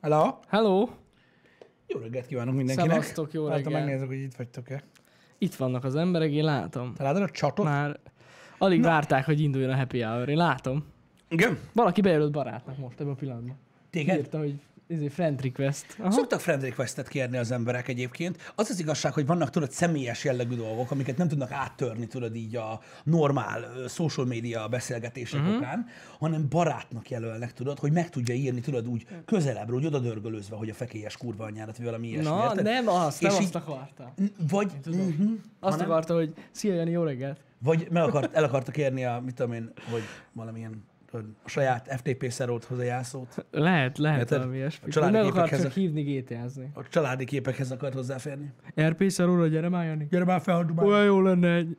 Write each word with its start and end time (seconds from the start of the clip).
Hello? 0.00 0.38
Hello! 0.48 0.88
Jó 1.86 2.00
reggelt 2.00 2.26
kívánok 2.26 2.54
mindenkinek. 2.54 2.90
Szevasztok, 2.90 3.32
jó 3.32 3.46
reggelt. 3.46 3.72
megnézek, 3.72 4.06
hogy 4.06 4.20
itt 4.20 4.34
vagytok-e. 4.34 4.82
Itt 5.38 5.54
vannak 5.54 5.84
az 5.84 5.96
emberek, 5.96 6.30
én 6.30 6.44
látom. 6.44 6.94
Te 6.94 7.02
látod 7.02 7.22
a 7.22 7.30
csatot? 7.30 7.64
Már 7.64 8.00
alig 8.58 8.82
várták, 8.82 9.24
hogy 9.24 9.40
induljon 9.40 9.70
a 9.70 9.76
happy 9.76 10.00
hour. 10.00 10.28
Én 10.28 10.36
látom. 10.36 10.84
Igen. 11.28 11.58
Valaki 11.72 12.00
bejelölt 12.00 12.32
barátnak 12.32 12.78
most 12.78 13.00
ebben 13.00 13.12
a 13.12 13.16
pillanatban. 13.16 13.56
Téged? 13.90 14.18
Írta, 14.18 14.38
hogy 14.38 14.54
ez 14.88 15.00
egy 15.00 15.12
friend 15.12 15.40
request. 15.42 15.96
Aha. 15.98 16.10
Szoktak 16.10 16.40
friend 16.40 16.62
requestet 16.62 17.08
kérni 17.08 17.36
az 17.36 17.50
emberek 17.50 17.88
egyébként. 17.88 18.52
Az 18.54 18.70
az 18.70 18.80
igazság, 18.80 19.12
hogy 19.12 19.26
vannak 19.26 19.50
tudod 19.50 19.70
személyes 19.70 20.24
jellegű 20.24 20.56
dolgok, 20.56 20.90
amiket 20.90 21.16
nem 21.16 21.28
tudnak 21.28 21.50
áttörni 21.50 22.06
tudod 22.06 22.34
így 22.36 22.56
a 22.56 22.80
normál 23.04 23.88
social 23.88 24.26
media 24.26 24.68
beszélgetések 24.68 25.40
uh-huh. 25.40 25.56
okán, 25.56 25.86
hanem 26.18 26.48
barátnak 26.48 27.10
jelölnek, 27.10 27.52
tudod, 27.52 27.78
hogy 27.78 27.92
meg 27.92 28.10
tudja 28.10 28.34
írni, 28.34 28.60
tudod 28.60 28.88
úgy 28.88 29.06
közelebbről, 29.24 29.78
úgy 29.78 29.86
oda 29.86 29.98
dörgölőzve, 29.98 30.56
hogy 30.56 30.70
a 30.70 30.74
fekélyes 30.74 31.16
kurva 31.16 31.44
anyádat, 31.44 31.76
vagy 31.76 31.86
valami 31.86 32.08
ilyesmi. 32.08 32.30
Na, 32.30 32.44
érted? 32.44 32.64
nem 32.64 32.88
azt, 32.88 33.20
nem 33.20 33.30
És 33.30 33.38
azt 33.38 33.46
így- 33.46 33.56
akarta. 33.56 34.14
Vagy, 34.50 34.72
uh-huh, 34.86 35.30
Azt 35.60 35.72
hanem, 35.72 35.90
akarta, 35.90 36.14
hogy 36.14 36.34
szia 36.50 36.74
Jani, 36.74 36.90
jó 36.90 37.02
reggelt. 37.02 37.40
vagy 37.58 37.88
meg 37.90 38.02
akart, 38.02 38.34
el 38.34 38.44
akarta 38.44 38.70
kérni 38.70 39.04
a, 39.04 39.20
mit 39.24 39.34
tudom 39.34 39.52
én, 39.52 39.72
hogy 39.90 40.02
valamilyen 40.32 40.84
a 41.12 41.48
saját 41.48 41.94
FTP 41.96 42.30
szeróthoz 42.30 42.78
a 42.78 42.82
jászót. 42.82 43.46
Lehet, 43.50 43.98
lehet 43.98 44.18
Érted? 44.18 44.38
valami 44.38 44.56
A 44.56 44.58
ilyesmi. 44.58 44.90
családi 44.90 45.12
Meg 45.16 45.22
képekhez 45.24 45.60
csak 45.62 45.70
a- 45.70 45.74
hívni 45.74 46.02
GTA-zni. 46.02 46.70
A 46.74 46.88
családi 46.88 47.24
képekhez 47.24 47.70
akart 47.70 47.94
hozzáférni. 47.94 48.52
RP 48.80 49.10
szarúra, 49.10 49.46
gyere 49.46 49.68
már 49.68 49.86
Jani. 49.86 50.06
Gyere 50.10 50.24
már 50.24 50.40
fel, 50.40 50.64
Dumán. 50.64 50.86
Olyan 50.86 51.04
jó 51.04 51.20
lenne 51.20 51.54
egy... 51.54 51.76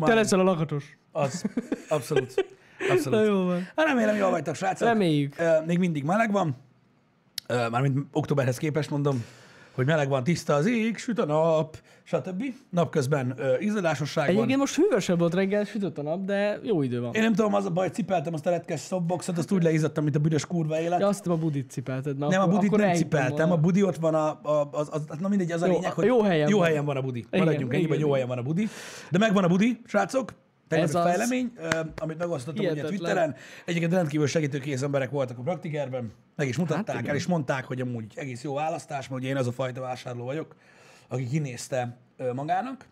Te 0.00 0.14
leszel 0.14 0.40
a 0.40 0.42
lakatos. 0.42 0.96
Az, 1.12 1.44
abszolút. 1.88 2.34
Na 2.88 2.92
Abszolút. 2.94 3.26
jó 3.26 3.44
van. 3.44 3.60
Hát 3.76 3.86
remélem, 3.86 4.16
jól 4.16 4.30
vagytok, 4.30 4.54
srácok. 4.54 4.88
Reméljük. 4.88 5.34
Még 5.66 5.78
mindig 5.78 6.04
meleg 6.04 6.32
van. 6.32 6.56
Mármint 7.48 7.98
októberhez 8.12 8.56
képest 8.58 8.90
mondom, 8.90 9.24
hogy 9.74 9.86
meleg 9.86 10.08
van, 10.08 10.24
tiszta 10.24 10.54
az 10.54 10.66
ég, 10.66 10.96
süt 10.98 11.18
a 11.18 11.24
nap, 11.24 11.76
stb. 12.02 12.44
Napközben 12.70 13.34
ö, 13.36 13.54
izzadásosság 13.58 14.26
van. 14.26 14.34
Egyébként 14.34 14.58
most 14.58 14.76
hűvösebb 14.76 15.18
volt 15.18 15.34
reggel, 15.34 15.64
sütött 15.64 15.98
a 15.98 16.02
nap, 16.02 16.24
de 16.24 16.58
jó 16.62 16.82
idő 16.82 17.00
van. 17.00 17.14
Én 17.14 17.22
nem 17.22 17.34
tudom, 17.34 17.54
az 17.54 17.64
a 17.64 17.70
baj, 17.70 17.88
cipeltem 17.88 18.34
azt 18.34 18.46
a 18.46 18.50
retkes 18.50 18.80
softboxot, 18.80 19.38
azt 19.38 19.52
úgy 19.52 19.62
leizzadtam, 19.62 20.04
mint 20.04 20.16
a 20.16 20.18
büdös 20.18 20.46
kurva 20.46 20.80
élet. 20.80 21.00
Ja, 21.00 21.06
azt 21.06 21.26
a 21.26 21.36
budit 21.36 21.70
cipelted. 21.70 22.18
Na, 22.18 22.28
nem, 22.28 22.40
a 22.40 22.46
budit 22.46 22.76
nem 22.76 22.94
cipeltem, 22.94 23.36
volna. 23.36 23.52
a 23.54 23.56
budi 23.56 23.82
ott 23.82 23.96
van, 23.96 24.14
a, 24.14 24.28
a, 24.42 24.68
az, 24.72 24.88
az, 24.92 25.04
na 25.20 25.28
mindegy, 25.28 25.52
az 25.52 25.62
a 25.62 25.66
Jó, 25.66 25.72
lényeg, 25.72 25.90
a- 25.90 25.94
hogy 25.94 26.04
jó 26.04 26.22
helyen 26.22 26.48
jó 26.48 26.58
van. 26.58 26.66
helyen 26.66 26.84
van 26.84 26.96
a 26.96 27.00
budi. 27.00 27.18
Igen, 27.18 27.44
Maradjunk 27.44 27.72
ennyiben, 27.74 27.96
igen, 27.96 27.98
jó 28.00 28.06
igen. 28.06 28.12
helyen 28.12 28.28
van 28.28 28.38
a 28.38 28.42
budi. 28.42 28.68
De 29.10 29.18
megvan 29.18 29.44
a 29.44 29.48
budi, 29.48 29.80
srácok. 29.86 30.32
Tegnap 30.70 30.88
Ez 30.88 30.94
egy 30.94 31.00
az. 31.00 31.06
fejlemény, 31.08 31.52
amit 31.96 32.18
megosztottam 32.18 32.64
ugye. 32.66 32.82
Twitteren. 32.82 33.36
Egyébként 33.64 33.92
rendkívül 33.92 34.26
segítőkész 34.26 34.82
emberek 34.82 35.10
voltak 35.10 35.38
a 35.38 35.42
praktikerben. 35.42 36.12
Meg 36.36 36.48
is 36.48 36.56
mutatták 36.56 36.96
Hát 36.96 37.08
el, 37.08 37.14
és 37.14 37.26
mondták, 37.26 37.64
hogy 37.64 37.80
amúgy 37.80 38.12
egész 38.14 38.42
jó 38.42 38.54
választás, 38.54 39.08
mert 39.08 39.20
ugye 39.22 39.30
én 39.30 39.36
az 39.36 39.46
a 39.46 39.52
fajta 39.52 39.80
vásárló 39.80 40.24
vagyok, 40.24 40.54
aki 41.08 41.28
kinézte 41.28 41.96
magának 42.34 42.86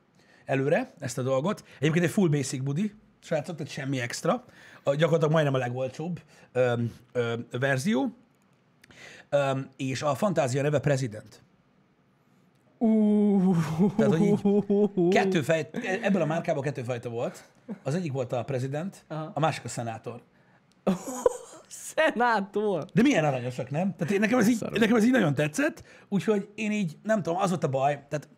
előre 0.45 0.91
ezt 0.99 1.19
a 1.19 1.23
dolgot. 1.23 1.65
Egyébként 1.79 2.05
egy 2.05 2.11
full 2.11 2.29
basic 2.29 2.63
budi, 2.63 2.95
srácok, 3.21 3.57
tehát 3.57 3.73
semmi 3.73 4.01
extra. 4.01 4.45
A, 4.83 4.95
gyakorlatilag 4.95 5.33
majdnem 5.33 5.55
a 5.55 5.59
legolcsóbb 5.59 6.21
ö, 6.53 6.73
ö, 7.13 7.35
verzió. 7.51 8.17
Ö, 9.29 9.59
és 9.77 10.03
a 10.03 10.15
fantázia 10.15 10.63
neve 10.63 10.79
President. 10.79 11.43
Uh, 12.79 13.57
Tehát, 13.97 14.17
hogy 14.17 14.23
így 14.23 15.09
Kettő 15.09 15.43
fej, 15.43 15.71
ebből 16.03 16.23
a 16.23 16.27
márkában 16.27 16.63
kettő 16.63 16.83
fajta 16.83 17.09
volt. 17.09 17.45
Az 17.83 17.95
egyik 17.95 18.13
volt 18.13 18.33
a 18.33 18.43
President, 18.43 19.05
Aha. 19.09 19.31
a 19.35 19.41
másik 19.41 19.65
a 19.65 19.69
szenátor. 19.69 20.23
Szenátor! 21.69 22.85
De 22.95 23.03
milyen 23.03 23.25
aranyosak, 23.25 23.71
nem? 23.71 23.95
Tehát 23.97 24.13
én, 24.13 24.21
nekem, 24.21 24.39
ez 24.39 24.49
így, 24.49 24.65
nekem 24.71 24.97
ez 24.97 25.05
így 25.05 25.11
nagyon 25.11 25.35
tetszett, 25.35 25.83
úgyhogy 26.09 26.49
én 26.55 26.73
így, 26.73 26.97
nem 27.03 27.23
tudom, 27.23 27.39
az 27.39 27.49
volt 27.49 27.65
a 27.65 27.69
baj, 27.69 28.05
tehát 28.09 28.29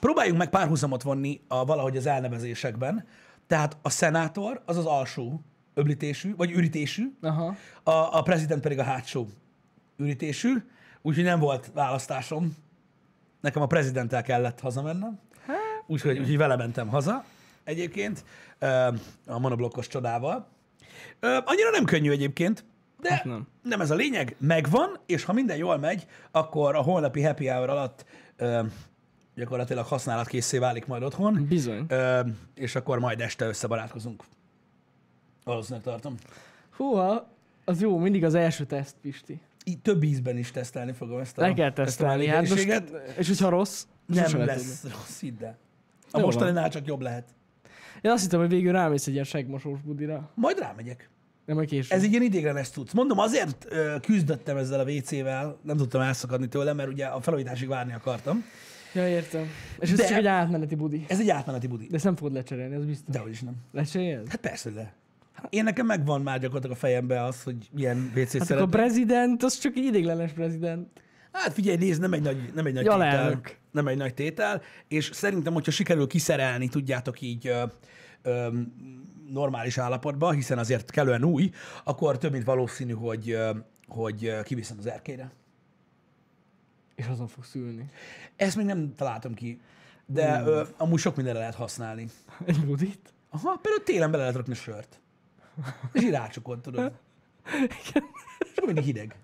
próbáljunk 0.00 0.38
meg 0.38 0.50
párhuzamot 0.50 1.02
vonni 1.02 1.40
a, 1.48 1.64
valahogy 1.64 1.96
az 1.96 2.06
elnevezésekben. 2.06 3.06
Tehát 3.46 3.76
a 3.82 3.90
szenátor 3.90 4.62
az 4.66 4.76
az 4.76 4.86
alsó 4.86 5.40
öblítésű, 5.74 6.34
vagy 6.36 6.50
ürítésű, 6.50 7.16
Aha. 7.20 7.56
a, 7.82 7.90
a 7.90 8.22
president 8.22 8.60
pedig 8.62 8.78
a 8.78 8.82
hátsó 8.82 9.26
ürítésű, 9.96 10.54
úgyhogy 11.02 11.24
nem 11.24 11.38
volt 11.38 11.70
választásom. 11.74 12.56
Nekem 13.40 13.62
a 13.62 13.66
prezidenttel 13.66 14.22
kellett 14.22 14.60
hazamennem, 14.60 15.18
úgyhogy, 15.86 16.18
úgyhogy 16.18 16.36
vele 16.36 16.56
mentem 16.56 16.88
haza 16.88 17.24
egyébként, 17.64 18.24
a 19.26 19.38
monoblokkos 19.38 19.86
csodával. 19.86 20.46
Annyira 21.20 21.70
nem 21.70 21.84
könnyű 21.84 22.10
egyébként, 22.10 22.64
de 23.00 23.10
Hát 23.12 23.24
nem. 23.24 23.46
nem 23.62 23.80
ez 23.80 23.90
a 23.90 23.94
lényeg, 23.94 24.36
megvan, 24.38 24.98
és 25.06 25.24
ha 25.24 25.32
minden 25.32 25.56
jól 25.56 25.78
megy, 25.78 26.06
akkor 26.30 26.74
a 26.74 26.80
holnapi 26.82 27.22
happy 27.22 27.46
hour 27.48 27.68
alatt 27.70 28.04
ö, 28.36 28.62
gyakorlatilag 29.34 29.86
használatkészé 29.86 30.58
válik 30.58 30.86
majd 30.86 31.02
otthon, 31.02 31.46
Bizony. 31.48 31.84
ö, 31.88 32.20
és 32.54 32.74
akkor 32.74 32.98
majd 32.98 33.20
este 33.20 33.46
összebarátkozunk. 33.46 34.22
Valószínűleg 35.44 35.84
tartom. 35.84 36.14
Húha, 36.76 37.28
az 37.64 37.80
jó, 37.80 37.98
mindig 37.98 38.24
az 38.24 38.34
első 38.34 38.64
teszt, 38.64 38.96
Pisti. 39.00 39.40
Így 39.68 39.78
több 39.80 40.02
ízben 40.02 40.36
is 40.36 40.50
tesztelni 40.50 40.92
fogom 40.92 41.18
ezt 41.20 41.38
a, 41.38 41.40
Le 41.40 41.52
kell 41.52 41.66
ezt 41.66 41.78
a 41.78 41.82
tesztelni. 41.82 42.26
Hát 42.26 42.48
most, 42.48 42.82
és 43.18 43.26
hogyha 43.28 43.48
rossz, 43.48 43.84
Nem 44.06 44.36
lesz 44.38 44.80
tudni. 44.80 44.96
rossz, 44.96 45.20
hidd 45.20 45.44
el. 45.44 45.58
A 46.10 46.18
mostaninál 46.20 46.70
csak 46.70 46.86
jobb 46.86 47.00
lehet. 47.00 47.24
Én 48.00 48.10
azt 48.10 48.22
hittem, 48.22 48.40
hogy 48.40 48.48
végül 48.48 48.72
rámész 48.72 49.06
egy 49.06 49.12
ilyen 49.12 49.24
segmosós 49.24 49.80
budira. 49.80 50.30
Majd 50.34 50.58
rámegyek. 50.58 51.08
Nem, 51.44 51.56
hogy 51.56 51.68
később. 51.68 51.96
Ez 51.98 52.02
egy 52.04 52.10
ilyen 52.10 52.22
idéglenes 52.22 52.70
tudsz. 52.70 52.92
Mondom, 52.92 53.18
azért 53.18 53.66
ö, 53.68 53.96
küzdöttem 54.02 54.56
ezzel 54.56 54.80
a 54.80 54.84
WC-vel, 54.84 55.58
nem 55.62 55.76
tudtam 55.76 56.00
elszakadni 56.00 56.48
tőle, 56.48 56.72
mert 56.72 56.88
ugye 56.88 57.06
a 57.06 57.20
felújításig 57.20 57.68
várni 57.68 57.92
akartam. 57.92 58.44
Ja, 58.94 59.08
értem. 59.08 59.46
És 59.78 59.90
ez 59.90 59.96
De- 59.98 60.06
csak 60.06 60.16
egy 60.16 60.26
átmeneti 60.26 60.74
budi. 60.74 61.04
Ez 61.08 61.20
egy 61.20 61.30
átmeneti 61.30 61.66
budi. 61.66 61.86
De 61.86 61.94
ezt 61.94 62.04
nem 62.04 62.16
fogod 62.16 62.32
lecserélni, 62.32 62.74
ez 62.74 62.84
biztos. 62.84 63.14
Dehogy 63.14 63.30
is 63.30 63.40
nem. 63.40 63.54
Lecseréled? 63.72 64.28
Hát 64.28 64.40
persze, 64.40 64.70
le. 64.74 64.92
Én 65.48 65.64
nekem 65.64 65.86
megvan 65.86 66.22
már 66.22 66.38
gyakorlatilag 66.38 66.76
a 66.76 66.78
fejembe 66.78 67.22
az, 67.24 67.42
hogy 67.42 67.68
milyen 67.72 68.12
WC-t 68.16 68.16
Hát 68.16 68.34
akkor 68.34 68.40
a 68.40 68.44
szeretnék. 68.44 68.68
prezident, 68.70 69.42
az 69.42 69.58
csak 69.58 69.76
egy 69.76 69.84
idéglenes 69.84 70.32
prezident. 70.32 71.00
Hát 71.32 71.52
figyelj, 71.52 71.76
nézd, 71.76 72.00
nem 72.00 72.12
egy 72.12 72.22
nagy, 72.22 72.52
nem 72.54 72.66
egy 72.66 72.74
nagy 72.74 72.84
Ja, 72.84 72.92
tétel. 72.92 73.40
Nem 73.70 73.86
egy 73.88 73.96
nagy 73.96 74.14
tétel, 74.14 74.62
és 74.88 75.10
szerintem, 75.12 75.52
hogyha 75.52 75.70
sikerül 75.70 76.06
kiszerelni, 76.06 76.68
tudjátok 76.68 77.20
így 77.20 77.46
ö, 77.46 77.62
ö, 78.22 78.48
normális 79.30 79.78
állapotba, 79.78 80.30
hiszen 80.30 80.58
azért 80.58 80.90
kellően 80.90 81.24
új, 81.24 81.50
akkor 81.84 82.18
több 82.18 82.32
mint 82.32 82.44
valószínű, 82.44 82.92
hogy, 82.92 83.30
ö, 83.30 83.50
hogy 83.88 84.42
kiviszem 84.42 84.76
az 84.78 84.86
erkélyre. 84.86 85.30
És 86.94 87.06
azon 87.06 87.26
fogsz 87.26 87.54
ülni. 87.54 87.90
Ezt 88.36 88.56
még 88.56 88.66
nem 88.66 88.94
találtam 88.94 89.34
ki, 89.34 89.60
de 90.06 90.42
ö, 90.46 90.62
amúgy 90.76 90.98
sok 90.98 91.16
mindenre 91.16 91.38
lehet 91.38 91.54
használni. 91.54 92.06
Egy 92.46 92.64
budit? 92.66 93.12
Aha, 93.30 93.58
például 93.62 93.82
télen 93.84 94.10
bele 94.10 94.22
lehet 94.22 94.36
rakni 94.36 94.54
sört. 94.54 95.00
És 95.92 96.02
így 96.02 96.10
rácsokod, 96.10 96.60
tudod. 96.60 96.92
És 97.68 97.92
akkor 98.56 98.66
mindig 98.66 98.84
hideg. 98.84 99.14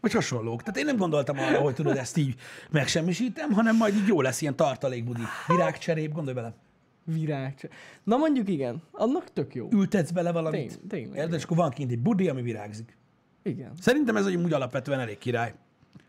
Vagy 0.00 0.12
hasonlók. 0.12 0.62
Tehát 0.62 0.78
én 0.78 0.84
nem 0.84 0.96
gondoltam 0.96 1.38
arra, 1.38 1.60
hogy 1.60 1.74
tudod, 1.74 1.96
ezt 1.96 2.16
így 2.16 2.34
megsemmisítem, 2.70 3.52
hanem 3.52 3.76
majd 3.76 3.94
így 3.94 4.06
jó 4.06 4.20
lesz 4.20 4.40
ilyen 4.40 4.56
tartalékbudi. 4.56 5.22
Virágcserép, 5.46 6.12
gondolj 6.12 6.34
bele. 6.34 6.54
Virág. 7.04 7.70
Na 8.04 8.16
mondjuk 8.16 8.48
igen, 8.48 8.82
annak 8.92 9.32
tök 9.32 9.54
jó. 9.54 9.68
Ültetsz 9.72 10.10
bele 10.10 10.32
valamit. 10.32 10.78
Tény- 10.78 10.88
tényleg. 10.88 11.16
Érted? 11.18 11.34
És 11.34 11.44
akkor 11.44 11.56
van 11.56 11.70
kint 11.70 11.90
egy 11.90 11.98
budi, 11.98 12.28
ami 12.28 12.42
virágzik. 12.42 12.96
Igen. 13.42 13.72
Szerintem 13.80 14.16
ez 14.16 14.26
úgy 14.26 14.52
alapvetően 14.52 15.00
elég 15.00 15.18
király. 15.18 15.54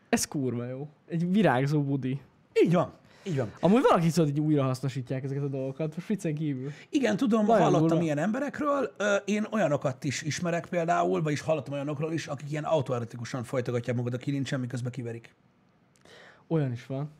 Ez 0.09 0.25
kurva 0.25 0.65
jó. 0.65 0.87
Egy 1.07 1.31
virágzó 1.31 1.83
budi. 1.83 2.19
Így 2.63 2.73
van. 2.73 2.93
Így 3.23 3.37
van. 3.37 3.51
Amúgy 3.59 3.81
valaki 3.81 4.09
szólt, 4.09 4.29
hogy 4.29 4.39
újra 4.39 4.63
hasznosítják 4.63 5.23
ezeket 5.23 5.43
a 5.43 5.47
dolgokat, 5.47 5.95
most 5.95 6.07
viccen 6.07 6.35
kívül. 6.35 6.71
Igen, 6.89 7.17
tudom, 7.17 7.45
Nagyon 7.45 7.61
hallottam 7.61 7.87
durva. 7.87 8.03
ilyen 8.03 8.17
emberekről. 8.17 8.95
Én 9.25 9.47
olyanokat 9.51 10.03
is 10.03 10.21
ismerek 10.21 10.65
például, 10.65 11.21
vagyis 11.21 11.41
hallottam 11.41 11.73
olyanokról 11.73 12.13
is, 12.13 12.27
akik 12.27 12.51
ilyen 12.51 12.63
autoeretikusan 12.63 13.43
folytogatják 13.43 13.95
magukat 13.95 14.19
a 14.19 14.23
kilincsen, 14.23 14.59
miközben 14.59 14.91
kiverik. 14.91 15.35
Olyan 16.47 16.71
is 16.71 16.85
van. 16.85 17.11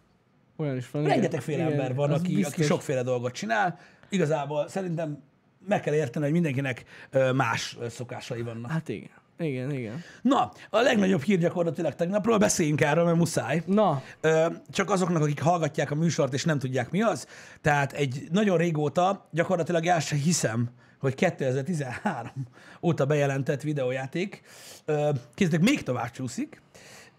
Olyan 0.55 0.77
is 0.77 0.91
van. 0.91 1.03
Rengetegféle 1.03 1.63
ember 1.63 1.95
van, 1.95 2.11
aki, 2.11 2.35
biztos. 2.35 2.53
aki 2.53 2.63
sokféle 2.63 3.03
dolgot 3.03 3.33
csinál. 3.33 3.79
Igazából 4.09 4.67
szerintem 4.67 5.21
meg 5.67 5.81
kell 5.81 5.93
érteni, 5.93 6.23
hogy 6.23 6.33
mindenkinek 6.33 6.83
más 7.33 7.77
szokásai 7.89 8.41
vannak. 8.41 8.71
Hát 8.71 8.89
igen. 8.89 9.09
Igen, 9.39 9.71
igen. 9.71 10.01
Na, 10.21 10.51
a 10.69 10.79
legnagyobb 10.81 11.21
hír 11.21 11.37
gyakorlatilag 11.39 11.95
tegnapról, 11.95 12.37
beszéljünk 12.37 12.81
erről, 12.81 13.03
mert 13.05 13.17
muszáj. 13.17 13.63
Na, 13.65 14.01
Ö, 14.21 14.45
Csak 14.69 14.89
azoknak, 14.89 15.21
akik 15.21 15.41
hallgatják 15.41 15.91
a 15.91 15.95
műsort, 15.95 16.33
és 16.33 16.43
nem 16.43 16.59
tudják 16.59 16.91
mi 16.91 17.01
az. 17.01 17.27
Tehát 17.61 17.93
egy 17.93 18.27
nagyon 18.31 18.57
régóta, 18.57 19.27
gyakorlatilag 19.31 19.85
el 19.85 19.99
se 19.99 20.15
hiszem, 20.15 20.69
hogy 20.99 21.15
2013 21.15 22.31
óta 22.81 23.05
bejelentett 23.05 23.61
videójáték, 23.61 24.41
képzeljétek, 25.35 25.61
még 25.61 25.83
tovább 25.83 26.11
csúszik. 26.11 26.61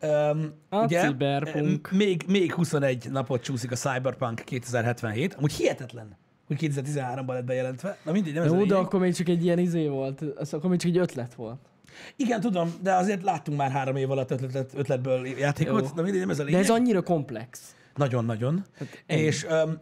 Um, 0.02 0.52
A 0.68 0.86
Cyberpunk. 0.86 1.88
ö, 1.92 1.96
Még, 1.96 2.24
még 2.28 2.52
21 2.54 3.10
napot 3.10 3.42
csúszik 3.42 3.70
a 3.70 3.76
Cyberpunk 3.76 4.40
2077. 4.44 5.34
Amúgy 5.34 5.52
hihetetlen, 5.52 6.16
hogy 6.46 6.56
2013-ban 6.60 7.26
lett 7.26 7.44
bejelentve. 7.44 7.96
Na 8.04 8.12
mindegy, 8.12 8.32
nem 8.34 8.42
ez 8.42 8.48
jó, 8.50 8.56
de 8.56 8.62
lényeg. 8.62 8.76
akkor 8.78 9.00
még 9.00 9.14
csak 9.14 9.28
egy 9.28 9.44
ilyen 9.44 9.58
izé 9.58 9.86
volt. 9.86 10.20
Az 10.36 10.54
akkor 10.54 10.70
még 10.70 10.78
csak 10.78 10.90
egy 10.90 10.98
ötlet 10.98 11.34
volt. 11.34 11.58
Igen, 12.16 12.40
tudom, 12.40 12.74
de 12.82 12.94
azért 12.94 13.22
láttunk 13.22 13.58
már 13.58 13.70
három 13.70 13.96
év 13.96 14.10
alatt 14.10 14.30
ötlet, 14.30 14.74
ötletből 14.74 15.26
játékot, 15.26 15.82
Jó. 15.82 15.88
de 15.94 16.02
mindegy, 16.02 16.20
nem 16.20 16.30
ez 16.30 16.38
a 16.38 16.42
De 16.42 16.48
lényeg. 16.48 16.62
ez 16.62 16.70
annyira 16.70 17.02
komplex. 17.02 17.74
Nagyon-nagyon. 17.94 18.64
ennyi. 19.06 19.20
És 19.20 19.44
um, 19.44 19.78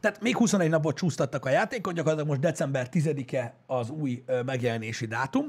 tehát 0.00 0.20
még 0.20 0.36
21 0.36 0.68
napot 0.68 0.96
csúsztattak 0.96 1.44
a 1.44 1.48
játékon, 1.50 1.94
gyakorlatilag 1.94 2.28
most 2.28 2.40
december 2.40 2.88
10-e 2.92 3.54
az 3.66 3.90
új 3.90 4.22
ö, 4.26 4.42
megjelenési 4.42 5.06
dátum. 5.06 5.46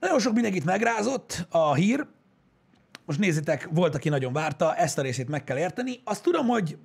Nagyon 0.00 0.18
sok 0.18 0.32
mindenkit 0.34 0.64
megrázott 0.64 1.46
a 1.50 1.74
hír. 1.74 2.06
Most 3.04 3.18
nézzétek, 3.18 3.68
volt, 3.72 3.94
aki 3.94 4.08
nagyon 4.08 4.32
várta, 4.32 4.74
ezt 4.74 4.98
a 4.98 5.02
részét 5.02 5.28
meg 5.28 5.44
kell 5.44 5.58
érteni. 5.58 6.00
Azt 6.04 6.22
tudom, 6.22 6.46
hogy 6.46 6.76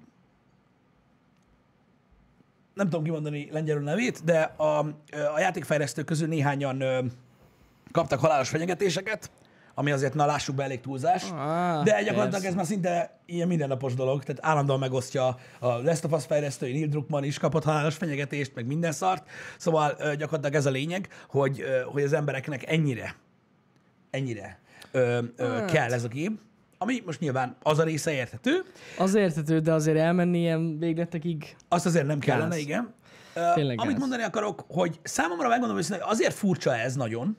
nem 2.73 2.89
tudom 2.89 3.03
kimondani 3.03 3.47
lengyelül 3.51 3.83
nevét, 3.83 4.23
de 4.23 4.41
a, 4.41 4.79
a 5.35 5.39
játékfejlesztők 5.39 6.05
közül 6.05 6.27
néhányan 6.27 6.83
kaptak 7.93 8.19
halálos 8.19 8.49
fenyegetéseket, 8.49 9.31
ami 9.75 9.91
azért, 9.91 10.13
na 10.13 10.25
lássuk 10.25 10.55
be, 10.55 10.63
elég 10.63 10.79
túlzás. 10.81 11.23
Ah, 11.31 11.83
De 11.83 11.91
gyakorlatilag 12.03 12.31
persze. 12.31 12.47
ez 12.47 12.53
már 12.55 12.65
szinte 12.65 13.19
ilyen 13.25 13.47
mindennapos 13.47 13.93
dolog, 13.93 14.23
tehát 14.23 14.45
állandóan 14.45 14.79
megosztja 14.79 15.27
a 15.59 15.67
Last 15.67 16.03
of 16.05 16.11
Us 16.11 16.25
fejlesztői, 16.25 16.71
Neil 16.73 16.87
Druckmann 16.87 17.23
is 17.23 17.37
kapott 17.39 17.63
halálos 17.63 17.95
fenyegetést, 17.95 18.51
meg 18.55 18.65
minden 18.65 18.91
szart. 18.91 19.29
Szóval 19.57 19.91
gyakorlatilag 20.15 20.53
ez 20.55 20.65
a 20.65 20.69
lényeg, 20.69 21.07
hogy, 21.27 21.63
hogy 21.91 22.03
az 22.03 22.13
embereknek 22.13 22.71
ennyire, 22.71 23.15
ennyire 24.09 24.59
ö, 24.91 25.19
ö, 25.35 25.47
Hát. 25.47 25.71
kell 25.71 25.93
ez 25.93 26.03
a 26.03 26.07
gép, 26.07 26.31
ami 26.77 27.01
most 27.05 27.19
nyilván 27.19 27.55
az 27.63 27.79
a 27.79 27.83
része 27.83 28.11
érthető, 28.11 28.63
Az 28.97 29.15
értető, 29.15 29.59
de 29.59 29.73
azért 29.73 29.97
elmenni 29.97 30.37
ilyen 30.39 30.77
végletekig. 30.79 31.55
azt 31.69 31.85
azért 31.85 32.05
nem 32.05 32.19
kellene, 32.19 32.47
Gáz. 32.49 32.57
igen. 32.57 32.93
Tényleg 33.53 33.79
Amit 33.79 33.91
gáz. 33.91 33.99
mondani 33.99 34.23
akarok, 34.23 34.65
hogy 34.67 34.99
számomra 35.03 35.47
megmondom 35.47 35.75
hogy 35.75 35.85
azért 36.01 36.33
furcsa 36.33 36.75
ez 36.75 36.95
nagyon, 36.95 37.37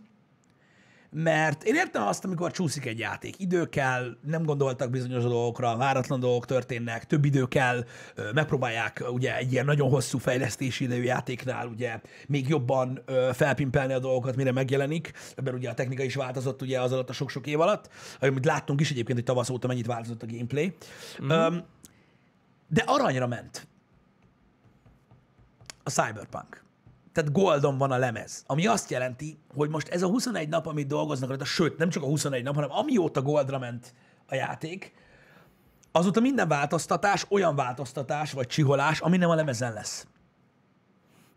mert 1.16 1.64
én 1.64 1.74
értem 1.74 2.06
azt, 2.06 2.24
amikor 2.24 2.50
csúszik 2.50 2.86
egy 2.86 2.98
játék. 2.98 3.34
Idő 3.38 3.68
kell, 3.68 4.16
nem 4.22 4.42
gondoltak 4.42 4.90
bizonyos 4.90 5.22
dolgokra, 5.22 5.76
váratlan 5.76 6.20
dolgok 6.20 6.46
történnek, 6.46 7.06
több 7.06 7.24
idő 7.24 7.44
kell, 7.44 7.84
megpróbálják 8.32 9.04
ugye 9.10 9.36
egy 9.36 9.52
ilyen 9.52 9.64
nagyon 9.64 9.90
hosszú 9.90 10.18
fejlesztési 10.18 10.84
idejű 10.84 11.02
játéknál 11.02 11.66
ugye 11.66 12.00
még 12.26 12.48
jobban 12.48 13.02
felpimpelni 13.32 13.92
a 13.92 13.98
dolgokat, 13.98 14.36
mire 14.36 14.52
megjelenik, 14.52 15.12
mert 15.42 15.56
ugye 15.56 15.70
a 15.70 15.74
technika 15.74 16.02
is 16.02 16.14
változott 16.14 16.62
ugye 16.62 16.80
az 16.80 16.92
alatt 16.92 17.08
a 17.08 17.12
sok-sok 17.12 17.46
év 17.46 17.60
alatt, 17.60 17.88
amit 18.20 18.44
láttunk 18.44 18.80
is 18.80 18.90
egyébként, 18.90 19.18
hogy 19.18 19.26
tavasz 19.26 19.50
óta 19.50 19.66
mennyit 19.66 19.86
változott 19.86 20.22
a 20.22 20.26
gameplay. 20.26 20.74
Mm. 21.22 21.56
De 22.68 22.82
aranyra 22.86 23.26
ment 23.26 23.66
a 25.82 25.90
Cyberpunk. 25.90 26.63
Tehát 27.14 27.32
Goldon 27.32 27.78
van 27.78 27.90
a 27.90 27.96
lemez, 27.96 28.44
ami 28.46 28.66
azt 28.66 28.90
jelenti, 28.90 29.38
hogy 29.54 29.70
most 29.70 29.88
ez 29.88 30.02
a 30.02 30.06
21 30.06 30.48
nap, 30.48 30.66
amit 30.66 30.86
dolgoznak 30.86 31.28
rajta, 31.28 31.44
sőt, 31.44 31.78
nem 31.78 31.88
csak 31.88 32.02
a 32.02 32.06
21 32.06 32.42
nap, 32.42 32.54
hanem 32.54 32.70
amióta 32.70 33.22
Goldra 33.22 33.58
ment 33.58 33.94
a 34.28 34.34
játék, 34.34 34.92
azóta 35.92 36.20
minden 36.20 36.48
változtatás 36.48 37.26
olyan 37.28 37.56
változtatás 37.56 38.32
vagy 38.32 38.46
csiholás, 38.46 39.00
ami 39.00 39.16
nem 39.16 39.30
a 39.30 39.34
lemezen 39.34 39.72
lesz. 39.72 40.06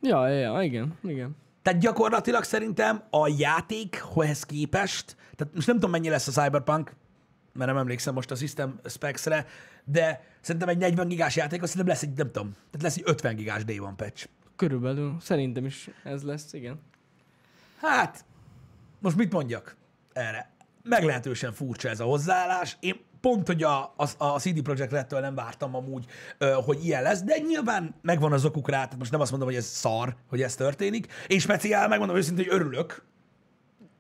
Ja, 0.01 0.27
ja, 0.27 0.61
igen, 0.61 0.97
igen. 1.03 1.35
Tehát 1.61 1.79
gyakorlatilag 1.79 2.43
szerintem 2.43 3.03
a 3.09 3.27
játékhoz 3.27 4.43
képest, 4.43 5.15
tehát 5.35 5.53
most 5.53 5.67
nem 5.67 5.75
tudom 5.75 5.91
mennyi 5.91 6.09
lesz 6.09 6.27
a 6.27 6.41
Cyberpunk, 6.41 6.95
mert 7.53 7.69
nem 7.69 7.79
emlékszem 7.79 8.13
most 8.13 8.31
a 8.31 8.35
System 8.35 8.79
Specs-re, 8.85 9.45
de 9.83 10.23
szerintem 10.41 10.69
egy 10.69 10.77
40 10.77 11.07
gigás 11.07 11.35
játék, 11.35 11.61
azt 11.61 11.71
szerintem 11.71 11.95
lesz 11.95 12.03
egy, 12.03 12.17
nem 12.17 12.31
tudom, 12.31 12.51
tehát 12.51 12.81
lesz 12.81 12.95
egy 12.97 13.03
50 13.05 13.35
gigás 13.35 13.65
Day 13.65 13.79
One 13.79 13.95
patch. 13.95 14.27
Körülbelül. 14.57 15.15
Szerintem 15.19 15.65
is 15.65 15.89
ez 16.03 16.23
lesz, 16.23 16.53
igen. 16.53 16.79
Hát, 17.81 18.25
most 18.99 19.15
mit 19.15 19.31
mondjak 19.31 19.75
erre? 20.13 20.51
Meglehetősen 20.83 21.53
furcsa 21.53 21.89
ez 21.89 21.99
a 21.99 22.03
hozzáállás. 22.03 22.77
Én 22.79 23.05
pont, 23.21 23.47
hogy 23.47 23.63
a, 23.63 23.93
a, 23.97 24.07
a 24.17 24.39
CD 24.39 24.61
Projekt 24.61 24.91
Red-től 24.91 25.19
nem 25.19 25.35
vártam 25.35 25.75
amúgy, 25.75 26.05
hogy 26.65 26.85
ilyen 26.85 27.01
lesz, 27.01 27.21
de 27.21 27.37
nyilván 27.37 27.95
megvan 28.01 28.33
az 28.33 28.45
okuk 28.45 28.69
rá, 28.69 28.83
tehát 28.83 28.97
most 28.97 29.11
nem 29.11 29.21
azt 29.21 29.29
mondom, 29.29 29.49
hogy 29.49 29.57
ez 29.57 29.65
szar, 29.65 30.15
hogy 30.27 30.41
ez 30.41 30.55
történik. 30.55 31.07
Én 31.27 31.39
speciál 31.39 31.87
megmondom 31.87 32.15
őszintén, 32.15 32.45
hogy 32.45 32.53
örülök, 32.53 33.03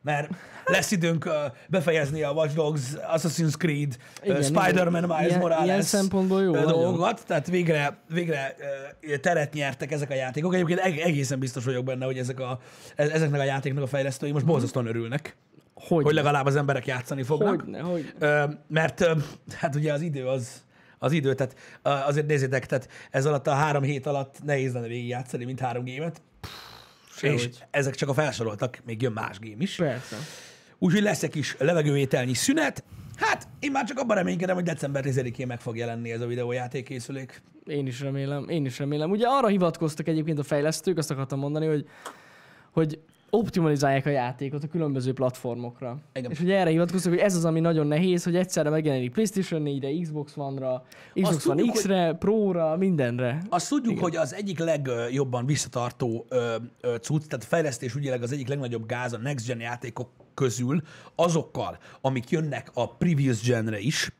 mert 0.07 0.29
lesz 0.65 0.91
időnk 0.91 1.29
befejezni 1.69 2.23
a 2.23 2.31
Watch 2.31 2.55
Dogs, 2.55 2.81
Assassin's 3.15 3.57
Creed, 3.57 3.95
Igen, 4.23 4.41
Spider-Man, 4.41 5.03
igen. 5.03 5.17
Miles 5.19 5.37
Morales 5.37 5.65
ilyen 5.65 5.81
szempontból 5.81 6.41
jó, 6.43 6.53
ö, 6.53 6.59
nagyon. 6.59 6.81
dolgokat, 6.81 7.23
tehát 7.25 7.47
végre, 7.47 7.97
végre 8.09 8.55
teret 9.21 9.53
nyertek 9.53 9.91
ezek 9.91 10.09
a 10.09 10.13
játékok. 10.13 10.53
Egyébként 10.53 10.79
eg- 10.79 10.99
egészen 10.99 11.39
biztos 11.39 11.63
vagyok 11.65 11.83
benne, 11.85 12.05
hogy 12.05 12.17
ezek 12.17 12.39
a, 12.39 12.59
e- 12.95 13.03
ezeknek 13.11 13.39
a 13.39 13.43
játéknak 13.43 13.83
a 13.83 13.87
fejlesztői 13.87 14.31
most 14.31 14.45
borzasztóan 14.45 14.87
örülnek, 14.87 15.35
Hogy, 15.73 16.03
hogy 16.03 16.13
legalább 16.13 16.45
az 16.45 16.55
emberek 16.55 16.85
játszani 16.85 17.23
fognak. 17.23 17.59
Hogyne, 17.61 17.79
hogy 17.79 18.13
Ö, 18.19 18.43
mert 18.67 19.05
hát 19.55 19.75
ugye 19.75 19.93
az 19.93 20.01
idő 20.01 20.27
az, 20.27 20.49
az 20.99 21.11
idő, 21.11 21.33
tehát 21.33 21.55
azért 22.07 22.27
nézzétek, 22.27 22.65
tehát 22.65 22.89
ez 23.11 23.25
alatt 23.25 23.47
a 23.47 23.53
három 23.53 23.83
hét 23.83 24.05
alatt 24.05 24.35
nehéz 24.43 24.73
lenne 24.73 24.87
végig 24.87 25.07
játszani, 25.07 25.45
mint 25.45 25.59
három 25.59 25.83
gémet. 25.83 26.21
És 27.21 27.41
Sehogy. 27.41 27.63
ezek 27.71 27.95
csak 27.95 28.09
a 28.09 28.13
felsoroltak, 28.13 28.79
még 28.85 29.01
jön 29.01 29.11
más 29.11 29.39
gém 29.39 29.61
is. 29.61 29.75
Persze. 29.75 30.15
Úgyhogy 30.77 31.01
lesz 31.01 31.23
egy 31.23 31.29
kis 31.29 31.55
levegővételnyi 31.59 32.33
szünet. 32.33 32.83
Hát, 33.15 33.47
én 33.59 33.71
már 33.71 33.85
csak 33.85 33.97
abban 33.97 34.15
reménykedem, 34.15 34.55
hogy 34.55 34.63
december 34.63 35.03
10-én 35.07 35.47
meg 35.47 35.59
fog 35.59 35.77
jelenni 35.77 36.11
ez 36.11 36.21
a 36.21 36.25
videójáték 36.25 36.85
készülék. 36.85 37.41
Én 37.65 37.87
is 37.87 38.01
remélem, 38.01 38.49
én 38.49 38.65
is 38.65 38.79
remélem. 38.79 39.09
Ugye 39.09 39.25
arra 39.27 39.47
hivatkoztak 39.47 40.07
egyébként 40.07 40.39
a 40.39 40.43
fejlesztők, 40.43 40.97
azt 40.97 41.11
akartam 41.11 41.39
mondani, 41.39 41.65
hogy, 41.65 41.87
hogy 42.71 42.99
optimalizálják 43.29 44.05
a 44.05 44.09
játékot 44.09 44.63
a 44.63 44.67
különböző 44.67 45.13
platformokra. 45.13 45.97
Igen. 46.13 46.31
És 46.31 46.39
ugye 46.39 46.57
erre 46.57 46.69
hivatkoztak, 46.69 47.11
hogy 47.11 47.21
ez 47.21 47.35
az, 47.35 47.45
ami 47.45 47.59
nagyon 47.59 47.87
nehéz, 47.87 48.23
hogy 48.23 48.35
egyszerre 48.35 48.69
megjelenik 48.69 49.11
PlayStation 49.11 49.61
4-re, 49.65 50.01
Xbox 50.01 50.37
One-ra, 50.37 50.85
Xbox 51.13 51.45
One 51.45 51.55
tudjuk, 51.55 51.75
X-re, 51.75 52.13
Pro-ra, 52.13 52.77
mindenre. 52.77 53.41
Azt 53.49 53.69
tudjuk, 53.69 53.91
Igen. 53.91 54.03
hogy 54.03 54.15
az 54.15 54.33
egyik 54.33 54.59
legjobban 54.59 55.45
visszatartó 55.45 56.25
ö, 56.29 56.55
ö, 56.81 56.95
cucc, 56.95 57.27
tehát 57.27 57.45
fejlesztés 57.45 57.95
ügyileg 57.95 58.21
az 58.21 58.31
egyik 58.31 58.47
legnagyobb 58.47 58.85
gáz 58.85 59.13
a 59.13 59.17
next 59.17 59.47
gen 59.47 59.59
játékok 59.59 60.09
közül, 60.33 60.81
azokkal, 61.15 61.77
amik 62.01 62.29
jönnek 62.29 62.71
a 62.73 62.95
previous 62.95 63.41
genre 63.41 63.79
is, 63.79 64.11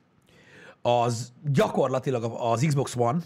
az 0.82 1.34
gyakorlatilag 1.52 2.24
az 2.38 2.66
Xbox 2.68 2.96
One, 2.96 3.20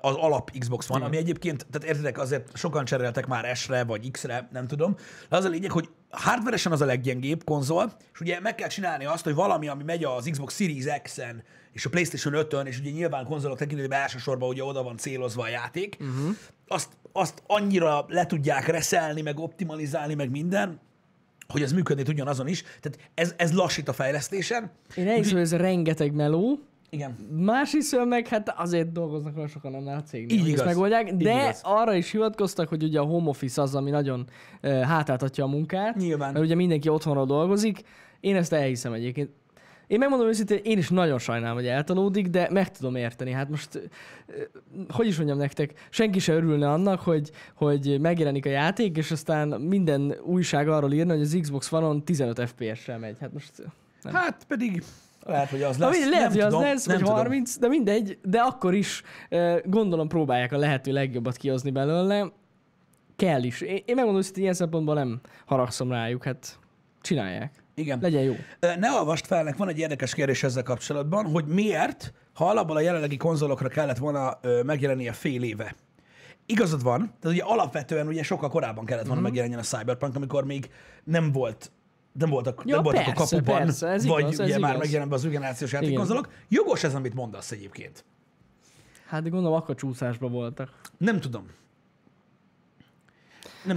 az 0.00 0.14
alap 0.14 0.50
Xbox 0.58 0.90
One, 0.90 1.04
ami 1.04 1.16
egyébként, 1.16 1.66
tehát 1.70 1.88
értitek, 1.88 2.18
azért 2.18 2.56
sokan 2.56 2.84
cseréltek 2.84 3.26
már 3.26 3.56
S-re 3.56 3.84
vagy 3.84 4.10
X-re, 4.10 4.48
nem 4.52 4.66
tudom, 4.66 4.96
de 5.28 5.36
az 5.36 5.44
a 5.44 5.48
lényeg, 5.48 5.70
hogy 5.70 5.88
hardveresen 6.10 6.72
az 6.72 6.80
a 6.80 6.84
leggyengébb 6.84 7.44
konzol, 7.44 7.92
és 8.12 8.20
ugye 8.20 8.40
meg 8.40 8.54
kell 8.54 8.68
csinálni 8.68 9.04
azt, 9.04 9.24
hogy 9.24 9.34
valami, 9.34 9.68
ami 9.68 9.82
megy 9.82 10.04
az 10.04 10.28
Xbox 10.30 10.56
Series 10.56 10.84
X-en 11.02 11.42
és 11.72 11.84
a 11.84 11.90
PlayStation 11.90 12.46
5-ön, 12.46 12.66
és 12.66 12.78
ugye 12.78 12.90
nyilván 12.90 13.24
konzolok 13.24 13.58
tekintetében 13.58 14.00
elsősorban 14.00 14.48
ugye 14.48 14.64
oda 14.64 14.82
van 14.82 14.96
célozva 14.96 15.42
a 15.42 15.48
játék, 15.48 15.96
uh-huh. 16.00 16.36
azt, 16.68 16.88
azt 17.12 17.42
annyira 17.46 18.04
le 18.08 18.26
tudják 18.26 18.66
reszelni, 18.66 19.20
meg 19.20 19.38
optimalizálni, 19.38 20.14
meg 20.14 20.30
minden, 20.30 20.80
hogy 21.48 21.62
ez 21.62 21.72
működni 21.72 22.02
tudjon 22.02 22.28
azon 22.28 22.46
is. 22.46 22.62
Tehát 22.62 23.10
ez, 23.14 23.34
ez 23.36 23.52
lassít 23.52 23.88
a 23.88 23.92
fejlesztésen. 23.92 24.70
Én 24.94 25.08
elhiszem, 25.08 25.32
hogy 25.32 25.42
ez 25.42 25.54
rengeteg 25.54 26.12
meló, 26.12 26.58
Igen. 26.90 27.16
Másrészt 27.30 28.04
meg 28.04 28.26
hát 28.26 28.54
azért 28.56 28.92
dolgoznak 28.92 29.36
olyan 29.36 29.48
sokan 29.48 29.74
annál 29.74 29.98
a 29.98 30.02
cégnél, 30.02 30.36
Így 30.36 30.40
hogy 30.42 30.52
ezt 30.52 30.62
igaz. 30.62 30.74
megoldják, 30.74 31.10
Így 31.12 31.16
de 31.16 31.42
igaz. 31.42 31.60
arra 31.64 31.94
is 31.94 32.10
hivatkoztak, 32.10 32.68
hogy 32.68 32.82
ugye 32.82 33.00
a 33.00 33.04
home 33.04 33.28
office 33.28 33.62
az, 33.62 33.74
ami 33.74 33.90
nagyon 33.90 34.26
uh, 34.62 34.80
hátráltatja 34.80 35.44
a 35.44 35.48
munkát. 35.48 35.96
Nyilván. 35.96 36.32
Mert 36.32 36.44
ugye 36.44 36.54
mindenki 36.54 36.88
otthonról 36.88 37.26
dolgozik. 37.26 37.80
Én 38.20 38.36
ezt 38.36 38.52
elhiszem 38.52 38.92
egyébként. 38.92 39.30
Én 39.86 39.98
megmondom 39.98 40.28
őszintén, 40.28 40.60
én 40.62 40.78
is 40.78 40.88
nagyon 40.88 41.18
sajnálom, 41.18 41.56
hogy 41.56 41.66
eltanódik, 41.66 42.28
de 42.28 42.48
meg 42.50 42.70
tudom 42.70 42.96
érteni. 42.96 43.30
Hát 43.30 43.48
most, 43.50 43.90
hogy 44.88 45.06
is 45.06 45.16
mondjam 45.16 45.38
nektek, 45.38 45.86
senki 45.90 46.18
se 46.18 46.32
örülne 46.32 46.70
annak, 46.70 47.00
hogy, 47.00 47.30
hogy 47.54 48.00
megjelenik 48.00 48.46
a 48.46 48.48
játék, 48.48 48.96
és 48.96 49.10
aztán 49.10 49.48
minden 49.48 50.14
újság 50.24 50.68
arról 50.68 50.92
írna, 50.92 51.12
hogy 51.12 51.22
az 51.22 51.38
Xbox 51.40 51.72
One-on 51.72 52.04
15 52.04 52.48
FPS-sel 52.48 52.98
megy. 52.98 53.16
Hát 53.20 53.32
most 53.32 53.52
Nem. 54.02 54.14
Hát 54.14 54.44
pedig 54.48 54.82
lehet, 55.28 55.48
hogy 55.50 55.62
az 55.62 55.78
lesz. 55.78 55.90
mindegy, 55.90 56.10
lehet, 56.10 56.22
nem 56.24 56.32
hogy 56.32 56.40
az 56.40 56.52
tudom, 56.52 56.62
lesz, 56.64 56.84
nem 56.84 56.96
vagy 56.96 57.04
tudom. 57.04 57.20
30, 57.20 57.58
de 57.58 57.68
mindegy, 57.68 58.18
de 58.22 58.38
akkor 58.40 58.74
is 58.74 59.02
eh, 59.28 59.58
gondolom 59.64 60.08
próbálják 60.08 60.52
a 60.52 60.56
lehető 60.58 60.92
legjobbat 60.92 61.36
kihozni 61.36 61.70
belőle. 61.70 62.32
Kell 63.16 63.42
is. 63.42 63.60
Én, 63.60 63.76
én 63.76 63.94
megmondom, 63.94 64.22
hogy 64.26 64.38
ilyen 64.38 64.54
szempontból 64.54 64.94
nem 64.94 65.20
haragszom 65.46 65.90
rájuk, 65.90 66.24
hát 66.24 66.58
csinálják. 67.00 67.52
Igen. 67.74 67.98
Legyen 68.02 68.22
jó. 68.22 68.34
Ö, 68.60 68.76
Ne 68.76 68.90
olvast 68.90 69.26
fel, 69.26 69.42
nek 69.42 69.56
van 69.56 69.68
egy 69.68 69.78
érdekes 69.78 70.14
kérdés 70.14 70.42
ezzel 70.42 70.62
kapcsolatban, 70.62 71.24
hogy 71.30 71.44
miért, 71.46 72.12
ha 72.34 72.48
alapból 72.48 72.76
a 72.76 72.80
jelenlegi 72.80 73.16
konzolokra 73.16 73.68
kellett 73.68 73.98
volna 73.98 74.38
megjelennie 74.64 75.12
fél 75.12 75.42
éve. 75.42 75.74
Igazad 76.46 76.82
van, 76.82 76.98
tehát 77.20 77.36
ugye 77.36 77.42
alapvetően 77.42 78.06
ugye 78.06 78.22
sokkal 78.22 78.48
korábban 78.48 78.84
kellett 78.84 79.04
volna 79.04 79.20
Mhm. 79.20 79.28
megjelenjen 79.28 79.58
a 79.58 79.62
Cyberpunk, 79.62 80.16
amikor 80.16 80.44
még 80.44 80.70
nem 81.04 81.32
volt 81.32 81.70
nem 82.18 82.30
voltak, 82.30 82.62
Ja, 82.66 82.74
nem 82.74 82.82
voltak 82.84 83.06
a 83.06 83.12
persze, 83.12 83.36
kapuban, 83.36 83.58
persze, 83.58 83.88
ez 83.88 84.06
vagy 84.06 84.20
igaz, 84.20 84.40
ez 84.40 84.46
ugye 84.46 84.58
már 84.58 84.70
igaz. 84.70 84.82
megjelent 84.82 85.10
be 85.10 85.16
az 85.16 85.24
új 85.24 85.30
generációs 85.30 85.72
játékkonzolok. 85.72 86.28
Jogos 86.48 86.84
ez, 86.84 86.94
amit 86.94 87.14
mondasz 87.14 87.50
egyébként. 87.50 88.04
Hát 89.06 89.22
de 89.22 89.28
gondolom, 89.28 89.56
akkor 89.56 89.74
csúszásban 89.74 90.32
voltak. 90.32 90.70
Nem 90.98 91.20
tudom. 91.20 91.42
Nem 91.42 91.52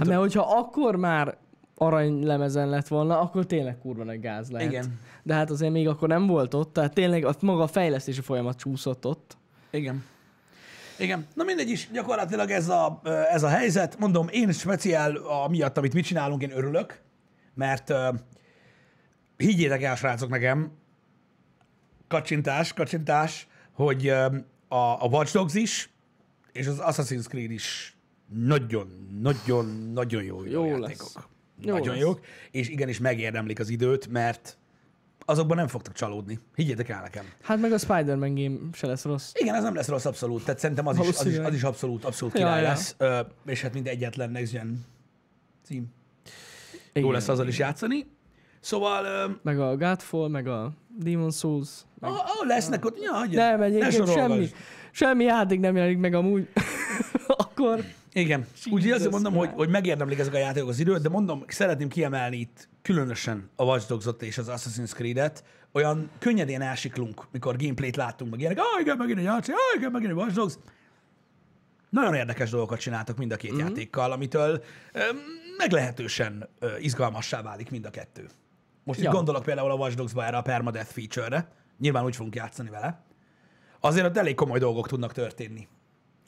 tudom. 0.00 0.08
mert 0.08 0.20
hogyha 0.20 0.56
akkor 0.58 0.96
már 0.96 1.36
aranylemezen 1.76 2.68
lett 2.68 2.88
volna, 2.88 3.20
akkor 3.20 3.46
tényleg 3.46 3.78
kurva 3.78 4.04
nagy 4.04 4.20
gáz 4.20 4.50
lehet. 4.50 4.70
Igen. 4.70 4.98
De 5.22 5.34
hát 5.34 5.50
azért 5.50 5.72
még 5.72 5.88
akkor 5.88 6.08
nem 6.08 6.26
volt 6.26 6.54
ott, 6.54 6.72
tehát 6.72 6.94
tényleg 6.94 7.24
ott 7.24 7.42
maga 7.42 7.62
a 7.62 7.66
fejlesztési 7.66 8.20
folyamat 8.20 8.56
csúszott 8.58 9.06
ott. 9.06 9.36
Igen. 9.70 10.04
Igen. 10.98 11.26
Na 11.34 11.44
mindegy 11.44 11.68
is, 11.68 11.88
gyakorlatilag 11.92 12.50
ez 12.50 12.68
a, 12.68 13.00
ez 13.30 13.42
a 13.42 13.48
helyzet. 13.48 13.98
Mondom, 13.98 14.28
én 14.30 14.52
speciál 14.52 15.18
miatt, 15.50 15.78
amit 15.78 15.94
mi 15.94 16.00
csinálunk, 16.00 16.42
én 16.42 16.56
örülök, 16.56 17.00
mert 17.54 17.92
higgyétek 19.42 19.82
el, 19.82 19.96
srácok, 19.96 20.28
nekem, 20.28 20.70
kacsintás, 22.08 22.72
kacsintás, 22.72 23.46
hogy 23.72 24.06
ö, 24.06 24.24
a, 24.68 24.76
a 25.04 25.08
Watch 25.10 25.32
Dogs 25.32 25.54
is, 25.54 25.90
és 26.52 26.66
az 26.66 26.78
Assassin's 26.80 27.28
Creed 27.28 27.50
is 27.50 27.96
nagyon, 28.28 29.08
nagyon, 29.20 29.66
nagyon 29.94 30.22
jó, 30.22 30.44
Jó 30.44 30.64
lesz. 30.76 30.80
játékok. 30.90 31.28
Jó 31.60 31.72
nagyon 31.72 31.94
lesz. 31.94 32.02
jók, 32.02 32.20
és 32.50 32.68
igenis 32.68 32.98
megérdemlik 32.98 33.58
az 33.60 33.68
időt, 33.68 34.08
mert 34.08 34.56
azokban 35.24 35.56
nem 35.56 35.66
fogtok 35.68 35.94
csalódni. 35.94 36.38
Higgyétek 36.54 36.88
el 36.88 37.00
nekem. 37.02 37.24
Hát 37.42 37.60
meg 37.60 37.72
a 37.72 37.78
Spider-Man 37.78 38.34
game 38.34 38.56
se 38.72 38.86
lesz 38.86 39.04
rossz. 39.04 39.30
Igen, 39.34 39.54
ez 39.54 39.62
nem 39.62 39.74
lesz 39.74 39.88
rossz 39.88 40.04
abszolút. 40.04 40.44
Tehát 40.44 40.60
szerintem 40.60 40.86
az 40.86 40.98
is, 40.98 41.08
az 41.08 41.26
is, 41.26 41.36
az 41.36 41.54
is 41.54 41.62
abszolút, 41.62 42.04
abszolút 42.04 42.34
Ja, 42.38 42.40
király 42.40 42.62
ja. 42.62 42.68
lesz. 42.68 42.94
Ö, 42.98 43.20
és 43.46 43.62
hát 43.62 43.74
mind 43.74 43.86
egyetlen 43.86 44.30
Next 44.30 44.52
Gen 44.52 44.84
cím. 45.64 45.86
Jó 46.92 47.00
Igen. 47.00 47.12
lesz 47.12 47.28
azzal 47.28 47.48
is 47.48 47.58
játszani. 47.58 48.06
Szóval, 48.62 49.04
ö, 49.04 49.30
Meg 49.42 49.60
a 49.60 49.76
Godfall, 49.76 50.28
meg 50.28 50.46
a 50.46 50.72
Demon's 51.04 51.38
Souls. 51.38 51.68
Meg... 51.98 52.10
ah, 52.10 52.16
ah, 52.16 52.46
lesznek 52.46 52.84
ott, 52.84 53.02
ja, 53.02 53.12
hagyja, 53.12 53.38
Nem, 53.38 53.58
ne 53.58 53.64
egyébként 53.64 54.12
semmi, 54.12 54.48
semmi 54.90 55.24
játék 55.24 55.60
nem 55.60 55.76
jelenik 55.76 55.98
meg 55.98 56.14
amúgy. 56.14 56.48
akkor 57.26 57.84
Igen. 58.12 58.46
Úgyhogy 58.70 58.90
azért 58.90 59.10
mondom, 59.10 59.34
hogy, 59.34 59.50
hogy 59.54 59.68
megérdemlik 59.68 60.18
ezek 60.18 60.34
a 60.34 60.38
játékok 60.38 60.68
az 60.68 60.78
időt, 60.78 61.02
de 61.02 61.08
mondom, 61.08 61.44
szeretném 61.46 61.88
kiemelni 61.88 62.36
itt 62.36 62.68
különösen 62.82 63.50
a 63.56 63.64
Watch 63.64 63.88
Dogs-ot 63.88 64.22
és 64.22 64.38
az 64.38 64.48
Assassin's 64.50 64.92
Creed-et. 64.92 65.44
Olyan 65.72 66.10
könnyedén 66.18 66.60
elsiklunk, 66.60 67.26
mikor 67.30 67.56
gameplayt 67.56 67.96
láttunk, 67.96 68.30
meg 68.30 68.40
ilyenek, 68.40 68.58
ah 68.58 68.80
igen, 68.80 68.96
megint 68.96 69.18
egy 69.18 69.24
játék, 69.24 69.54
ah 69.54 69.78
igen, 69.78 69.90
megint 69.90 70.10
egy 70.10 70.16
Watch 70.16 70.34
Dogs. 70.34 70.54
Nagyon 71.90 72.14
érdekes 72.14 72.50
dolgokat 72.50 72.78
csináltak 72.78 73.16
mind 73.16 73.32
a 73.32 73.36
két 73.36 73.52
mm-hmm. 73.52 73.60
játékkal, 73.60 74.12
amitől 74.12 74.62
meglehetősen 75.56 76.48
izgalmassá 76.80 77.42
válik 77.42 77.70
mind 77.70 77.84
a 77.84 77.90
kettő. 77.90 78.26
Most 78.84 78.98
itt 78.98 79.04
Ja. 79.04 79.10
gondolok 79.12 79.42
például 79.42 79.70
a 79.70 79.74
Watch 79.74 79.96
Dogs-ba 79.96 80.24
erre 80.24 80.36
a 80.36 80.42
permadeath 80.42 80.92
feature-re. 80.92 81.48
Nyilván 81.78 82.04
úgy 82.04 82.16
fogunk 82.16 82.34
játszani 82.34 82.70
vele. 82.70 83.02
Azért 83.80 84.06
ott 84.06 84.16
elég 84.16 84.34
komoly 84.34 84.58
dolgok 84.58 84.88
tudnak 84.88 85.12
történni. 85.12 85.68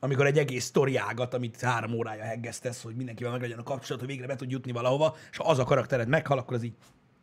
Amikor 0.01 0.27
egy 0.27 0.39
egész 0.39 0.65
sztori 0.65 0.97
ágat, 0.97 1.35
amit 1.35 1.61
három 1.61 1.93
órája 1.93 2.23
heggeztesz, 2.23 2.83
hogy 2.83 2.95
mindenkivel 2.97 3.33
meg 3.33 3.41
legyen 3.41 3.59
a 3.59 3.63
kapcsolat, 3.63 4.01
hogy 4.03 4.11
végre 4.11 4.27
be 4.27 4.37
tud 4.37 4.51
jutni 4.51 4.73
valahova, 4.73 5.17
és 5.31 5.37
ha 5.37 5.49
az 5.49 5.59
a 5.59 5.65
karaktered 5.65 6.09
meghal, 6.09 6.39
akkor 6.39 6.57
az 6.57 6.63
így 6.63 6.75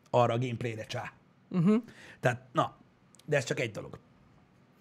arra 0.09 0.33
a 0.33 0.37
gameplayre 0.37 0.83
csá. 0.83 1.11
Uh-huh. 1.49 1.83
Tehát, 2.19 2.41
na, 2.51 2.75
de 3.25 3.37
ez 3.37 3.43
csak 3.43 3.59
egy 3.59 3.71
dolog. 3.71 3.99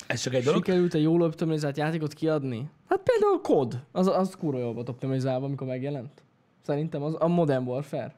Ez 0.06 0.20
csak 0.20 0.34
egy 0.34 0.44
dolog. 0.44 0.64
sikerült 0.64 0.94
egy 0.94 1.02
jól 1.02 1.22
optimalizált 1.22 1.76
játékot 1.76 2.12
kiadni. 2.12 2.70
Hát 2.88 3.00
például 3.02 3.34
a 3.34 3.40
COD, 3.40 3.82
az, 3.92 4.06
az 4.06 4.36
kurva 4.38 4.58
jól 4.58 4.72
volt 4.72 4.88
optimalizálva, 4.88 5.46
amikor 5.46 5.66
megjelent. 5.66 6.22
Szerintem 6.62 7.02
az 7.02 7.14
a 7.18 7.28
Modern 7.28 7.66
Warfare. 7.66 8.14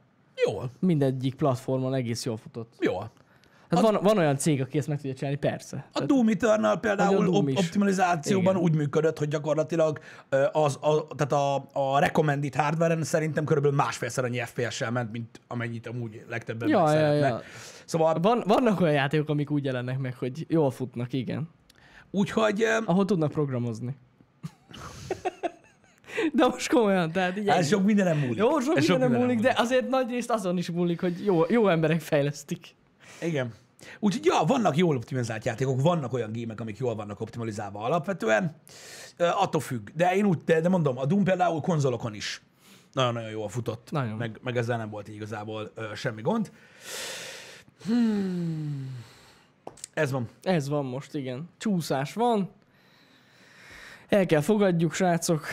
Jól, 0.46 0.70
Mindegyik 0.78 1.34
platformon 1.34 1.94
egész 1.94 2.24
jól 2.24 2.36
futott. 2.36 2.72
jól. 2.80 3.10
Hát 3.70 3.84
Az- 3.84 3.90
van, 3.90 4.02
van 4.02 4.18
olyan 4.18 4.36
cég, 4.36 4.60
aki 4.60 4.78
ezt 4.78 4.88
meg 4.88 4.96
tudja 5.00 5.14
csinálni, 5.14 5.38
persze. 5.38 5.88
A 5.92 6.00
Doom 6.00 6.28
Eternal 6.28 6.80
például 6.80 7.16
a 7.16 7.24
Doom 7.24 7.46
op- 7.46 7.58
optimalizációban 7.58 8.52
Igen. 8.54 8.64
úgy 8.64 8.74
működött, 8.74 9.18
hogy 9.18 9.28
gyakorlatilag 9.28 9.98
az, 10.52 10.78
a, 10.80 11.06
tehát 11.16 11.32
a, 11.32 11.68
a 11.94 11.98
recommended 11.98 12.54
hardware-en 12.54 13.02
szerintem 13.04 13.44
körülbelül 13.44 13.76
másfélszer 13.76 14.24
annyi 14.24 14.38
FPS-sel 14.38 14.90
ment, 14.90 15.12
mint 15.12 15.40
amennyit 15.48 15.86
amúgy 15.86 16.24
legtöbben 16.28 16.68
Ja, 16.68 16.80
ja, 16.80 16.86
szeretnek. 16.86 17.30
ja. 17.30 17.40
Szóval 17.84 18.20
Van, 18.20 18.42
vannak 18.46 18.80
olyan 18.80 18.94
játékok, 18.94 19.28
amik 19.28 19.50
úgy 19.50 19.64
jelennek 19.64 19.98
meg, 19.98 20.14
hogy 20.14 20.46
jól 20.48 20.70
futnak, 20.70 21.12
igen. 21.12 21.48
úgyhogy 22.10 22.62
Ahol 22.84 23.04
tudnak 23.04 23.30
programozni. 23.32 23.96
De 26.32 26.46
most 26.46 26.68
komolyan, 26.68 27.12
tehát 27.12 27.38
így 27.38 27.48
ez 27.48 27.54
ennyi. 27.54 27.64
sok 27.64 27.84
mindenem 27.84 28.18
múlik. 28.18 28.36
Jó, 28.36 28.60
sok 28.60 28.76
Ez 28.76 28.86
minden 28.86 29.10
múlik, 29.10 29.26
mindenem 29.26 29.54
de 29.54 29.60
azért 29.62 29.88
nagy 29.88 30.10
részt 30.10 30.30
azon 30.30 30.58
is 30.58 30.70
múlik, 30.70 31.00
hogy 31.00 31.24
jó, 31.24 31.44
jó 31.48 31.68
emberek 31.68 32.00
fejlesztik. 32.00 32.74
Igen. 33.20 33.54
Úgyhogy 34.00 34.24
ja, 34.24 34.42
vannak 34.46 34.76
jól 34.76 34.96
optimalizált 34.96 35.44
játékok, 35.44 35.80
vannak 35.80 36.12
olyan 36.12 36.32
gémek, 36.32 36.60
amik 36.60 36.78
jól 36.78 36.94
vannak 36.94 37.20
optimalizálva 37.20 37.80
alapvetően. 37.80 38.54
Attól 39.18 39.60
függ. 39.60 39.88
De 39.94 40.14
én 40.14 40.24
úgy, 40.24 40.38
de, 40.44 40.60
de 40.60 40.68
mondom, 40.68 40.98
a 40.98 41.06
Doom 41.06 41.24
például 41.24 41.60
konzolokon 41.60 42.14
is 42.14 42.42
nagyon-nagyon 42.92 43.30
jól 43.30 43.48
futott. 43.48 43.90
Nagyon. 43.90 44.16
Meg, 44.16 44.38
meg 44.42 44.56
ezzel 44.56 44.76
nem 44.76 44.90
volt 44.90 45.08
így 45.08 45.14
igazából 45.14 45.72
ö, 45.74 45.82
semmi 45.94 46.22
gond. 46.22 46.52
Hmm. 47.84 49.04
Ez 49.94 50.10
van. 50.10 50.28
Ez 50.42 50.68
van 50.68 50.84
most, 50.84 51.14
igen. 51.14 51.48
Csúszás 51.58 52.14
van. 52.14 52.50
El 54.08 54.26
kell 54.26 54.40
fogadjuk, 54.40 54.92
srácok. 54.94 55.46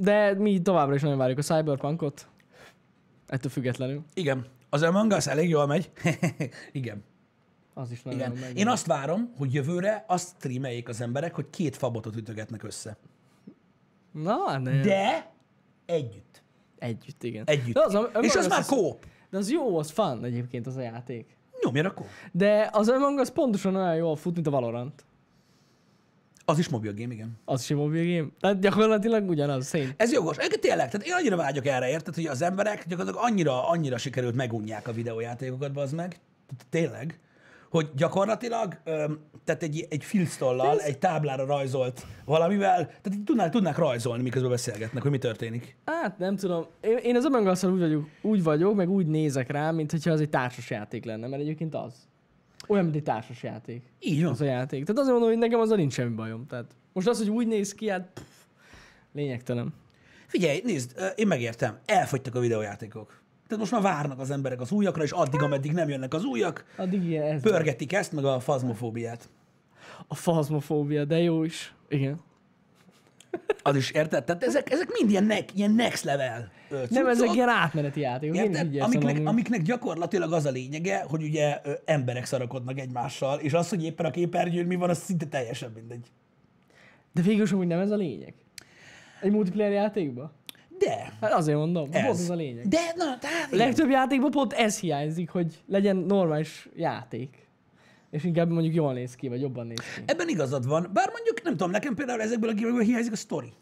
De 0.00 0.34
mi 0.34 0.60
továbbra 0.62 0.94
is 0.94 1.02
nagyon 1.02 1.18
várjuk 1.18 1.38
a 1.38 1.42
Cyberpunkot. 1.42 2.28
Ettől 3.26 3.50
függetlenül. 3.50 4.02
Igen. 4.14 4.46
Az 4.70 4.82
Among 4.82 5.12
Us 5.12 5.26
elég 5.26 5.48
jól 5.48 5.66
megy. 5.66 5.90
Igen. 6.72 7.04
Az 7.74 7.90
is 7.90 8.02
nagyon 8.02 8.18
Igen. 8.18 8.32
meg. 8.40 8.56
Én 8.58 8.68
azt 8.68 8.86
várom, 8.86 9.32
hogy 9.38 9.54
jövőre 9.54 10.04
azt 10.08 10.34
streameljék 10.36 10.88
az 10.88 11.00
emberek, 11.00 11.34
hogy 11.34 11.50
két 11.50 11.76
fabotot 11.76 12.16
ütögetnek 12.16 12.62
össze. 12.62 12.96
Na, 14.12 14.58
ne. 14.58 14.80
De 14.80 15.30
együtt. 15.86 16.42
Együtt, 16.78 17.22
igen. 17.22 17.44
Együtt. 17.46 17.74
De 17.74 17.80
az, 17.84 17.94
a- 17.94 18.10
És 18.20 18.34
az 18.34 18.44
Among 18.44 18.50
már 18.50 18.64
kóp. 18.64 19.06
De 19.30 19.38
az 19.38 19.50
jó, 19.50 19.78
az 19.78 19.90
fun 19.90 20.24
egyébként 20.24 20.66
az 20.66 20.76
a 20.76 20.80
játék. 20.80 21.36
Nyomja 21.64 21.88
a 21.88 21.94
kóp. 21.94 22.06
De 22.32 22.68
az 22.72 22.88
Among 22.88 23.18
Us 23.18 23.30
pontosan 23.30 23.74
olyan 23.76 23.94
jól 23.94 24.16
fut, 24.16 24.34
mint 24.34 24.46
a 24.46 24.50
Valorant. 24.50 25.04
Az 26.50 26.58
is 26.58 26.68
mobil 26.68 26.94
game, 26.94 27.12
igen. 27.12 27.38
Az 27.44 27.60
is 27.60 27.70
egy 27.70 27.76
mobil 27.76 28.16
game. 28.16 28.28
Tehát 28.40 28.60
gyakorlatilag 28.60 29.28
ugyanaz, 29.28 29.66
szén. 29.66 29.90
Ez 29.96 30.12
jogos. 30.12 30.36
Egyébként 30.36 30.60
tényleg, 30.60 30.90
tehát 30.90 31.06
én 31.06 31.12
annyira 31.12 31.36
vágyok 31.36 31.66
erre, 31.66 31.88
érted, 31.88 32.14
hogy 32.14 32.26
az 32.26 32.42
emberek 32.42 32.86
gyakorlatilag 32.86 33.26
annyira, 33.26 33.68
annyira 33.68 33.98
sikerült 33.98 34.34
megunják 34.34 34.88
a 34.88 34.92
videójátékokat, 34.92 35.76
az 35.76 35.92
meg. 35.92 36.20
Tényleg. 36.70 37.18
Hogy 37.70 37.88
gyakorlatilag, 37.96 38.76
tehát 39.44 39.62
egy, 39.62 39.86
egy 39.90 40.04
filctollal, 40.04 40.80
egy 40.80 40.98
táblára 40.98 41.44
rajzolt 41.44 42.06
valamivel, 42.24 42.86
tehát 42.86 43.18
tudnák, 43.24 43.50
tudnák 43.50 43.76
rajzolni, 43.76 44.22
miközben 44.22 44.50
beszélgetnek, 44.50 45.02
hogy 45.02 45.10
mi 45.10 45.18
történik. 45.18 45.76
Hát 45.84 46.18
nem 46.18 46.36
tudom. 46.36 46.66
Én, 46.80 46.96
én 46.96 47.16
az 47.16 47.24
Among 47.24 47.46
us 47.46 47.62
úgy 47.62 47.78
vagyok, 47.78 48.08
úgy 48.22 48.42
vagyok, 48.42 48.74
meg 48.74 48.90
úgy 48.90 49.06
nézek 49.06 49.50
rá, 49.50 49.70
mint 49.70 49.90
hogyha 49.90 50.10
az 50.10 50.20
egy 50.20 50.28
társas 50.28 50.70
játék 50.70 51.04
lenne, 51.04 51.26
mert 51.26 51.42
egyébként 51.42 51.74
az. 51.74 52.08
Olyan, 52.70 52.84
mint 52.84 52.96
egy 52.96 53.02
társas 53.02 53.42
játék. 53.42 53.82
Így 54.00 54.22
van. 54.22 54.32
Az 54.32 54.40
a 54.40 54.44
játék. 54.44 54.84
Tehát 54.84 55.00
azért 55.00 55.12
mondom, 55.12 55.28
hogy 55.28 55.38
nekem 55.38 55.60
azzal 55.60 55.76
nincs 55.76 55.92
semmi 55.92 56.14
bajom. 56.14 56.46
Tehát 56.46 56.70
most 56.92 57.08
az, 57.08 57.18
hogy 57.18 57.28
úgy 57.28 57.46
néz 57.46 57.74
ki, 57.74 57.88
hát 57.88 58.08
pff, 58.14 58.24
lényegtelen. 59.12 59.74
Figyelj, 60.26 60.60
nézd, 60.64 61.12
én 61.16 61.26
megértem, 61.26 61.78
elfogytak 61.86 62.34
a 62.34 62.40
videójátékok. 62.40 63.20
Tehát 63.46 63.58
most 63.58 63.72
már 63.72 63.82
várnak 63.82 64.18
az 64.18 64.30
emberek 64.30 64.60
az 64.60 64.70
újakra, 64.72 65.02
és 65.02 65.10
addig, 65.10 65.42
ameddig 65.42 65.72
nem 65.72 65.88
jönnek 65.88 66.14
az 66.14 66.24
újak, 66.24 66.64
Addig 66.76 67.04
ilyen 67.04 67.24
ez. 67.24 67.42
pörgetik 67.42 67.92
ezt, 67.92 68.12
meg 68.12 68.24
a 68.24 68.40
fazmofóbiát. 68.40 69.28
A 70.08 70.14
fazmofóbia, 70.14 71.04
de 71.04 71.18
jó 71.18 71.42
is. 71.42 71.74
Igen. 71.88 72.20
Az 73.62 73.76
is, 73.76 73.90
érted? 73.90 74.24
Tehát 74.24 74.44
ezek, 74.44 74.70
ezek 74.70 74.88
mind 74.98 75.10
ilyen, 75.10 75.24
ne, 75.24 75.36
ilyen 75.54 75.70
next 75.70 76.04
level 76.04 76.50
ö, 76.70 76.76
Nem, 76.76 76.86
cuccok. 76.86 77.08
ezek 77.08 77.34
ilyen 77.34 77.48
átmeneti 77.48 78.00
játékok. 78.00 78.36
Érted? 78.36 78.76
Amiknek, 78.80 79.14
amúgy. 79.16 79.26
amiknek 79.26 79.62
gyakorlatilag 79.62 80.32
az 80.32 80.44
a 80.46 80.50
lényege, 80.50 81.04
hogy 81.08 81.22
ugye 81.22 81.60
ö, 81.64 81.72
emberek 81.84 82.24
szarakodnak 82.24 82.78
egymással, 82.78 83.38
és 83.38 83.52
az, 83.52 83.68
hogy 83.68 83.84
éppen 83.84 84.06
a 84.06 84.10
képernyőn 84.10 84.66
mi 84.66 84.74
van, 84.74 84.90
az 84.90 84.98
szinte 84.98 85.26
teljesen 85.26 85.70
mindegy. 85.74 86.06
De 87.12 87.22
végül 87.22 87.42
is 87.42 87.52
amúgy 87.52 87.66
nem 87.66 87.78
ez 87.80 87.90
a 87.90 87.96
lényeg. 87.96 88.34
Egy 89.20 89.30
multiplayer 89.30 89.72
játékban? 89.72 90.32
De, 90.78 91.12
Hát 91.20 91.32
azért 91.32 91.56
mondom, 91.58 91.88
ez. 91.92 92.02
pont 92.04 92.14
ez. 92.14 92.20
ez 92.20 92.30
a 92.30 92.34
lényeg. 92.34 92.68
De, 92.68 92.78
na, 92.96 93.18
tehát 93.18 93.52
A 93.52 93.56
legtöbb 93.56 93.90
játékban 93.90 94.30
pont 94.30 94.52
ez 94.52 94.78
hiányzik, 94.78 95.30
hogy 95.30 95.62
legyen 95.66 95.96
normális 95.96 96.68
játék. 96.76 97.48
És 98.10 98.24
inkább 98.24 98.50
mondjuk 98.50 98.74
jól 98.74 98.92
néz 98.92 99.14
ki, 99.14 99.28
vagy 99.28 99.40
jobban 99.40 99.66
néz 99.66 99.78
ki. 99.94 100.02
Ebben 100.06 100.28
igazad 100.28 100.66
van, 100.66 100.90
bár 100.92 101.10
mondjuk, 101.12 101.42
nem 101.42 101.52
tudom, 101.52 101.70
nekem 101.70 101.94
például 101.94 102.20
ezekből 102.20 102.50
a 102.50 102.52
gémekből 102.52 102.82
hiányzik 102.82 103.12
a 103.12 103.16
sztori. 103.16 103.52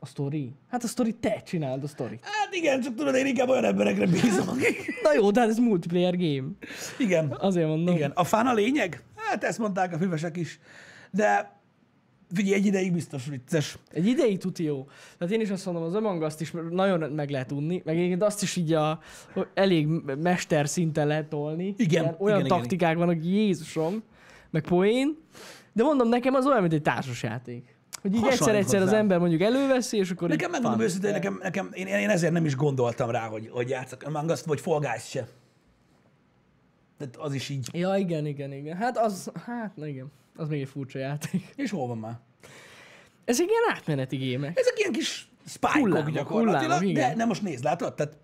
A 0.00 0.06
story? 0.06 0.52
Hát 0.70 0.84
a 0.84 0.86
story 0.86 1.12
te 1.12 1.42
csináld 1.42 1.82
a 1.84 1.86
story. 1.86 2.18
Hát 2.22 2.54
igen, 2.54 2.80
csak 2.80 2.94
tudod, 2.94 3.14
én 3.14 3.26
inkább 3.26 3.48
olyan 3.48 3.64
emberekre 3.64 4.06
bízom. 4.06 4.46
Na 5.02 5.12
jó, 5.14 5.30
de 5.30 5.40
hát 5.40 5.48
ez 5.48 5.58
multiplayer 5.58 6.16
game. 6.16 6.48
Igen, 6.98 7.30
Azért 7.38 7.66
mondom. 7.66 7.94
igen. 7.94 8.10
A 8.14 8.24
fán 8.24 8.46
a 8.46 8.52
lényeg? 8.54 9.02
Hát 9.16 9.44
ezt 9.44 9.58
mondták 9.58 9.92
a 9.94 9.98
füvesek 9.98 10.36
is. 10.36 10.60
De 11.10 11.57
figyelj, 12.34 12.54
egy 12.54 12.66
ideig 12.66 12.92
biztos 12.92 13.26
vicces. 13.26 13.78
Egy 13.90 14.06
ideig 14.06 14.38
tuti 14.38 14.64
jó. 14.64 14.86
Tehát 15.18 15.34
én 15.34 15.40
is 15.40 15.50
azt 15.50 15.64
mondom, 15.64 15.82
az 15.82 15.94
Among 15.94 16.22
Us-t 16.22 16.40
is 16.40 16.52
nagyon 16.70 17.10
meg 17.10 17.30
lehet 17.30 17.52
unni, 17.52 17.82
meg 17.84 17.96
egyébként 17.96 18.22
azt 18.22 18.42
is 18.42 18.56
így 18.56 18.72
a, 18.72 19.00
elég 19.54 19.86
mester 20.22 20.68
szinten 20.68 21.06
lehet 21.06 21.28
tolni. 21.28 21.74
Igen, 21.76 22.04
olyan 22.04 22.36
igen, 22.38 22.46
igen, 22.46 22.58
taktikák 22.58 22.96
vannak, 22.96 23.24
Jézusom, 23.24 24.02
meg 24.50 24.62
poén. 24.62 25.16
De 25.72 25.82
mondom, 25.82 26.08
nekem 26.08 26.34
az 26.34 26.46
olyan, 26.46 26.60
mint 26.60 26.72
egy 26.72 26.82
társasjáték. 26.82 27.76
Hogy 28.02 28.14
így 28.14 28.26
egyszer-egyszer 28.26 28.82
az 28.82 28.92
ember 28.92 29.18
mondjuk 29.18 29.40
előveszi, 29.40 29.96
és 29.96 30.10
akkor 30.10 30.28
Nekem 30.28 30.50
megmondom 30.50 30.80
őszintén, 30.80 31.10
nekem, 31.10 31.38
nekem 31.42 31.70
én, 31.72 31.86
én, 31.86 32.08
ezért 32.08 32.32
nem 32.32 32.44
is 32.44 32.56
gondoltam 32.56 33.10
rá, 33.10 33.26
hogy, 33.26 33.48
hogy 33.52 33.68
játszok 33.68 34.02
Among 34.02 34.30
Us-t, 34.30 34.44
vagy 34.44 34.60
Fall 34.60 34.78
Guys 34.78 35.08
se. 35.08 35.28
Tehát 36.98 37.16
az 37.16 37.34
is 37.34 37.48
így. 37.48 37.68
Ja, 37.72 37.96
igen, 37.96 38.26
igen, 38.26 38.52
igen. 38.52 38.76
Hát 38.76 38.98
az, 38.98 39.30
hát 39.46 39.72
igen. 39.76 40.12
Az 40.38 40.48
még 40.48 40.60
egy 40.60 40.68
furcsa 40.68 40.98
játék. 40.98 41.52
És 41.56 41.70
hol 41.70 41.86
van 41.86 41.98
már? 41.98 42.18
Ezek 43.24 43.46
ilyen 43.48 43.76
átmeneti 43.76 44.16
gémek. 44.16 44.58
Ezek 44.58 44.78
ilyen 44.78 44.92
kis 44.92 45.28
Hullámok, 45.60 46.10
gyakorlatilag, 46.10 46.78
hullámok, 46.78 46.92
de 46.92 47.14
nem 47.14 47.28
most 47.28 47.42
nézd, 47.42 47.64
látod? 47.64 47.94
Tehát 47.94 48.16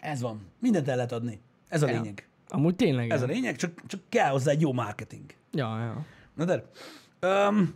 ez 0.00 0.20
van. 0.20 0.46
Mindent 0.58 0.88
el 0.88 0.96
lehet 0.96 1.12
adni. 1.12 1.40
Ez 1.68 1.82
a 1.82 1.88
Ja. 1.88 1.92
lényeg. 2.00 2.28
Amúgy 2.48 2.76
tényleg. 2.76 3.10
Ez 3.10 3.22
a 3.22 3.26
lényeg, 3.26 3.56
csak, 3.56 3.86
csak 3.86 4.00
kell 4.08 4.30
hozzá 4.30 4.50
egy 4.50 4.60
jó 4.60 4.72
marketing. 4.72 5.34
Ja, 5.52 5.78
ja. 5.78 6.06
Na 6.34 6.44
de, 6.44 6.64
um, 7.48 7.74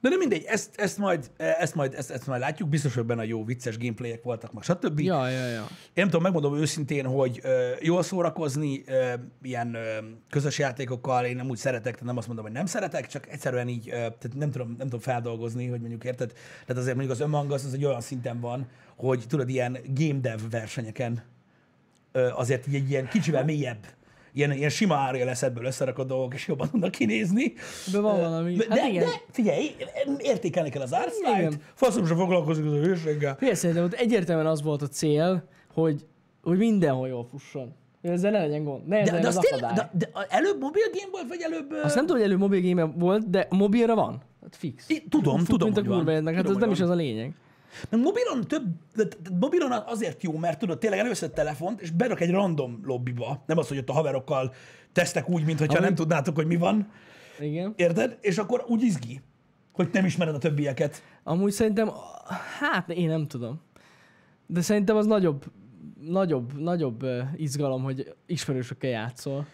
de 0.00 0.08
nem 0.08 0.18
mindegy, 0.18 0.44
ezt, 0.44 0.80
ezt, 0.80 0.98
majd, 0.98 1.30
ezt, 1.36 1.74
majd, 1.74 1.94
ezt, 1.94 2.10
ezt 2.10 2.26
majd 2.26 2.40
látjuk, 2.40 2.68
biztos, 2.68 2.94
hogy 2.94 3.04
benne 3.04 3.24
jó 3.24 3.44
vicces 3.44 3.78
gameplayek 3.78 4.22
voltak, 4.22 4.52
meg 4.52 4.62
stb. 4.62 5.00
Ja, 5.00 5.28
ja, 5.28 5.46
ja. 5.46 5.66
Én 5.70 5.92
nem 5.94 6.06
tudom, 6.06 6.22
megmondom 6.22 6.56
őszintén, 6.56 7.06
hogy 7.06 7.40
ö, 7.42 7.70
jól 7.80 8.02
szórakozni 8.02 8.82
ö, 8.86 9.12
ilyen 9.42 9.74
ö, 9.74 9.98
közös 10.30 10.58
játékokkal, 10.58 11.24
én 11.24 11.36
nem 11.36 11.48
úgy 11.48 11.56
szeretek, 11.56 11.92
tehát 11.92 12.06
nem 12.06 12.16
azt 12.16 12.26
mondom, 12.26 12.44
hogy 12.44 12.54
nem 12.54 12.66
szeretek, 12.66 13.06
csak 13.06 13.28
egyszerűen 13.28 13.68
így, 13.68 13.88
ö, 13.88 13.92
tehát 13.92 14.34
nem 14.34 14.50
tudom, 14.50 14.68
nem 14.68 14.86
tudom 14.86 15.00
feldolgozni, 15.00 15.66
hogy 15.66 15.80
mondjuk 15.80 16.04
érted. 16.04 16.32
Tehát 16.66 16.82
azért 16.82 16.96
mondjuk 16.96 17.20
az 17.20 17.20
Among 17.20 17.50
Us 17.50 17.64
az 17.64 17.74
egy 17.74 17.84
olyan 17.84 18.00
szinten 18.00 18.40
van, 18.40 18.68
hogy 18.96 19.24
tudod, 19.28 19.48
ilyen 19.48 19.78
game 19.94 20.20
dev 20.20 20.40
versenyeken 20.50 21.22
ö, 22.12 22.28
azért 22.32 22.66
így 22.66 22.74
egy 22.74 22.90
ilyen 22.90 23.08
kicsivel 23.08 23.44
mélyebb, 23.44 23.86
ilyen, 24.38 24.52
ilyen 24.52 24.70
sima 24.70 24.94
árja 24.94 25.24
lesz 25.24 25.42
ebből 25.42 25.64
összerakott 25.64 26.08
dolgok, 26.08 26.34
és 26.34 26.46
jobban 26.48 26.70
tudnak 26.70 26.90
kinézni. 26.90 27.52
De 27.92 28.00
van 28.00 28.20
valami. 28.20 28.54
De, 28.54 28.64
Hát 28.68 28.88
igen. 28.88 29.04
de 29.04 29.10
figyelj, 29.30 29.74
értékelni 30.18 30.70
kell 30.70 30.82
az 30.82 30.96
Igen. 31.36 31.54
faszom 31.74 32.06
sem 32.06 32.16
foglalkozik 32.16 32.64
az 32.64 32.72
a 32.72 32.76
hőséggel. 32.76 33.36
Figyelj, 33.36 33.56
szerintem 33.56 33.84
ott 33.84 33.92
egyértelműen 33.92 34.46
az 34.46 34.62
volt 34.62 34.82
a 34.82 34.86
cél, 34.86 35.48
hogy, 35.74 36.06
hogy 36.42 36.58
mindenhol 36.58 37.08
jól 37.08 37.24
fusson. 37.30 37.74
Ezzel 38.02 38.30
ne 38.30 38.38
legyen 38.38 38.64
gond. 38.64 38.86
Ne 38.86 39.02
De, 39.02 39.20
de, 39.20 39.26
az 39.26 39.36
tényleg, 39.50 39.72
de, 39.72 39.90
de 39.92 40.10
előbb 40.28 40.60
mobil 40.60 40.82
game 40.92 41.08
volt, 41.10 41.28
vagy 41.28 41.40
előbb... 41.40 41.72
Azt 41.82 41.94
nem 41.94 42.06
tudom, 42.06 42.22
hogy 42.22 42.30
elő 42.30 42.38
mobil 42.38 42.60
game 42.62 42.92
volt, 42.96 43.30
de 43.30 43.46
mobilra 43.50 43.94
van. 43.94 44.22
Hát 44.42 44.56
fix. 44.56 44.88
I- 44.88 45.04
tudom, 45.08 45.38
Fut, 45.38 45.48
tudom, 45.48 45.68
mint 45.72 45.78
a 45.86 45.88
van. 45.88 45.96
kurva 45.96 46.12
érnek. 46.12 46.34
Hát 46.34 46.44
ez 46.44 46.50
nem 46.50 46.60
hogy 46.60 46.70
is 46.70 46.78
van. 46.78 46.88
az 46.88 46.94
a 46.94 46.98
lényeg. 46.98 47.34
Meg 47.90 48.00
mobilon 48.00 48.40
több, 48.48 48.64
mobilon 49.40 49.72
azért 49.72 50.22
jó, 50.22 50.36
mert 50.36 50.58
tudod, 50.58 50.78
tényleg 50.78 50.98
először 50.98 51.30
telefont, 51.30 51.80
és 51.80 51.90
berak 51.90 52.20
egy 52.20 52.30
random 52.30 52.80
lobbyba. 52.84 53.42
Nem 53.46 53.58
az, 53.58 53.68
hogy 53.68 53.78
ott 53.78 53.88
a 53.88 53.92
haverokkal 53.92 54.52
tesztek 54.92 55.28
úgy, 55.28 55.44
mintha 55.44 55.64
Amúgy- 55.64 55.80
nem 55.80 55.94
tudnátok, 55.94 56.34
hogy 56.34 56.46
mi 56.46 56.56
van. 56.56 56.90
Igen. 57.40 57.72
Érted? 57.76 58.18
És 58.20 58.38
akkor 58.38 58.64
úgy 58.66 58.82
izgi, 58.82 59.20
hogy 59.72 59.88
nem 59.92 60.04
ismered 60.04 60.34
a 60.34 60.38
többieket. 60.38 61.02
Amúgy 61.24 61.52
szerintem, 61.52 61.90
hát 62.60 62.88
én 62.88 63.08
nem 63.08 63.26
tudom. 63.26 63.60
De 64.46 64.60
szerintem 64.60 64.96
az 64.96 65.06
nagyobb, 65.06 65.44
nagyobb, 66.00 66.58
nagyobb 66.60 67.06
izgalom, 67.36 67.82
hogy 67.82 68.14
ismerősökkel 68.26 68.90
játszol. 68.90 69.46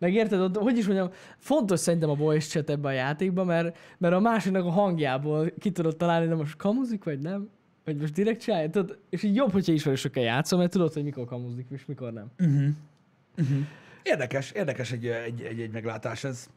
Megérted? 0.00 0.40
Ott, 0.40 0.56
hogy 0.56 0.78
is 0.78 0.86
mondjam, 0.86 1.10
fontos 1.36 1.80
szerintem 1.80 2.10
a 2.10 2.14
voice 2.14 2.48
chat 2.48 2.70
ebben 2.70 2.90
a 2.90 2.94
játékban, 2.94 3.46
mert, 3.46 3.78
mert 3.98 4.14
a 4.14 4.20
másiknak 4.20 4.64
a 4.64 4.70
hangjából 4.70 5.50
ki 5.58 5.70
tudod 5.70 5.96
találni, 5.96 6.26
de 6.26 6.34
most 6.34 6.56
kamuzik, 6.56 7.04
vagy 7.04 7.18
nem? 7.18 7.48
Vagy 7.84 7.96
most 7.96 8.12
direkt 8.12 8.40
csinálja? 8.40 8.70
Tudod? 8.70 8.98
És 9.10 9.22
így 9.22 9.34
jobb, 9.34 9.52
hogyha 9.52 9.72
ismerősökkel 9.72 10.22
játszol, 10.22 10.58
mert 10.58 10.70
tudod, 10.70 10.92
hogy 10.92 11.04
mikor 11.04 11.24
kamuzik, 11.24 11.66
és 11.70 11.86
mikor 11.86 12.12
nem. 12.12 12.26
Érdekes, 14.02 14.50
érdekes 14.50 14.92
egy, 14.92 15.06
egy, 15.06 15.40
egy, 15.40 15.60
egy 15.60 15.70
meglátás 15.70 16.24
ez. 16.24 16.48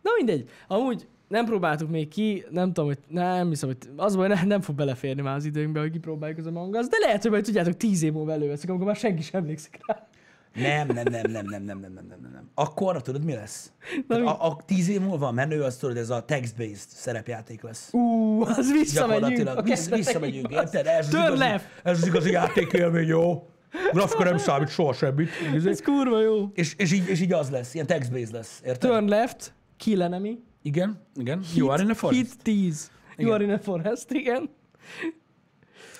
Na 0.00 0.10
mindegy. 0.16 0.48
Amúgy 0.68 1.06
nem 1.28 1.44
próbáltuk 1.44 1.90
még 1.90 2.08
ki, 2.08 2.44
nem 2.50 2.66
tudom, 2.66 2.86
hogy 2.86 2.98
nem 3.08 3.48
hiszem, 3.48 3.68
hogy 3.68 3.78
az 3.96 4.16
baj, 4.16 4.28
nem, 4.28 4.46
nem 4.46 4.60
fog 4.60 4.74
beleférni 4.74 5.22
már 5.22 5.36
az 5.36 5.44
időnkbe, 5.44 5.80
hogy 5.80 5.90
kipróbáljuk 5.90 6.38
az 6.38 6.46
Among 6.46 6.74
Us, 6.74 6.86
de 6.86 6.96
lehet, 6.98 7.22
hogy 7.22 7.30
majd 7.30 7.44
tudjátok, 7.44 7.76
tíz 7.76 8.02
év 8.02 8.12
múlva 8.12 8.32
előveszik, 8.32 8.68
amikor 8.68 8.86
már 8.86 8.96
senki 8.96 9.22
sem 9.22 9.40
emlékszik 9.40 9.78
rá. 9.86 10.08
Nem, 10.54 10.86
nem, 10.86 11.04
nem, 11.10 11.30
nem, 11.30 11.46
nem, 11.46 11.62
nem, 11.64 11.78
nem, 11.78 11.92
nem, 11.92 12.06
nem, 12.08 12.30
nem. 12.32 12.50
Akkor 12.54 13.02
tudod, 13.02 13.24
mi 13.24 13.32
lesz? 13.34 13.72
Na, 14.08 14.18
mi? 14.18 14.26
a, 14.26 14.46
a 14.46 14.56
tíz 14.66 14.88
év 14.88 15.00
múlva 15.00 15.26
a 15.26 15.32
menő, 15.32 15.62
az 15.62 15.76
tudod, 15.76 15.96
ez 15.96 16.10
a 16.10 16.24
text-based 16.24 16.88
szerepjáték 16.88 17.62
lesz. 17.62 17.88
Ú, 17.92 18.42
az 18.42 18.72
visszamegyünk. 18.72 19.48
A 19.48 19.62
vissz, 19.62 19.88
visszamegyünk, 19.88 20.46
az. 20.46 20.52
érted? 20.52 20.86
Ez 20.86 21.06
az, 21.06 21.10
Turn 21.12 21.24
igazi, 21.24 21.38
left. 21.38 21.66
ez 21.82 22.00
az 22.00 22.06
igazi 22.06 22.30
játékélmény, 22.30 23.06
jó? 23.06 23.48
Grafika 23.92 24.24
nem 24.24 24.38
számít 24.38 24.68
soha 24.68 24.92
semmit. 24.92 25.28
Ez 25.66 25.80
kurva 25.80 26.20
jó. 26.20 26.50
És, 26.54 26.74
és, 26.76 26.92
így, 26.92 27.08
és 27.08 27.20
így 27.20 27.32
az 27.32 27.50
lesz, 27.50 27.74
ilyen 27.74 27.86
text-based 27.86 28.32
lesz, 28.32 28.60
érted? 28.64 28.90
Turn 28.90 29.08
left, 29.08 29.54
kill 29.76 30.02
enemy. 30.02 30.38
Igen, 30.62 31.00
igen. 31.14 31.42
You 31.54 31.68
are 31.68 31.82
in 31.82 31.90
a 31.90 31.94
forest. 31.94 32.20
Hit 32.20 32.42
10. 32.42 32.90
You 33.16 33.32
are 33.32 33.44
in 33.44 33.50
a 33.50 33.58
forest, 33.58 34.10
igen. 34.10 34.50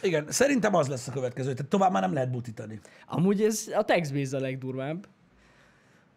Igen, 0.02 0.24
szerintem 0.28 0.74
az 0.74 0.88
lesz 0.88 1.09
a 1.09 1.12
következő. 1.12 1.52
Tehát 1.52 1.70
tovább 1.70 1.92
már 1.92 2.02
nem 2.02 2.12
lehet 2.12 2.30
butítani. 2.30 2.80
Amúgy 3.07 3.42
ez 3.42 3.68
a 3.76 3.85
text 3.85 4.33
a 4.35 4.38
legdurvább. 4.40 5.07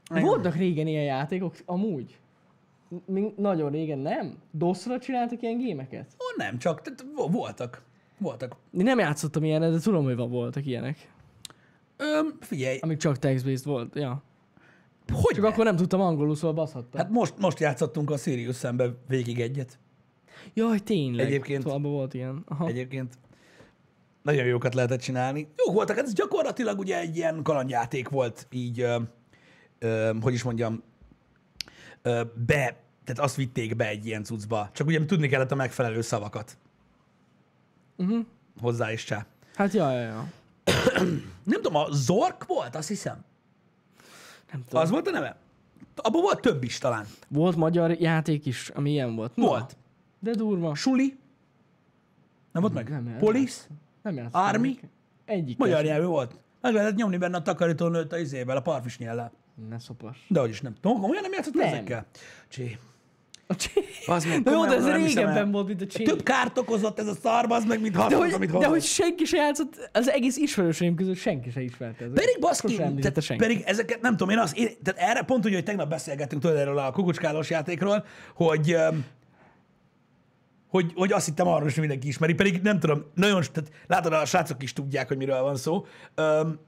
Igen. 0.10 0.24
Voltak 0.24 0.56
régen 0.56 0.88
ilyen 0.88 1.04
játékok, 1.04 1.56
amúgy. 1.66 2.20
Még 3.06 3.34
nagyon 3.38 3.72
régen 3.72 4.00
nem? 4.00 4.38
DOS-ra 4.52 5.00
csináltak 5.00 5.42
ilyen 5.42 5.58
gémeket? 5.58 6.06
Ó, 6.13 6.26
nem, 6.38 6.58
csak 6.58 6.82
tehát 6.82 7.06
vo- 7.16 7.32
voltak. 7.32 7.82
Voltak. 8.18 8.56
Én 8.78 8.84
nem 8.84 9.00
játszottam 9.00 9.44
ilyenet, 9.44 9.72
de 9.72 9.80
tudom, 9.80 10.04
hogy 10.04 10.16
van- 10.16 10.30
voltak 10.30 10.66
ilyenek. 10.66 11.12
Öm, 11.98 12.38
figyelj, 12.40 12.78
Amik 12.78 12.98
csak 12.98 13.18
text-based 13.20 13.66
volt, 13.66 13.96
ja. 13.96 14.24
hogy 15.12 15.36
Csak 15.36 15.44
ne? 15.44 15.50
akkor 15.50 15.66
nem 15.66 15.76
tudtam 15.76 16.02
angolul, 16.02 16.36
szóval 16.36 16.54
baszhattam. 16.54 17.02
Hát 17.02 17.10
most, 17.10 17.34
most 17.38 17.60
játszottunk 17.60 18.12
a 18.12 18.18
Sirius 18.18 18.56
szembe 18.56 18.90
végig 19.08 19.40
egyet. 19.42 19.80
Jaj, 20.54 20.80
tényleg. 20.80 21.26
Egyébként- 21.26 21.62
Szóval 21.63 21.80
volt 21.92 22.13
ilyen. 22.13 22.44
Aha. 22.48 22.68
Egyébként 22.68 23.18
nagyon 24.28 24.46
jókat 24.46 24.74
lehetett 24.74 25.00
csinálni. 25.00 25.48
Jók 25.66 25.76
voltak, 25.76 25.98
ez 25.98 26.13
gyakorlatilag 26.13 26.80
ugye 26.80 27.00
egy 27.00 27.16
ilyen 27.16 27.44
kalandjáték 27.44 28.10
volt, 28.10 28.48
így, 28.52 28.80
ö, 28.80 29.00
ö, 29.80 30.13
hogy 30.22 30.34
is 30.34 30.44
mondjam, 30.44 30.84
ö, 32.02 32.22
be, 32.46 32.76
tehát 33.04 33.20
azt 33.20 33.36
vitték 33.36 33.76
be 33.76 33.88
egy 33.88 34.06
ilyen 34.06 34.24
cuccba. 34.24 34.70
Csak 34.74 34.88
ugye 34.88 35.06
tudni 35.06 35.28
kellett 35.28 35.52
a 35.52 35.56
megfelelő 35.56 36.02
szavakat. 36.02 36.58
Uh-huh. 37.96 38.26
Hozzá 38.62 38.92
is 38.92 39.04
csá. 39.04 39.26
Hát 39.56 39.74
ja, 39.74 39.92
ja, 39.92 40.02
ja. 40.02 40.28
Nem 41.52 41.62
tudom, 41.62 41.76
a 41.76 41.88
Zork 41.92 42.46
volt, 42.46 42.76
azt 42.76 42.88
hiszem. 42.88 43.24
Nem 44.52 44.63
tudom. 44.68 44.82
Az 44.82 44.90
volt 44.90 45.08
a 45.08 45.12
neve? 45.12 45.38
Abban 45.96 46.22
volt 46.22 46.42
több 46.42 46.63
is 46.63 46.78
talán. 46.78 47.06
Volt 47.28 47.56
magyar 47.56 47.92
játék 47.92 48.46
is, 48.46 48.70
ami 48.70 48.92
ilyen 48.92 49.16
volt. 49.16 49.36
Na, 49.36 49.46
Volt. 49.46 49.78
De 50.20 50.32
durva. 50.32 50.76
Suli. 50.76 51.18
Nem 52.52 52.62
volt 52.62 52.74
meg? 52.74 52.90
Nem, 52.90 53.04
nem. 53.04 53.18
Nem 54.08 54.15
játszottam. 54.15 54.41
Army? 54.41 54.80
Egyik. 55.26 55.58
Magyar 55.58 55.84
nyelvű 55.84 56.06
volt. 56.06 56.39
Meg 56.62 56.74
lehetett 56.74 56.96
nyomni 56.96 57.17
benne 57.17 57.38
a 57.38 57.41
takarítónőt 57.41 58.13
a 58.13 58.17
izével, 58.17 58.58
a 58.58 58.62
parfis 58.62 58.98
nyellel. 58.98 59.32
Ne 59.70 59.80
szopas. 59.80 60.26
De 60.28 60.39
hogy 60.39 60.50
is 60.50 60.62
nem. 60.62 60.76
Tudom, 60.82 61.00
komolyan 61.02 61.22
nem 61.22 61.32
játszottam 61.34 61.62
Nem. 61.62 61.74
ezekkel? 61.74 62.06
Csé. 62.50 62.78
A 63.48 63.56
csé... 63.56 63.70
Az 64.06 64.26
meg, 64.26 64.41
jó, 64.46 64.65
de 64.65 64.76
ez 64.76 64.89
régebben 64.89 65.52
volt, 65.52 65.67
mint 65.67 65.82
a 65.82 65.86
csé. 65.86 66.04
Több 66.04 66.24
kárt 66.24 66.58
okozott 66.58 67.00
ez 67.00 67.08
a 67.08 67.13
szar, 67.13 67.46
az 67.50 67.65
meg, 67.65 67.82
mint 67.82 67.93
De 67.93 68.15
hogy, 68.15 68.34
amit 68.34 68.50
de 68.50 68.56
hozott. 68.56 68.72
hogy 68.72 68.84
senki 68.84 69.26
se 69.26 69.38
játszott, 69.38 69.89
az 69.93 70.10
egész 70.10 70.38
ismerőseim 70.38 70.96
közül 70.96 71.15
senki 71.15 71.50
se 71.50 71.62
ismerte 71.62 72.04
ezeket. 72.04 72.24
Pedig 72.24 72.39
baszki, 72.39 72.76
tehát, 72.76 73.22
senki. 73.22 73.43
pedig 73.43 73.63
ezeket 73.65 74.02
nem 74.02 74.12
tudom, 74.12 74.30
én 74.30 74.39
az, 74.39 74.58
én, 74.58 74.70
tehát 74.84 75.10
erre 75.10 75.22
pont 75.22 75.46
úgy, 75.46 75.54
hogy 75.54 75.63
tegnap 75.63 75.89
beszélgettünk 75.89 76.41
tudod 76.41 76.58
erről 76.58 76.78
a 76.78 76.91
kukucskálós 76.91 77.50
játékról, 77.50 78.06
hogy, 78.34 78.76
hogy, 80.82 80.92
hogy 80.96 81.12
azt 81.12 81.26
hittem 81.26 81.48
arról 81.48 81.68
is, 81.68 81.74
hogy 81.74 81.82
mindenki 81.82 82.08
ismeri, 82.08 82.34
pedig 82.34 82.62
nem 82.62 82.80
tudom, 82.80 83.04
nagyon, 83.13 83.44
tehát 83.52 83.72
látod, 83.88 84.13
a 84.13 84.26
srácok 84.26 84.63
is 84.63 84.74
tudják, 84.74 85.08
hogy 85.08 85.18
miről 85.18 85.42
van 85.42 85.56
szó, 85.56 85.86
öm, 86.16 86.60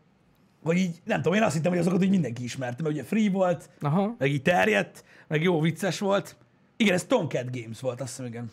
hogy 0.64 0.78
így, 0.78 1.02
nem 1.04 1.22
tudom, 1.22 1.38
én 1.38 1.44
azt 1.44 1.56
hittem, 1.56 1.72
hogy 1.72 1.80
azokat 1.80 2.02
úgy 2.02 2.10
mindenki 2.10 2.44
ismerte, 2.44 2.84
mert 2.84 2.94
ugye 2.94 3.04
free 3.04 3.30
volt, 3.30 3.70
Aha. 3.82 4.16
meg 4.18 4.32
így 4.32 4.42
terjedt, 4.42 5.04
meg 5.28 5.42
jó 5.44 5.60
vicces 5.60 6.00
volt. 6.00 6.38
Igen, 6.78 6.94
ez 6.94 7.04
Tomcat 7.04 7.56
Games 7.62 7.80
volt, 7.80 8.02
azt 8.02 8.10
hiszem, 8.10 8.26
igen. 8.26 8.50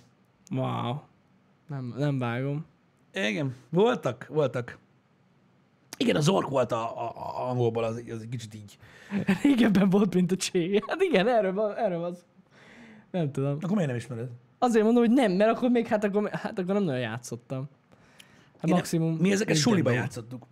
Wow. 0.50 0.94
Nem, 1.68 1.94
nem 1.98 2.18
vágom. 2.18 2.66
Igen, 3.12 3.54
voltak, 3.70 4.26
voltak. 4.28 4.78
Igen, 5.98 6.16
az 6.16 6.28
ork 6.28 6.48
volt 6.48 6.72
a, 6.72 7.06
a, 7.06 7.12
a 7.16 7.48
angolból, 7.48 7.84
az, 7.84 8.02
az 8.10 8.22
egy 8.22 8.28
kicsit 8.28 8.54
így. 8.54 8.78
Régebben 9.42 9.90
volt, 9.90 10.14
mint 10.14 10.32
a 10.32 10.36
csé. 10.36 10.82
Hát 10.86 11.02
igen, 11.02 11.28
erről 11.28 11.52
van, 11.52 11.76
erről 11.76 11.98
van. 11.98 12.16
Nem 13.10 13.32
tudom. 13.32 13.58
Akkor 13.60 13.74
miért 13.74 13.86
nem 13.86 13.96
ismered? 13.96 14.28
Azért 14.58 14.84
mondom, 14.84 15.02
hogy 15.02 15.12
nem, 15.12 15.32
mert 15.32 15.56
akkor 15.56 15.70
még, 15.70 15.86
hát 15.86 16.04
akkor, 16.04 16.28
hát 16.30 16.58
akkor 16.58 16.74
nem 16.74 16.82
nagyon 16.82 17.00
játszottam. 17.00 17.68
Hát 18.54 18.68
Én- 18.68 18.74
maximum... 18.74 19.14
Mi 19.14 19.32
ezeket 19.32 19.56
suliba 19.56 19.90
játszottuk. 19.90 20.46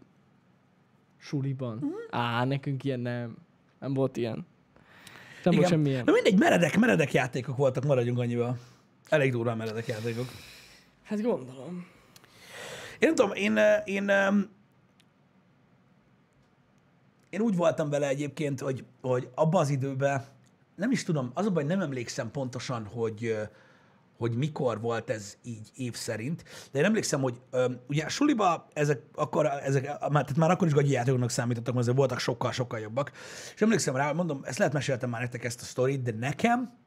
Suliban? 1.19 1.77
Mhm. 1.77 1.91
Á, 2.11 2.45
nekünk 2.45 2.85
ilyen 2.85 3.01
nem. 3.01 3.37
Nem 3.81 3.95
volt 3.95 4.17
ilyen. 4.17 4.47
Nem 5.45 5.55
volt 5.55 5.69
semmilyen. 5.69 6.05
Na 6.05 6.13
mindegy, 6.13 6.39
meredek, 6.39 6.79
meredek 6.79 7.13
játékok 7.13 7.57
voltak, 7.57 7.85
maradjunk 7.85 8.19
annyival. 8.19 8.59
Elég 9.09 9.33
durván 9.33 9.57
meredek 9.57 9.87
játékok. 9.87 10.27
Hát 11.03 11.23
gondolom. 11.23 11.87
Én 12.99 13.09
nem 13.09 13.15
tudom, 13.15 13.33
én, 13.33 13.59
én, 13.85 14.09
em, 14.09 14.51
én 17.31 17.41
úgy 17.41 17.57
voltam 17.57 17.91
vele 17.91 18.09
egyébként, 18.09 18.61
hogy, 18.61 18.85
hogy 19.01 19.29
abban 19.35 19.61
az 19.61 19.71
időben 19.71 20.25
nem 20.75 20.91
is 20.91 21.05
tudom, 21.05 21.31
az 21.35 21.47
a 21.47 21.51
baj, 21.51 21.65
nem 21.65 21.81
emlékszem 21.81 22.31
pontosan, 22.31 22.85
hogy, 22.85 23.37
hogy 24.19 24.37
mikor 24.37 24.81
volt 24.81 25.11
ez 25.11 25.37
így 25.43 25.71
év 25.75 25.95
szerint, 25.95 26.45
de 26.73 26.79
én 26.79 26.85
emlékszem, 26.85 27.21
hogy 27.21 27.41
ö, 27.51 27.71
ugye 27.89 28.05
a 28.05 28.09
suliba 28.09 28.67
ezek, 28.73 29.03
akkor, 29.15 29.47
ezek 29.47 29.85
már, 29.87 30.23
tehát 30.23 30.37
már 30.37 30.51
akkor 30.51 30.67
is 30.67 30.73
gagyi 30.73 30.93
játékoknak 30.93 31.31
számítottak, 31.31 31.77
azért 31.77 31.97
voltak 31.97 32.19
sokkal-sokkal 32.19 32.79
jobbak. 32.79 33.13
És 33.55 33.63
emlékszem 33.63 33.97
rá, 33.97 34.13
mondom, 34.13 34.41
ezt 34.45 34.59
lehet 34.59 34.73
meséltem 34.73 35.11
már 35.11 35.21
nektek 35.21 35.45
ezt 35.45 35.61
a 35.61 35.65
sztorit, 35.65 36.03
de 36.03 36.13
nekem 36.19 36.83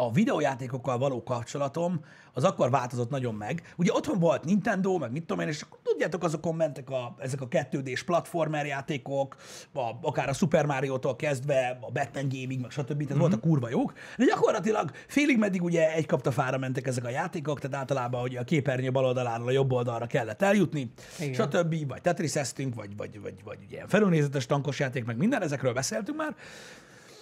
a 0.00 0.12
videójátékokkal 0.12 0.98
való 0.98 1.22
kapcsolatom 1.22 2.00
az 2.32 2.44
akkor 2.44 2.70
változott 2.70 3.10
nagyon 3.10 3.34
meg. 3.34 3.74
Ugye 3.76 3.92
otthon 3.92 4.18
volt 4.18 4.44
Nintendo, 4.44 4.98
meg 4.98 5.12
mit 5.12 5.24
tudom 5.24 5.42
én, 5.42 5.48
és 5.48 5.62
akkor 5.62 5.78
tudjátok, 5.82 6.24
azokon 6.24 6.54
mentek 6.54 6.90
a, 6.90 7.14
ezek 7.18 7.40
a 7.40 7.48
2D-s 7.48 8.02
platformer 8.02 8.66
játékok, 8.66 9.36
a, 9.74 9.90
akár 10.02 10.28
a 10.28 10.32
Super 10.32 10.66
Mario-tól 10.66 11.16
kezdve, 11.16 11.78
a 11.80 11.90
Batman 11.90 12.28
Gaming, 12.28 12.60
meg 12.60 12.70
stb. 12.70 12.86
Tehát 12.86 13.04
mm-hmm. 13.04 13.18
voltak 13.18 13.40
kurva 13.40 13.68
jók. 13.68 13.92
De 14.16 14.24
gyakorlatilag 14.24 14.90
félig 15.06 15.38
meddig 15.38 15.62
ugye 15.62 15.92
egy 15.92 16.06
kapta 16.06 16.30
fára 16.30 16.58
mentek 16.58 16.86
ezek 16.86 17.04
a 17.04 17.10
játékok, 17.10 17.60
tehát 17.60 17.76
általában 17.76 18.22
ugye 18.22 18.40
a 18.40 18.44
képernyő 18.44 18.90
bal 18.90 19.04
oldaláról 19.04 19.48
a 19.48 19.50
jobb 19.50 19.72
oldalra 19.72 20.06
kellett 20.06 20.42
eljutni, 20.42 20.92
Igen. 21.20 21.32
stb. 21.32 21.88
Vagy 21.88 22.00
Tetris-eztünk, 22.00 22.74
vagy, 22.74 22.96
vagy, 22.96 23.20
vagy, 23.20 23.34
vagy 23.44 23.58
ugye 23.66 23.82
felülnézetes 23.86 24.46
tankos 24.46 24.78
játék, 24.78 25.04
meg 25.04 25.16
minden, 25.16 25.42
ezekről 25.42 25.72
beszéltünk 25.72 26.18
már. 26.18 26.34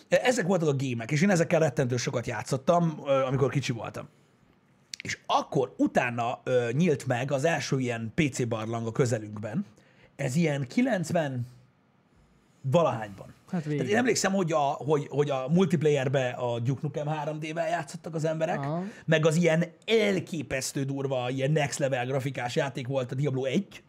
Ezek 0.09 0.47
voltak 0.47 0.69
a 0.69 0.73
gémek, 0.73 1.11
és 1.11 1.23
én 1.23 1.31
ezekkel 1.31 1.61
rettentő 1.61 1.97
sokat 1.97 2.27
játszottam, 2.27 3.01
amikor 3.27 3.51
kicsi 3.51 3.73
voltam. 3.73 4.09
És 5.03 5.19
akkor 5.27 5.75
utána 5.77 6.41
ö, 6.45 6.69
nyílt 6.73 7.07
meg 7.07 7.33
az 7.33 7.45
első 7.45 7.79
ilyen 7.79 8.13
PC 8.15 8.47
barlang 8.47 8.87
a 8.87 8.93
közelünkben. 8.93 9.67
Ez 10.17 10.37
ilyen 10.37 10.67
90 10.67 11.47
valahányban. 12.71 13.27
Hát 13.27 13.35
Tehát 13.51 13.65
végig. 13.65 13.89
én 13.89 13.97
emlékszem, 13.97 14.33
hogy 14.33 14.53
a, 14.53 14.59
hogy, 14.59 15.07
hogy 15.11 15.31
a 15.31 15.47
multiplayerbe 15.51 16.29
a 16.29 16.59
Duke 16.61 16.81
Nukem 16.83 17.07
3D-vel 17.25 17.69
játszottak 17.69 18.15
az 18.15 18.25
emberek, 18.25 18.59
Aha. 18.59 18.83
meg 19.05 19.27
az 19.27 19.37
ilyen 19.37 19.65
elképesztő 19.85 20.85
durva, 20.85 21.31
ilyen 21.31 21.51
next 21.51 21.79
level 21.79 22.07
grafikás 22.07 22.57
játék 22.57 22.87
volt 22.87 23.13
a 23.13 23.15
Diablo 23.15 23.45
1, 23.45 23.83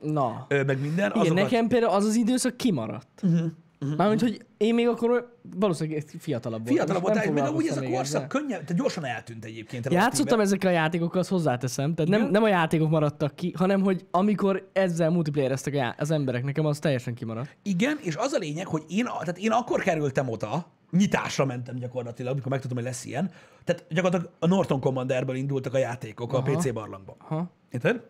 Na. 0.00 0.44
ö, 0.48 0.62
meg 0.62 0.80
minden. 0.80 1.10
Igen, 1.10 1.20
azokat- 1.22 1.42
nekem 1.42 1.68
például 1.68 1.92
az 1.92 2.04
az 2.04 2.14
időszak 2.14 2.56
kimaradt. 2.56 3.20
Uh-huh. 3.22 3.50
Uh-huh. 3.80 3.98
Mármint, 3.98 4.20
hogy 4.20 4.44
én 4.56 4.74
még 4.74 4.88
akkor 4.88 5.36
valószínűleg 5.58 6.04
fiatalabb 6.18 6.58
voltam. 6.58 6.76
Fiatalabb 6.76 7.02
voltál, 7.02 7.32
meg 7.32 7.54
úgy 7.54 7.66
ez 7.66 7.76
a 7.76 7.80
korszak 7.80 8.00
ezzel. 8.00 8.26
könnyen, 8.26 8.60
tehát 8.60 8.76
gyorsan 8.76 9.04
eltűnt 9.04 9.44
egyébként. 9.44 9.92
Játszottam 9.92 10.40
ezekkel 10.40 10.70
a 10.70 10.74
játékokkal, 10.74 11.20
azt 11.20 11.28
hozzáteszem. 11.28 11.94
Tehát 11.94 12.10
nem, 12.10 12.30
nem 12.30 12.42
a 12.42 12.48
játékok 12.48 12.90
maradtak 12.90 13.34
ki, 13.34 13.52
hanem 13.56 13.82
hogy 13.82 14.06
amikor 14.10 14.68
ezzel 14.72 15.10
multiplayereztek 15.10 15.74
já- 15.74 16.00
az 16.00 16.10
emberek, 16.10 16.44
nekem 16.44 16.66
az 16.66 16.78
teljesen 16.78 17.14
kimaradt. 17.14 17.56
Igen, 17.62 17.98
és 18.02 18.16
az 18.16 18.32
a 18.32 18.38
lényeg, 18.38 18.66
hogy 18.66 18.82
én, 18.88 19.04
tehát 19.04 19.38
én 19.38 19.50
akkor 19.50 19.82
kerültem 19.82 20.28
oda, 20.28 20.66
nyitásra 20.90 21.44
mentem 21.44 21.74
gyakorlatilag, 21.76 22.32
amikor 22.32 22.50
megtudtam, 22.50 22.76
hogy 22.76 22.86
lesz 22.86 23.04
ilyen. 23.04 23.30
Tehát 23.64 23.84
gyakorlatilag 23.88 24.32
a 24.38 24.46
Norton 24.46 24.80
Commanderből 24.80 25.36
indultak 25.36 25.74
a 25.74 25.78
játékok 25.78 26.32
Aha. 26.32 26.46
a 26.46 26.50
Aha. 26.50 26.58
PC 26.58 26.72
barlangba. 26.72 27.16
Aha. 27.18 27.50
Érted? 27.70 28.02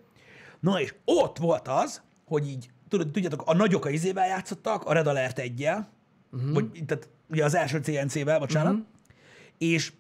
Na 0.61 0.81
és 0.81 0.95
ott 1.05 1.39
volt 1.39 1.69
az, 1.69 2.03
hogy 2.27 2.49
így, 2.49 2.71
tudod, 2.89 3.11
tudjátok, 3.11 3.43
a 3.47 3.55
nagyok 3.55 3.85
a 3.85 3.91
izével 3.91 4.27
játszottak, 4.27 4.85
a 4.85 4.93
Red 4.93 5.07
Alert 5.07 5.39
1 5.39 5.69
uh-huh. 6.33 6.53
vagy 6.53 6.85
tehát 6.87 7.09
ugye 7.31 7.45
az 7.45 7.55
első 7.55 7.79
CNC-vel, 7.79 8.39
bocsánat, 8.39 8.73
uh-huh. 8.73 8.87
és 9.59 9.93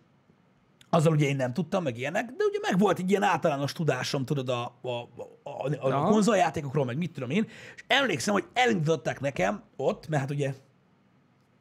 azzal 0.90 1.12
ugye 1.12 1.27
én 1.27 1.37
nem 1.37 1.53
tudtam, 1.53 1.83
meg 1.83 1.99
ilyenek, 1.99 2.25
de 2.27 2.44
ugye 2.49 2.59
meg 2.62 2.79
volt 2.79 2.99
egy 2.99 3.11
ilyen 3.11 3.23
általános 3.23 3.73
tudásom, 3.73 4.25
tudod, 4.25 4.49
a, 4.49 4.79
a, 4.83 4.88
a, 4.88 5.68
a, 5.81 6.05
a 6.05 6.05
konzoljátékokról, 6.05 6.85
meg 6.85 6.97
mit 6.97 7.12
tudom 7.12 7.31
én, 7.31 7.47
és 7.77 7.85
emlékszem, 7.87 8.35
hogy 8.35 8.44
elindították 8.53 9.20
nekem 9.20 9.62
ott, 9.77 10.09
mert 10.09 10.23
hát 10.23 10.31
ugye 10.31 10.55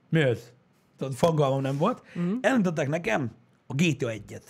mi 0.10 0.22
ez? 0.22 0.52
Tudod, 0.98 1.14
fogalmam 1.14 1.62
nem 1.62 1.78
volt, 1.78 2.02
uh-huh. 2.16 2.38
elindították 2.42 2.88
nekem 2.88 3.32
a 3.68 3.74
GTA 3.74 4.10
1-et. 4.10 4.44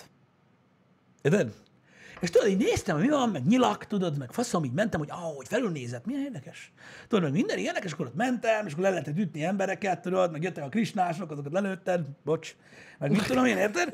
Érted? 1.21 1.53
És 2.23 2.29
tudod, 2.29 2.47
így 2.47 2.57
néztem, 2.57 2.95
hogy 2.95 3.05
mi 3.05 3.11
van, 3.11 3.29
meg 3.29 3.45
nyilak, 3.45 3.85
tudod, 3.85 4.17
meg 4.17 4.31
faszom, 4.31 4.63
így 4.63 4.71
mentem, 4.71 4.99
hogy 4.99 5.09
ah, 5.11 5.35
hogy 5.35 5.47
felülnézett, 5.47 6.05
milyen 6.05 6.21
érdekes. 6.21 6.71
Tudod, 7.07 7.23
meg 7.23 7.33
minden 7.33 7.57
érdekes, 7.57 7.91
akkor 7.91 8.05
ott 8.05 8.15
mentem, 8.15 8.65
és 8.65 8.71
akkor 8.71 8.83
le 8.83 8.89
lehetett 8.89 9.17
ütni 9.17 9.43
embereket, 9.43 10.01
tudod, 10.01 10.31
meg 10.31 10.43
jöttek 10.43 10.63
a 10.63 10.69
krisnások, 10.69 11.31
azokat 11.31 11.51
lelőtted, 11.51 12.05
bocs, 12.23 12.55
meg 12.99 13.11
mit 13.11 13.25
tudom 13.25 13.45
én, 13.45 13.57
érted? 13.57 13.89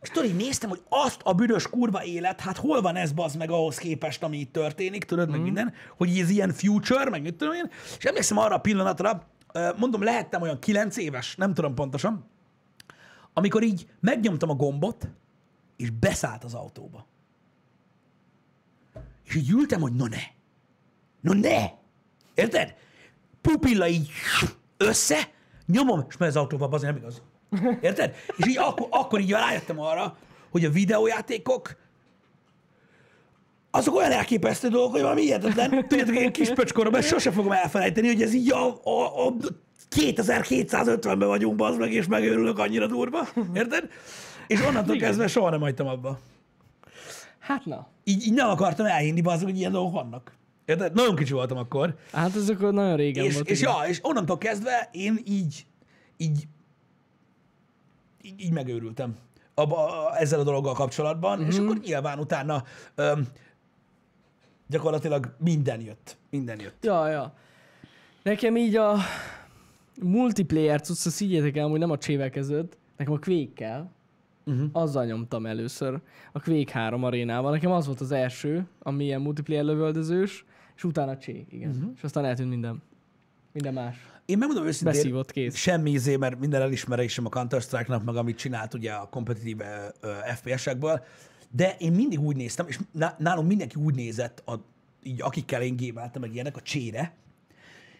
És 0.00 0.08
tudod, 0.08 0.28
így 0.28 0.36
néztem, 0.36 0.68
hogy 0.68 0.82
azt 0.88 1.20
a 1.24 1.32
büdös 1.32 1.68
kurva 1.68 2.04
élet, 2.04 2.40
hát 2.40 2.56
hol 2.56 2.80
van 2.80 2.96
ez 2.96 3.12
bazd 3.12 3.36
meg 3.36 3.50
ahhoz 3.50 3.76
képest, 3.76 4.22
ami 4.22 4.38
itt 4.38 4.52
történik, 4.52 5.04
tudod, 5.04 5.30
meg 5.30 5.40
minden, 5.40 5.72
hogy 5.96 6.18
ez 6.18 6.30
ilyen 6.30 6.52
future, 6.52 7.10
meg 7.10 7.22
mit 7.22 7.34
tudom 7.34 7.54
én. 7.54 7.70
És 7.98 8.04
emlékszem 8.04 8.38
arra 8.38 8.54
a 8.54 8.60
pillanatra, 8.60 9.28
mondom, 9.76 10.02
lehettem 10.02 10.42
olyan 10.42 10.58
kilenc 10.58 10.96
éves, 10.96 11.36
nem 11.36 11.54
tudom 11.54 11.74
pontosan, 11.74 12.24
amikor 13.32 13.62
így 13.62 13.86
megnyomtam 14.00 14.50
a 14.50 14.54
gombot, 14.54 15.08
és 15.76 15.90
beszállt 15.90 16.44
az 16.44 16.54
autóba. 16.54 17.10
És 19.24 19.34
így 19.34 19.50
ültem, 19.50 19.80
hogy 19.80 19.92
no 19.92 20.06
ne. 20.06 20.22
No 21.20 21.32
ne. 21.32 21.70
Érted? 22.34 22.74
Pupilla 23.40 23.88
így 23.88 24.10
össze, 24.76 25.28
nyomom, 25.66 26.04
és 26.08 26.16
megy 26.16 26.28
az 26.28 26.36
autóba, 26.36 26.68
az 26.68 26.82
nem 26.82 26.96
igaz. 26.96 27.22
Érted? 27.80 28.14
És 28.36 28.46
így 28.46 28.56
akkor, 28.56 28.86
akkor 28.90 29.20
így 29.20 29.30
rájöttem 29.30 29.80
arra, 29.80 30.16
hogy 30.50 30.64
a 30.64 30.70
videójátékok 30.70 31.76
azok 33.70 33.94
olyan 33.94 34.12
elképesztő 34.12 34.68
dolgok, 34.68 34.92
hogy 34.92 35.00
valami 35.00 35.20
hihetetlen. 35.20 35.70
Tudjátok, 35.88 36.16
én 36.16 36.32
kis 36.32 36.50
pöcskorom, 36.50 36.94
ezt 36.94 37.08
sose 37.08 37.30
fogom 37.30 37.52
elfelejteni, 37.52 38.06
hogy 38.06 38.22
ez 38.22 38.34
így 38.34 38.52
a, 38.52 38.80
a, 38.84 39.26
a 39.26 39.34
2250-ben 39.90 41.28
vagyunk, 41.28 41.56
bazd 41.56 41.78
meg, 41.78 41.92
és 41.92 42.06
megőrülök 42.06 42.58
annyira 42.58 42.86
durva. 42.86 43.28
Érted? 43.54 43.90
És 44.46 44.60
onnantól 44.60 44.96
kezdve 44.96 45.26
soha 45.26 45.50
nem 45.50 45.60
hagytam 45.60 45.86
abba. 45.86 46.18
Hát 47.38 47.64
na. 47.64 47.91
Így, 48.04 48.26
így 48.26 48.32
nem 48.32 48.48
akartam 48.48 48.86
elhinni, 48.86 49.20
bazd, 49.20 49.42
hogy 49.44 49.58
ilyen 49.58 49.72
dolgok 49.72 49.92
vannak. 49.92 50.32
Érted? 50.64 50.94
Nagyon 50.94 51.16
kicsi 51.16 51.32
voltam 51.32 51.56
akkor. 51.58 51.96
Hát 52.12 52.36
ez 52.36 52.48
akkor 52.50 52.72
nagyon 52.72 52.96
régen 52.96 53.24
És, 53.24 53.34
volt. 53.34 53.48
és, 53.50 53.60
igen. 53.60 53.74
ja, 53.76 53.88
és 53.88 53.98
onnantól 54.02 54.38
kezdve 54.38 54.88
én 54.92 55.18
így, 55.24 55.66
így, 56.16 56.46
így, 58.22 58.34
így 58.40 58.52
megőrültem 58.52 59.16
abba, 59.54 60.06
a, 60.06 60.18
ezzel 60.18 60.40
a 60.40 60.44
dologgal 60.44 60.74
kapcsolatban, 60.74 61.38
Mhm. 61.38 61.48
és 61.48 61.58
akkor 61.58 61.78
nyilván 61.78 62.18
utána 62.18 62.64
öm, 62.94 63.28
gyakorlatilag 64.68 65.34
minden 65.38 65.80
jött. 65.80 66.16
Minden 66.30 66.60
jött. 66.60 66.84
Ja, 66.84 67.08
ja. 67.08 67.34
Nekem 68.22 68.56
így 68.56 68.76
a 68.76 68.96
multiplayer 70.02 70.80
cucc, 70.80 71.06
azt 71.06 71.18
higgyétek 71.18 71.56
el, 71.56 71.68
hogy 71.68 71.78
nem 71.78 71.90
a 71.90 71.98
csével 71.98 72.30
kezdődött, 72.30 72.78
nekem 72.96 73.12
a 73.12 73.18
Quake-kel, 73.18 73.90
Uh-huh. 74.46 74.68
azzal 74.72 75.04
nyomtam 75.04 75.46
először 75.46 76.00
a 76.32 76.40
Quake 76.40 76.72
3 76.78 77.04
arénával. 77.04 77.50
Nekem 77.50 77.70
az 77.70 77.86
volt 77.86 78.00
az 78.00 78.12
első, 78.12 78.66
ami 78.78 79.04
ilyen 79.04 79.20
multiplayer 79.20 79.64
lövöldözős, 79.64 80.44
és 80.76 80.84
utána 80.84 81.16
csé, 81.16 81.46
igen. 81.50 81.70
Uh-huh. 81.70 81.90
És 81.96 82.02
aztán 82.02 82.24
eltűnt 82.24 82.48
minden. 82.48 82.82
Minden 83.52 83.74
más. 83.74 83.96
Én 84.26 84.38
megmondom 84.38 84.66
őszintén, 84.66 84.92
Beszívott 84.92 85.30
kész. 85.30 85.56
semmi 85.56 85.90
izé, 85.90 86.16
mert 86.16 86.38
minden 86.38 86.60
elismerésem 86.62 87.26
a 87.26 87.28
Counter-Strike-nak, 87.28 88.04
meg 88.04 88.16
amit 88.16 88.36
csinált 88.36 88.74
ugye 88.74 88.92
a 88.92 89.08
kompetitív 89.08 89.56
FPS-ekből, 90.34 91.02
de 91.50 91.76
én 91.78 91.92
mindig 91.92 92.20
úgy 92.20 92.36
néztem, 92.36 92.66
és 92.68 92.78
ná- 92.92 93.18
nálunk 93.18 93.48
mindenki 93.48 93.76
úgy 93.80 93.94
nézett, 93.94 94.42
a, 94.46 94.54
így 95.02 95.22
akikkel 95.22 95.62
én 95.62 95.76
gémeltem, 95.76 96.20
meg 96.22 96.34
ilyenek 96.34 96.56
a 96.56 96.60
csére, 96.60 97.14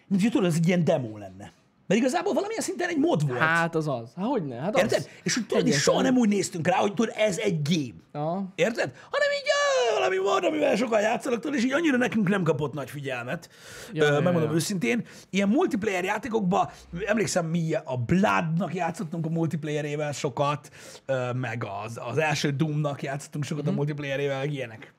mint 0.07 0.23
hogy 0.23 0.31
tudod, 0.31 0.47
ez 0.47 0.55
egy 0.57 0.67
ilyen 0.67 0.85
demo 0.85 1.19
lenne. 1.19 1.53
Mert 1.87 2.01
igazából 2.01 2.33
valamilyen 2.33 2.63
szinten 2.63 2.89
egy 2.89 2.99
mod 2.99 3.27
volt. 3.27 3.41
Hát 3.41 3.75
az 3.75 3.89
az. 3.89 4.11
Hát 4.17 4.27
hogy 4.27 4.47
ne? 4.47 4.57
Hát 4.57 4.79
Érted? 4.79 4.99
az. 4.99 5.09
És 5.23 5.35
hogy 5.35 5.47
tudod, 5.47 5.67
és 5.67 5.81
soha 5.81 6.03
nem 6.03 6.17
úgy 6.17 6.29
néztünk 6.29 6.67
rá, 6.67 6.77
hogy 6.77 6.95
tudod, 6.95 7.15
ez 7.17 7.39
egy 7.39 7.61
game. 7.63 8.25
Ja. 8.25 8.53
Érted? 8.55 8.93
Hanem 9.11 9.29
így 9.41 9.51
valami 9.95 10.19
van, 10.19 10.45
amivel 10.45 10.77
sokan 10.77 11.01
játszanak, 11.01 11.41
tudod, 11.41 11.57
és 11.57 11.65
így 11.65 11.73
annyira 11.73 11.97
nekünk 11.97 12.29
nem 12.29 12.43
kapott 12.43 12.73
nagy 12.73 12.91
figyelmet. 12.91 13.49
Ja, 13.93 14.05
Ja, 14.05 14.11
ja, 14.11 14.19
Ö, 14.19 14.21
megmondom 14.21 14.51
ja. 14.51 14.57
őszintén. 14.57 15.05
Ilyen 15.31 15.49
multiplayer 15.49 16.05
játékokban, 16.05 16.69
emlékszem, 17.07 17.47
mi 17.47 17.75
a 17.75 17.97
Bloodnak 17.97 18.75
játszottunk 18.75 19.27
a 19.27 19.29
multiplayerével 19.29 20.13
sokat, 20.13 20.71
ö, 21.07 21.33
meg 21.33 21.67
az, 21.85 22.01
az 22.09 22.19
első 22.19 22.51
Doomnak 22.51 23.03
játszottunk 23.03 23.45
sokat 23.45 23.67
a 23.67 23.73
multiplayerével, 23.73 24.39
meg 24.39 24.53
ilyenek. 24.53 24.95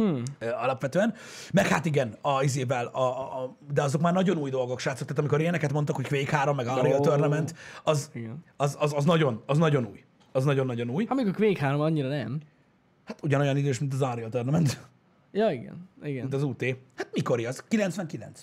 Hmm. 0.00 0.22
Alapvetően. 0.62 1.14
Meg 1.52 1.66
hát 1.66 1.84
igen, 1.84 2.16
a 2.20 2.42
izével, 2.42 2.86
a, 2.86 3.00
a, 3.00 3.42
a, 3.42 3.56
de 3.72 3.82
azok 3.82 4.00
már 4.00 4.12
nagyon 4.12 4.36
új 4.36 4.50
dolgok, 4.50 4.78
srácok. 4.80 5.02
Tehát 5.02 5.18
amikor 5.18 5.40
ilyeneket 5.40 5.72
mondtak, 5.72 5.96
hogy 5.96 6.08
Quake 6.08 6.36
3, 6.36 6.56
meg 6.56 6.66
Unreal 6.66 7.00
Ó. 7.00 7.02
Tournament, 7.02 7.54
az, 7.84 8.10
az, 8.56 8.76
az, 8.80 8.92
az, 8.96 9.04
nagyon, 9.04 9.42
az 9.46 9.58
nagyon 9.58 9.86
új. 9.90 10.04
Az 10.32 10.44
nagyon-nagyon 10.44 10.90
új. 10.90 11.06
Hát 11.08 11.16
még 11.16 11.26
a 11.26 11.32
Quake 11.32 11.60
3 11.60 11.80
annyira 11.80 12.08
nem. 12.08 12.40
Hát 13.04 13.18
ugyanolyan 13.22 13.56
idős, 13.56 13.78
mint 13.78 13.92
az 13.92 14.00
Unreal 14.00 14.30
Tournament, 14.30 14.78
Ja, 15.32 15.50
igen. 15.50 15.88
Igen. 16.02 16.20
mint 16.20 16.34
az 16.34 16.42
UT. 16.42 16.64
Hát 16.96 17.08
mikor 17.12 17.44
az? 17.46 17.64
99. 17.68 18.42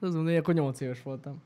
Az 0.00 0.14
mondom, 0.14 0.24
hogy 0.24 0.36
akkor 0.36 0.54
8 0.54 0.80
éves 0.80 1.02
voltam. 1.02 1.42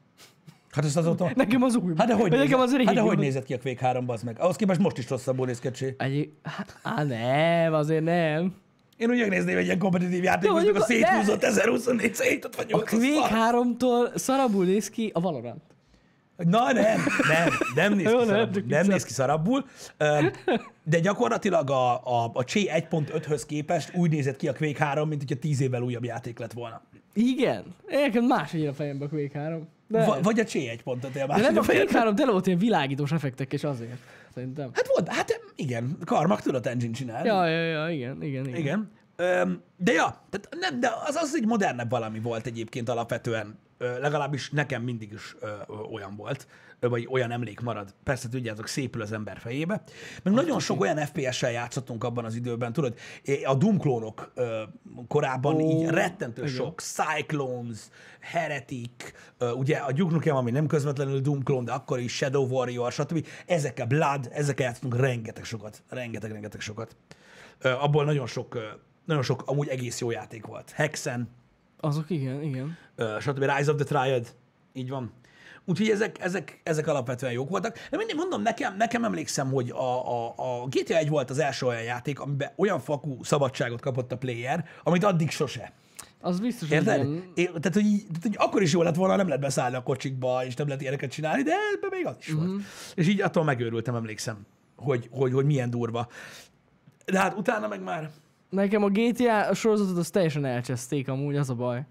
Hát 0.70 0.84
ezt 0.84 0.96
azóta... 0.96 1.30
Nekem 1.34 1.62
az 1.62 1.76
új. 1.76 1.92
Hát 1.96 2.06
de 2.06 2.14
hogy, 2.14 2.30
Nekem 2.30 2.60
az 2.60 2.72
régi. 2.72 2.86
hát 2.86 2.94
de 2.94 3.00
hogy 3.00 3.18
nézett 3.18 3.44
ki 3.44 3.54
a 3.54 3.58
Quake 3.58 3.86
3 3.86 4.06
bazd 4.06 4.24
meg? 4.24 4.40
Ahhoz 4.40 4.56
képest 4.56 4.80
most 4.80 4.98
is 4.98 5.08
rosszabbul 5.08 5.46
néz 5.46 5.58
ki 5.58 5.66
a 5.68 5.70
csé. 5.70 5.94
Egy... 5.98 6.30
Á, 6.82 7.04
nem, 7.04 7.72
azért 7.72 8.04
nem. 8.04 8.54
Én 9.00 9.10
úgy 9.10 9.18
megnézném 9.18 9.56
egy 9.56 9.64
ilyen 9.64 9.78
kompetitív 9.78 10.22
játék, 10.22 10.48
Jó, 10.48 10.54
hogy 10.54 10.64
meg 10.64 10.76
a 10.76 10.84
széthúzott 10.84 11.42
1024 11.42 12.14
szétot 12.14 12.56
vagy 12.56 12.72
A 12.72 12.76
8 12.76 12.90
Quake 12.90 13.34
3-tól 13.52 14.16
szarabul 14.16 14.64
néz 14.64 14.90
ki 14.90 15.10
a 15.14 15.20
Valorant. 15.20 15.62
Na 16.36 16.72
nem, 16.72 17.00
nem, 17.28 17.48
nem 17.74 17.94
néz 17.94 18.06
ki 18.10 18.14
nem, 18.14 18.26
szarabbul. 18.26 18.62
Nem 18.68 18.86
néz 18.86 19.04
ki 19.04 19.12
szarabbul. 19.12 19.64
De 20.82 20.98
gyakorlatilag 21.00 21.70
a, 21.70 21.92
a, 21.92 22.30
a 22.32 22.44
Csé 22.44 22.70
1.5-höz 22.74 23.42
képest 23.46 23.94
úgy 23.94 24.10
nézett 24.10 24.36
ki 24.36 24.48
a 24.48 24.54
Quake 24.54 24.84
3, 24.84 25.08
mint 25.08 25.20
hogyha 25.20 25.36
10 25.40 25.60
évvel 25.60 25.82
újabb 25.82 26.04
játék 26.04 26.38
lett 26.38 26.52
volna. 26.52 26.82
Igen. 27.14 27.64
Nekem 27.88 28.24
máshogy 28.24 28.66
a 28.66 28.72
fejembe 28.72 29.04
a 29.04 29.08
Quake 29.08 29.38
3. 29.38 29.68
De, 29.88 30.04
Va- 30.04 30.24
Vagy 30.24 30.40
a 30.40 30.44
Csé 30.44 30.80
1.5 30.84 31.02
él 31.02 31.10
de 31.12 31.26
nem 31.26 31.30
a 31.30 31.32
máshogy 31.32 31.56
Quake 31.66 31.98
3 31.98 32.14
tele 32.14 32.30
volt 32.30 32.46
ilyen 32.46 32.58
világítós 32.58 33.12
effektek, 33.12 33.52
és 33.52 33.64
azért. 33.64 33.98
Szerintem. 34.34 34.70
Hát 34.72 34.86
volt, 34.86 35.08
hát 35.08 35.40
igen, 35.56 35.96
Karmak 36.04 36.40
tudott 36.40 36.66
engine 36.66 36.92
csinálni. 36.92 37.28
Ja, 37.28 37.46
ja, 37.46 37.62
ja, 37.62 37.88
igen, 37.88 38.22
igen, 38.22 38.46
igen. 38.46 38.60
Igen. 38.60 38.90
Öm, 39.16 39.62
de 39.76 39.92
ja, 39.92 40.24
tehát 40.30 40.48
nem, 40.60 40.80
de 40.80 40.92
az, 41.06 41.14
az 41.14 41.34
egy 41.36 41.46
modernebb 41.46 41.90
valami 41.90 42.20
volt 42.20 42.46
egyébként 42.46 42.88
alapvetően. 42.88 43.58
Legalábbis 44.00 44.50
nekem 44.50 44.82
mindig 44.82 45.12
is 45.12 45.36
olyan 45.92 46.16
volt, 46.16 46.46
vagy 46.80 47.08
olyan 47.10 47.30
emlék 47.30 47.60
marad. 47.60 47.94
Persze 48.04 48.28
tudjátok, 48.28 48.66
szépül 48.66 49.02
az 49.02 49.12
ember 49.12 49.38
fejébe. 49.38 49.82
Meg 50.22 50.34
nagyon 50.34 50.60
sok 50.60 50.80
olyan 50.80 50.96
FPS-sel 50.96 51.50
játszottunk 51.50 52.04
abban 52.04 52.24
az 52.24 52.34
időben, 52.34 52.72
tudod, 52.72 52.94
a 53.44 53.54
Doom 53.54 53.78
klónok 53.78 54.32
korábban 55.08 55.54
Ó, 55.54 55.60
így 55.60 55.88
rettentő 55.88 56.42
igen. 56.42 56.54
sok, 56.54 56.80
Cyclones, 56.80 57.78
Heretic, 58.20 59.12
ugye 59.54 59.76
a 59.76 59.92
Duke 59.92 60.12
Nukem, 60.12 60.36
ami 60.36 60.50
nem 60.50 60.66
közvetlenül 60.66 61.20
Doom 61.20 61.42
klón, 61.42 61.64
de 61.64 61.72
akkor 61.72 61.98
is 61.98 62.14
Shadow 62.14 62.46
Warrior, 62.46 62.92
stb. 62.92 63.26
Ezekkel 63.46 63.86
Blood, 63.86 64.28
ezekkel 64.32 64.66
játszottunk 64.66 64.96
rengeteg 64.96 65.44
sokat, 65.44 65.82
rengeteg, 65.88 66.32
rengeteg 66.32 66.60
sokat. 66.60 66.96
Abból 67.60 68.04
nagyon 68.04 68.26
sok, 68.26 68.58
nagyon 69.04 69.22
sok 69.22 69.42
amúgy 69.46 69.68
egész 69.68 70.00
jó 70.00 70.10
játék 70.10 70.46
volt. 70.46 70.70
Hexen, 70.70 71.28
Azok 71.80 72.10
igen, 72.10 72.42
igen. 72.42 72.76
ö, 72.96 73.16
stb. 73.20 73.38
Rise 73.56 73.72
of 73.72 73.76
the 73.82 73.84
Triad, 73.84 74.26
így 74.72 74.88
van. 74.88 75.12
Úgyhogy 75.64 75.88
ezek, 75.88 76.20
ezek, 76.20 76.60
ezek 76.62 76.86
alapvetően 76.86 77.32
jók 77.32 77.48
voltak. 77.50 77.78
De 77.90 77.96
mindig 77.96 78.16
mondom, 78.16 78.42
nekem, 78.42 78.76
nekem 78.76 79.04
emlékszem, 79.04 79.50
hogy 79.50 79.70
a, 79.70 80.12
a, 80.12 80.34
a 80.36 80.66
GTA 80.66 80.96
1 80.96 81.08
volt 81.08 81.30
az 81.30 81.38
első 81.38 81.66
olyan 81.66 81.82
játék, 81.82 82.20
amiben 82.20 82.52
olyan 82.56 82.80
fakú 82.80 83.22
szabadságot 83.22 83.80
kapott 83.80 84.12
a 84.12 84.16
player, 84.16 84.64
amit 84.82 85.04
addig 85.04 85.30
sose. 85.30 85.72
Az 86.20 86.40
biztos, 86.40 86.68
hogy 86.68 86.76
Érted? 86.78 86.98
igen. 87.04 87.22
É, 87.34 87.44
tehát, 87.44 87.74
hogy, 87.74 87.84
tehát, 88.06 88.22
hogy 88.22 88.34
akkor 88.36 88.62
is 88.62 88.72
jó 88.72 88.82
lett 88.82 88.94
volna, 88.94 89.16
nem 89.16 89.26
lehet 89.26 89.40
beszállni 89.42 89.76
a 89.76 89.82
kocsikba, 89.82 90.44
és 90.44 90.54
nem 90.54 90.66
lehet 90.66 90.82
ilyeneket 90.82 91.10
csinálni, 91.10 91.42
de 91.42 91.52
ebben 91.74 91.90
még 91.92 92.06
az 92.06 92.14
is 92.20 92.28
Mhm. 92.32 92.46
volt. 92.46 92.62
És 92.94 93.08
így 93.08 93.20
attól 93.20 93.44
megőrültem, 93.44 93.94
emlékszem, 93.94 94.46
hogy, 94.76 95.08
hogy, 95.12 95.32
hogy 95.32 95.44
milyen 95.44 95.70
durva. 95.70 96.08
De 97.04 97.18
hát 97.18 97.36
utána 97.38 97.68
meg 97.68 97.82
már 97.82 98.10
Nekem 98.50 98.82
a 98.82 98.88
GTA 98.88 99.54
sorozatot 99.54 99.96
az 99.96 100.10
teljesen 100.10 100.44
elcseszték 100.44 101.08
amúgy, 101.08 101.36
az 101.36 101.50
a 101.50 101.54
baj. 101.54 101.84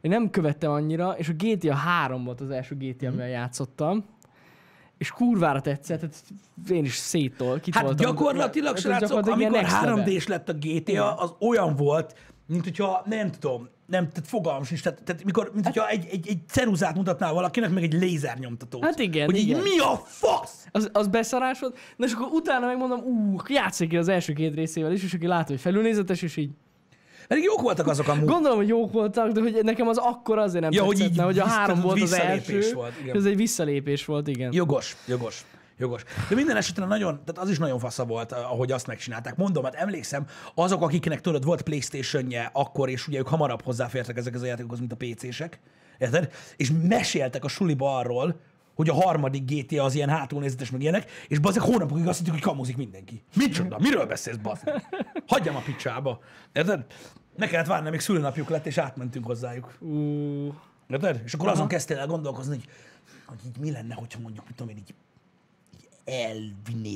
Én 0.00 0.10
nem 0.10 0.30
követtem 0.30 0.70
annyira, 0.70 1.14
és 1.18 1.28
a 1.28 1.32
GTA 1.32 1.74
3 1.74 2.24
volt 2.24 2.40
az 2.40 2.50
első 2.50 2.74
GTA, 2.76 2.94
Mhm. 3.04 3.06
amivel 3.06 3.28
játszottam. 3.28 4.04
És 4.98 5.10
kurvára 5.10 5.60
tetszett, 5.60 5.98
tehát 6.00 6.22
én 6.70 6.84
is 6.84 6.94
széttól 6.94 7.58
kit 7.60 7.74
Hát 7.74 7.84
voltam. 7.84 8.06
gyakorlatilag, 8.06 8.74
Ez 8.76 8.80
srácok, 8.80 9.08
gyakorlatilag 9.08 9.40
amikor 9.40 9.60
next 9.60 9.80
level. 9.80 10.04
3D-s 10.04 10.26
lett 10.26 10.48
a 10.48 10.52
GTA, 10.52 11.14
az 11.14 11.32
olyan 11.40 11.76
volt, 11.76 12.14
mint 12.46 12.64
hogyha 12.64 13.02
nem 13.06 13.30
tudom, 13.30 13.68
nem, 13.86 14.08
tehát 14.08 14.28
fogalmam 14.28 14.64
sincs, 14.64 14.82
tehát, 14.82 15.02
tehát 15.02 15.24
mikor, 15.24 15.50
mint 15.54 15.64
hogyha 15.64 15.88
egy, 15.88 16.06
egy, 16.10 16.28
egy 16.28 16.38
ceruzát 16.48 16.94
mutatnál 16.94 17.32
valakinek, 17.32 17.70
meg 17.70 17.82
egy 17.82 17.92
lézernyomtatót. 17.92 18.84
Hát 18.84 18.98
igen, 18.98 19.24
hogy 19.24 19.36
így 19.36 19.48
igen. 19.48 19.62
mi 19.62 19.78
a 19.78 20.02
fasz? 20.04 20.66
Az, 20.70 20.90
az 20.92 21.06
beszarás 21.06 21.60
volt, 21.60 21.78
na 21.96 22.06
és 22.06 22.12
akkor 22.12 22.28
utána 22.32 22.66
megmondom, 22.66 23.00
ú, 23.00 23.36
játszik 23.48 23.88
ki 23.88 23.96
az 23.96 24.08
első 24.08 24.32
két 24.32 24.54
részével 24.54 24.92
is, 24.92 25.02
és 25.02 25.14
aki 25.14 25.26
látta, 25.26 25.50
hogy 25.50 25.60
felülnézetes, 25.60 26.22
és 26.22 26.36
így 26.36 26.50
Pedig 27.28 27.44
jók 27.44 27.60
voltak 27.60 27.86
azok 27.86 28.08
amúgy. 28.08 28.28
Gondolom, 28.28 28.56
hogy 28.56 28.68
jók 28.68 28.92
voltak, 28.92 29.30
de 29.30 29.40
hogy 29.40 29.58
nekem 29.62 29.88
az 29.88 29.96
akkor 29.96 30.38
azért 30.38 30.62
nem 30.62 30.72
Ja, 30.72 30.82
hogy 30.82 30.96
tetszett, 30.96 31.10
így 31.10 31.16
mert 31.16 31.28
hogy 31.28 31.38
a 31.38 31.44
három 31.44 31.80
volt 31.80 32.02
az 32.02 32.12
első, 32.12 32.72
volt, 32.74 32.92
igen. 33.02 33.16
ez 33.16 33.24
egy 33.24 33.36
visszalépés 33.36 34.04
volt, 34.04 34.28
igen. 34.28 34.52
Jogos, 34.52 34.96
jogos. 35.06 35.44
Jogos. 35.78 36.02
De 36.28 36.34
minden 36.34 36.56
esetre 36.56 36.84
nagyon, 36.84 37.20
tehát 37.24 37.38
az 37.42 37.50
is 37.50 37.58
nagyon 37.58 37.78
fasza 37.78 38.04
volt, 38.04 38.32
ahogy 38.32 38.72
azt 38.72 38.86
megcsinálták. 38.86 39.36
Mondom, 39.36 39.64
hát 39.64 39.74
emlékszem, 39.74 40.26
azok, 40.54 40.82
akiknek 40.82 41.20
tudod, 41.20 41.44
volt 41.44 41.62
Playstation-je 41.62 42.50
akkor, 42.52 42.88
és 42.88 43.08
ugye 43.08 43.18
ők 43.18 43.28
hamarabb 43.28 43.62
hozzáfértek 43.62 44.16
ezekhez 44.16 44.42
a 44.42 44.46
játékokhoz, 44.46 44.78
mint 44.78 44.92
a 44.92 44.96
PC-sek, 44.96 45.60
érted? 45.98 46.32
És 46.56 46.72
meséltek 46.82 47.44
a 47.44 47.48
suliba 47.48 47.96
arról, 47.96 48.40
hogy 48.74 48.88
a 48.88 48.94
harmadik 48.94 49.50
GTA 49.50 49.84
az 49.84 49.94
ilyen 49.94 50.08
hátulnézetes, 50.08 50.70
meg 50.70 50.80
ilyenek, 50.80 51.10
és 51.28 51.38
bazzeg 51.38 51.62
hónapokig 51.62 52.06
azt 52.06 52.22
mondjuk, 52.22 52.44
hogy 52.44 52.52
kamuzik 52.52 52.76
mindenki. 52.76 53.22
Micsoda? 53.34 53.78
Miről 53.78 54.06
beszélsz, 54.06 54.36
bazzeg? 54.36 54.82
Hagyjam 55.26 55.56
a 55.56 55.60
picsába. 55.60 56.20
Érted? 56.52 56.84
Meg 57.36 57.48
kellett 57.48 57.66
várni, 57.66 57.88
amíg 57.88 58.00
szülőnapjuk 58.00 58.48
lett, 58.48 58.66
és 58.66 58.78
átmentünk 58.78 59.26
hozzájuk. 59.26 59.76
Ú, 59.80 60.54
Érted? 60.88 61.20
És 61.24 61.34
akkor 61.34 61.48
azon 61.48 61.68
kezdtél 61.68 61.98
el 61.98 62.06
gondolkozni, 62.06 62.54
hogy, 62.54 62.68
hogy 63.26 63.38
így 63.46 63.58
mi 63.58 63.70
lenne, 63.70 63.94
hogyha 63.94 64.20
mondjuk, 64.20 64.46
mit 64.46 64.56
tudom 64.56 64.72
én, 64.72 64.78
így, 64.78 64.94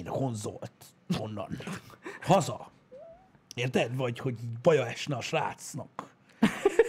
a 0.06 0.10
konzolt 0.10 0.72
onnan. 1.18 1.48
Haza. 2.22 2.70
Érted? 3.54 3.96
Vagy 3.96 4.18
hogy 4.18 4.34
így 4.42 4.58
baja 4.62 4.86
esne 4.86 5.16
a 5.16 5.20
srácnak. 5.20 6.08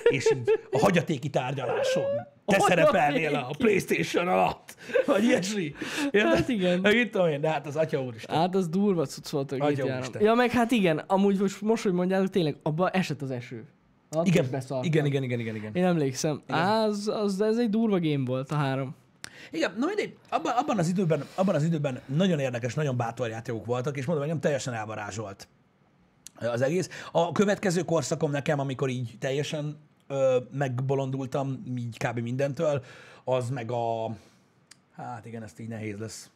És 0.04 0.32
így 0.32 0.60
a 0.72 0.80
hagyatéki 0.80 1.30
tárgyaláson 1.30 2.04
te 2.46 2.58
A 2.58 2.60
szerepelnél 2.60 3.36
a. 3.36 3.50
Playstation 3.58 4.28
alatt. 4.28 4.76
Vagy 5.06 5.24
ilyesmi. 5.24 5.74
Érted? 6.12 6.36
Hát 6.36 6.48
igen. 6.48 6.80
Meg 6.80 6.96
itt 6.96 7.12
tudom 7.12 7.28
én, 7.28 7.42
de 7.42 7.50
hát 7.50 7.68
az 7.68 7.76
atya 7.76 8.04
úristen. 8.04 8.36
hát 8.36 8.56
az 8.56 8.70
durva 8.70 9.06
cucc 9.06 9.30
volt 9.30 9.52
úristen. 9.52 10.22
Ja, 10.22 10.34
meg 10.34 10.52
hát 10.52 10.72
igen, 10.72 10.98
amúgy 10.98 11.40
most, 11.40 11.62
most 11.62 11.84
hogy 11.84 11.94
mondjátok, 11.94 12.30
tényleg 12.30 12.56
abba 12.64 12.90
esett 12.90 13.22
az 13.22 13.32
eső. 13.32 13.66
Is 14.24 14.36
Igen, 14.36 14.46
igen, 14.84 15.06
igen, 15.06 15.24
igen, 15.24 15.40
igen, 15.40 15.56
igen. 15.56 15.72
Én 15.74 15.84
emlékszem. 15.84 16.42
Az, 16.48 17.08
az, 17.08 17.42
ez 17.42 17.58
egy 17.58 17.70
durva 17.70 18.00
game 18.00 18.26
volt 18.26 18.52
a 18.52 18.56
három. 18.56 18.96
Igen, 19.52 19.74
na 19.78 19.86
mindegy, 19.86 20.18
abban, 20.30 20.54
abban, 20.56 20.78
az 20.78 20.88
időben, 20.88 21.26
abban 21.36 21.56
az 21.56 21.64
időben 21.64 22.02
nagyon 22.06 22.40
érdekes, 22.40 22.74
nagyon 22.74 22.98
bátor 22.98 23.30
játékok 23.30 23.66
voltak, 23.66 23.98
és 23.98 24.06
mondom, 24.06 24.24
engem 24.24 24.40
teljesen 24.40 24.74
elvarázsolt 24.74 25.48
az 26.36 26.62
egész. 26.62 26.90
A 27.12 27.32
következő 27.32 27.82
korszakom 27.84 28.32
nekem, 28.32 28.60
amikor 28.60 28.90
így 28.90 29.16
teljesen 29.20 29.78
ö, 30.08 30.38
megbolondultam, 30.52 31.64
így 31.78 31.98
kb. 31.98 32.20
mindentől, 32.20 32.84
az 33.24 33.50
meg 33.50 33.72
a... 33.72 34.16
Hát 34.96 35.26
igen, 35.26 35.44
ezt 35.44 35.60
így 35.60 35.68
nehéz 35.68 35.98
lesz 35.98 36.30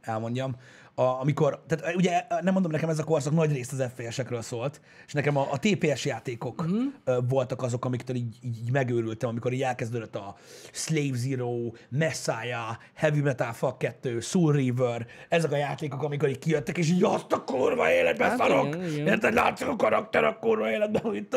elmondjam. 0.00 0.56
A, 0.98 1.20
amikor, 1.20 1.64
tehát 1.66 1.94
ugye 1.94 2.26
nem 2.40 2.52
mondom, 2.52 2.70
nekem 2.70 2.88
ez 2.88 2.98
a 2.98 3.04
korszak 3.04 3.32
nagy 3.32 3.52
részt 3.52 3.72
az 3.72 3.90
FPS-ekről 3.94 4.42
szólt, 4.42 4.80
és 5.06 5.12
nekem 5.12 5.36
a, 5.36 5.48
a 5.50 5.58
TPS 5.58 6.04
játékok 6.04 6.66
mm. 6.66 6.86
voltak 7.28 7.62
azok, 7.62 7.84
amiktől 7.84 8.16
így, 8.16 8.36
így, 8.42 8.56
így 8.56 8.70
megőrültem, 8.72 9.28
amikor 9.28 9.52
így 9.52 9.62
elkezdődött 9.62 10.16
a 10.16 10.36
Slave 10.72 11.16
Zero, 11.16 11.72
Messiah, 11.88 12.76
Heavy 12.94 13.20
Metal 13.20 13.52
Fuck 13.52 13.78
2, 13.78 14.20
Soul 14.20 14.52
River, 14.52 15.06
ezek 15.28 15.52
a 15.52 15.56
játékok, 15.56 16.02
amikor 16.02 16.28
így 16.28 16.38
kijöttek, 16.38 16.78
és 16.78 16.90
így 16.90 17.02
azt 17.02 17.32
a 17.32 17.44
kurva 17.44 17.90
életbe 17.90 18.24
Hát 18.24 18.38
szarok, 18.38 18.66
igen, 18.66 18.92
igen. 18.92 19.06
érted, 19.06 19.34
látszik 19.34 19.68
a 19.68 19.76
karakter 19.76 20.24
a 20.24 20.38
kurva 20.38 20.70
életben, 20.70 21.02
hogy 21.02 21.28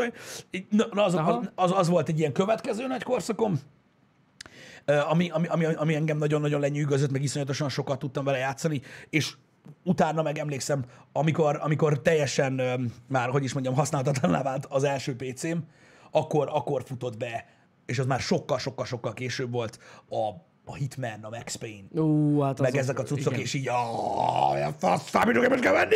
na, 0.70 0.86
na 0.92 1.04
az, 1.04 1.16
Aha. 1.16 1.32
az, 1.32 1.50
az, 1.56 1.72
az, 1.78 1.88
volt 1.88 2.10
egy 2.10 2.20
ilyen 2.20 2.34
következő 2.34 2.88
nagy 2.88 3.04
korszakom, 3.04 3.60
ami, 5.10 5.30
ami, 5.30 5.48
ami, 5.48 5.66
ami 5.66 5.96
engem 5.96 6.18
nagyon-nagyon 6.18 6.60
lenyűgözött, 6.60 7.12
meg 7.12 7.24
iszonyatosan 7.24 7.70
sokat 7.70 8.00
tudtam 8.00 8.24
vele 8.24 8.38
játszani, 8.38 8.82
és 9.10 9.34
utána 9.84 10.22
meg 10.22 10.38
emlékszem, 10.38 10.86
amikor, 11.12 11.60
amikor 11.62 12.02
teljesen 12.02 12.62
már, 13.08 13.30
hogy 13.30 13.44
is 13.44 13.54
mondjam, 13.54 13.76
használhatatlaná 13.76 14.44
vált 14.44 14.66
az 14.66 14.84
első 14.84 15.16
PC-m, 15.16 15.58
akkor, 16.12 16.50
akkor 16.52 16.84
futott 16.84 17.18
be, 17.18 17.46
és 17.86 18.00
az 18.00 18.06
már 18.06 18.20
sokkal-sokkal-sokkal 18.20 19.14
később 19.14 19.52
volt 19.52 19.80
a, 20.10 20.28
a 20.66 20.76
Hitman, 20.76 21.20
a 21.22 21.30
Max 21.30 21.56
Payne, 21.56 22.02
Ú, 22.02 22.40
hát 22.40 22.60
meg 22.60 22.76
ezek 22.76 23.00
a 23.00 23.04
cuccok, 23.04 23.32
igen. 23.32 23.40
és 23.44 23.54
így, 23.54 23.68
ah, 23.68 24.52
olyan 24.52 24.74
fasz, 24.74 25.10
számítógépet 25.10 25.60
kell 25.60 25.74
venni! 25.74 25.96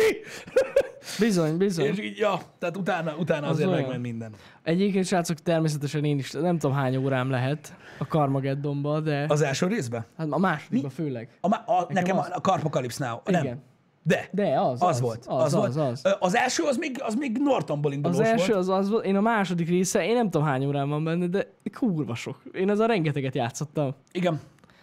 Bizony, 1.18 1.56
bizony. 1.56 1.84
és 1.86 1.98
így, 2.00 2.18
ja, 2.18 2.40
tehát 2.58 2.76
utána, 2.76 3.14
utána 3.18 3.46
azért 3.46 3.68
olyan. 3.68 3.80
megment 3.80 4.02
minden. 4.02 4.32
Egyébként 4.62 5.06
srácok, 5.06 5.38
természetesen 5.38 6.04
én 6.04 6.18
is, 6.18 6.30
nem 6.30 6.58
tudom 6.58 6.76
hány 6.76 6.96
órám 6.96 7.30
lehet 7.30 7.76
a 7.98 8.04
Carmageddonba, 8.04 9.00
de 9.00 9.24
Az 9.28 9.42
első 9.42 9.66
részben? 9.66 10.04
hát 10.16 10.26
a 10.30 10.38
másodikban 10.38 10.90
főleg. 10.90 11.28
A, 11.40 11.48
ma- 11.48 11.62
a, 11.66 11.86
nekem 11.88 12.18
az- 12.18 12.30
a, 12.32 12.38
Carpocalypse 12.40 13.06
Now. 13.06 13.18
Nem. 13.24 13.42
Igen. 13.44 13.62
De. 14.06 14.28
De 14.32 14.60
az, 14.60 14.82
Az, 14.82 14.88
az, 14.88 15.00
volt. 15.00 15.24
az, 15.26 15.42
az, 15.54 15.74
volt. 15.76 15.90
az. 15.92 16.00
Ö, 16.04 16.10
az 16.18 16.34
első 16.34 16.62
az 16.62 16.76
még, 16.76 16.96
az 17.02 17.14
még 17.14 17.38
Nortonból 17.38 17.92
indulós 17.92 18.18
Az 18.18 18.24
első 18.26 18.46
volt. 18.52 18.58
az 18.58 18.68
az 18.68 18.90
volt, 18.90 19.04
én 19.04 19.16
a 19.16 19.20
második 19.20 19.68
része, 19.68 20.06
én 20.06 20.14
nem 20.14 20.30
tudom 20.30 20.46
hány 20.46 20.64
órám 20.66 20.88
van 20.88 21.04
benne, 21.04 21.26
de 21.26 21.46
kurva 21.72 22.14
sok. 22.14 22.42
Én 22.52 22.70
az 22.70 22.78
a 22.78 22.86
rengeteget 22.86 23.34
játszottam. 23.34 23.94
Igen. 24.12 24.40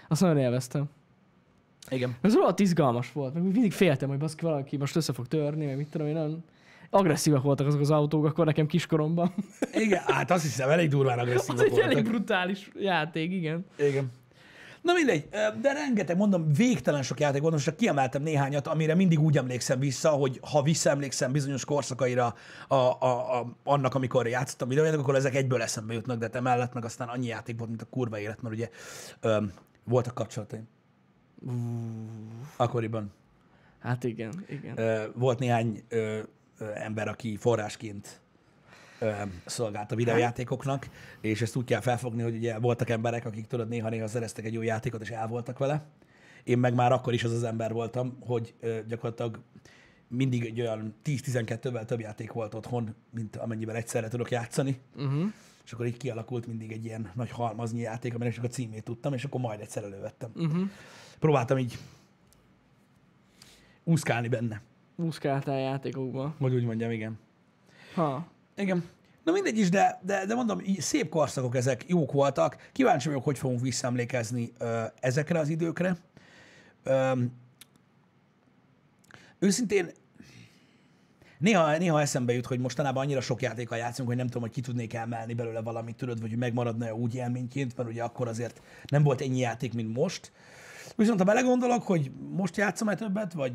Azt 0.07 0.21
nagyon 0.21 0.37
élveztem. 0.37 0.83
Igen. 1.89 2.15
Ez 2.21 2.33
rohadt 2.35 2.59
izgalmas 2.59 3.11
volt, 3.11 3.33
meg 3.33 3.43
mindig 3.43 3.71
féltem, 3.71 4.09
hogy 4.09 4.17
baszki 4.17 4.45
valaki 4.45 4.77
most 4.77 4.95
össze 4.95 5.13
fog 5.13 5.27
törni, 5.27 5.65
meg 5.65 5.77
mit 5.77 5.87
tudom 5.89 6.07
én, 6.07 6.13
nagyon 6.13 6.43
agresszívak 6.89 7.43
voltak 7.43 7.67
azok 7.67 7.79
az 7.79 7.91
autók 7.91 8.25
akkor 8.25 8.45
nekem 8.45 8.65
kiskoromban. 8.67 9.33
Igen, 9.85 10.01
hát 10.05 10.31
azt 10.31 10.43
hiszem, 10.43 10.69
elég 10.69 10.89
durván 10.89 11.19
Az 11.19 11.27
agresszívak 11.27 11.65
egy 11.65 11.77
elég 11.77 11.93
voltak. 11.93 12.03
brutális 12.11 12.71
játék, 12.79 13.31
igen. 13.31 13.65
Igen. 13.77 14.11
Na 14.81 14.93
mindegy, 14.93 15.27
de 15.61 15.73
rengeteg, 15.73 16.17
mondom, 16.17 16.53
végtelen 16.53 17.03
sok 17.03 17.19
játék 17.19 17.41
volt, 17.41 17.53
most 17.53 17.65
csak 17.65 17.75
kiemeltem 17.75 18.21
néhányat, 18.21 18.67
amire 18.67 18.95
mindig 18.95 19.19
úgy 19.19 19.37
emlékszem 19.37 19.79
vissza, 19.79 20.09
hogy 20.09 20.39
ha 20.51 20.61
visszaemlékszem 20.61 21.31
bizonyos 21.31 21.65
korszakaira 21.65 22.35
a, 22.67 22.75
a, 22.75 23.39
a, 23.39 23.55
annak, 23.63 23.95
amikor 23.95 24.27
játszottam 24.27 24.67
videójátékok, 24.67 25.03
akkor 25.03 25.15
ezek 25.17 25.35
egyből 25.35 25.61
eszembe 25.61 25.93
jutnak, 25.93 26.19
de 26.19 26.29
emellett 26.31 26.73
meg 26.73 26.85
aztán 26.85 27.07
annyi 27.07 27.27
játék 27.27 27.57
volt, 27.57 27.69
mint 27.69 27.81
a 27.81 27.85
kurva 27.89 28.19
élet, 28.19 28.41
mert 28.41 28.55
ugye 28.55 28.69
ö, 29.21 29.37
voltak 29.83 30.13
kapcsolataim. 30.13 30.67
Akkoriban. 32.55 33.11
Hát 33.79 34.03
igen, 34.03 34.45
igen. 34.49 35.11
Volt 35.15 35.39
néhány 35.39 35.83
ember, 36.73 37.07
aki 37.07 37.37
forrásként 37.37 38.19
szolgált 39.45 39.91
a 39.91 39.95
videójátékoknak, 39.95 40.89
és 41.21 41.41
ezt 41.41 41.55
úgy 41.55 41.65
kell 41.65 41.79
felfogni, 41.79 42.21
hogy 42.21 42.35
ugye 42.35 42.59
voltak 42.59 42.89
emberek, 42.89 43.25
akik 43.25 43.47
tudod 43.47 43.67
néha-néha 43.67 44.07
szereztek 44.07 44.45
egy 44.45 44.53
jó 44.53 44.61
játékot, 44.61 45.01
és 45.01 45.09
el 45.09 45.27
voltak 45.27 45.57
vele. 45.57 45.85
Én 46.43 46.57
meg 46.57 46.73
már 46.73 46.91
akkor 46.91 47.13
is 47.13 47.23
az 47.23 47.31
az 47.31 47.43
ember 47.43 47.73
voltam, 47.73 48.17
hogy 48.19 48.53
gyakorlatilag 48.87 49.39
mindig 50.07 50.45
egy 50.45 50.61
olyan 50.61 50.95
10-12-vel 51.05 51.85
több 51.85 51.99
játék 51.99 52.31
volt 52.31 52.53
otthon, 52.53 52.95
mint 53.09 53.35
amennyivel 53.35 53.75
egyszerre 53.75 54.07
tudok 54.07 54.31
játszani. 54.31 54.79
Uh-huh. 54.95 55.31
És 55.65 55.71
akkor 55.71 55.85
így 55.85 55.97
kialakult 55.97 56.47
mindig 56.47 56.71
egy 56.71 56.85
ilyen 56.85 57.11
nagy 57.15 57.29
halmaznyi 57.29 57.79
játék, 57.79 58.13
aminek 58.13 58.33
csak 58.33 58.43
a 58.43 58.47
címét 58.47 58.83
tudtam, 58.83 59.13
és 59.13 59.23
akkor 59.23 59.41
majd 59.41 59.59
egyszer 59.59 59.83
elővettem. 59.83 60.31
Uh-huh. 60.35 60.69
Próbáltam 61.21 61.57
így 61.57 61.77
úszkálni 63.83 64.27
benne, 64.27 64.61
Úszkáltál 64.95 65.59
játékokba. 65.59 66.35
hogy 66.39 66.53
úgy 66.53 66.63
mondjam, 66.63 66.91
igen. 66.91 67.19
Ha. 67.95 68.27
Igen. 68.55 68.83
Na 69.23 69.31
mindegy 69.31 69.57
is, 69.57 69.69
de, 69.69 69.99
de, 70.03 70.25
de 70.25 70.35
mondom, 70.35 70.61
szép 70.77 71.09
korszakok 71.09 71.55
ezek, 71.55 71.83
jók 71.87 72.11
voltak. 72.11 72.69
Kíváncsi 72.71 73.07
vagyok, 73.07 73.23
hogy 73.23 73.37
fogunk 73.37 73.61
visszaemlékezni 73.61 74.51
ö, 74.57 74.83
ezekre 74.99 75.39
az 75.39 75.49
időkre. 75.49 75.97
Ö, 76.83 77.11
őszintén 79.39 79.91
néha, 81.37 81.77
néha 81.77 82.01
eszembe 82.01 82.33
jut, 82.33 82.45
hogy 82.45 82.59
mostanában 82.59 83.03
annyira 83.03 83.21
sok 83.21 83.41
játékkal 83.41 83.77
játszunk, 83.77 84.07
hogy 84.07 84.17
nem 84.17 84.27
tudom, 84.27 84.41
hogy 84.41 84.51
ki 84.51 84.61
tudnék 84.61 84.93
emelni 84.93 85.33
belőle 85.33 85.61
valamit, 85.61 85.95
tudod, 85.95 86.21
vagy 86.21 86.29
hogy 86.29 86.39
megmaradna 86.39 86.93
úgy 86.93 87.15
élményként, 87.15 87.77
mert 87.77 87.89
ugye 87.89 88.03
akkor 88.03 88.27
azért 88.27 88.61
nem 88.87 89.03
volt 89.03 89.21
ennyi 89.21 89.39
játék, 89.39 89.73
mint 89.73 89.93
most. 89.95 90.31
Viszont 90.95 91.19
ha 91.19 91.25
belegondolok, 91.25 91.83
hogy 91.83 92.11
most 92.31 92.57
játszom-e 92.57 92.95
többet, 92.95 93.33
vagy 93.33 93.53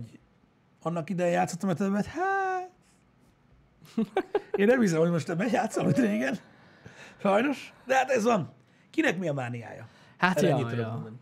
annak 0.83 1.11
idején 1.11 1.33
játszottam-e 1.33 1.75
többet, 1.75 2.07
hát 2.07 2.71
én 4.57 4.67
nem 4.67 4.81
hiszem, 4.81 4.99
hogy 4.99 5.11
most 5.11 5.27
többet 5.27 5.51
játszom, 5.51 5.85
mint 5.85 5.99
régen. 5.99 6.39
Sajnos. 7.21 7.73
De 7.87 7.95
hát 7.95 8.11
ez 8.11 8.25
van. 8.25 8.53
Kinek 8.91 9.19
mi 9.19 9.29
a 9.29 9.33
mániája? 9.33 9.89
Hát 10.17 10.39
Erre 10.39 10.49
ja, 10.49 10.71
ja. 10.77 11.13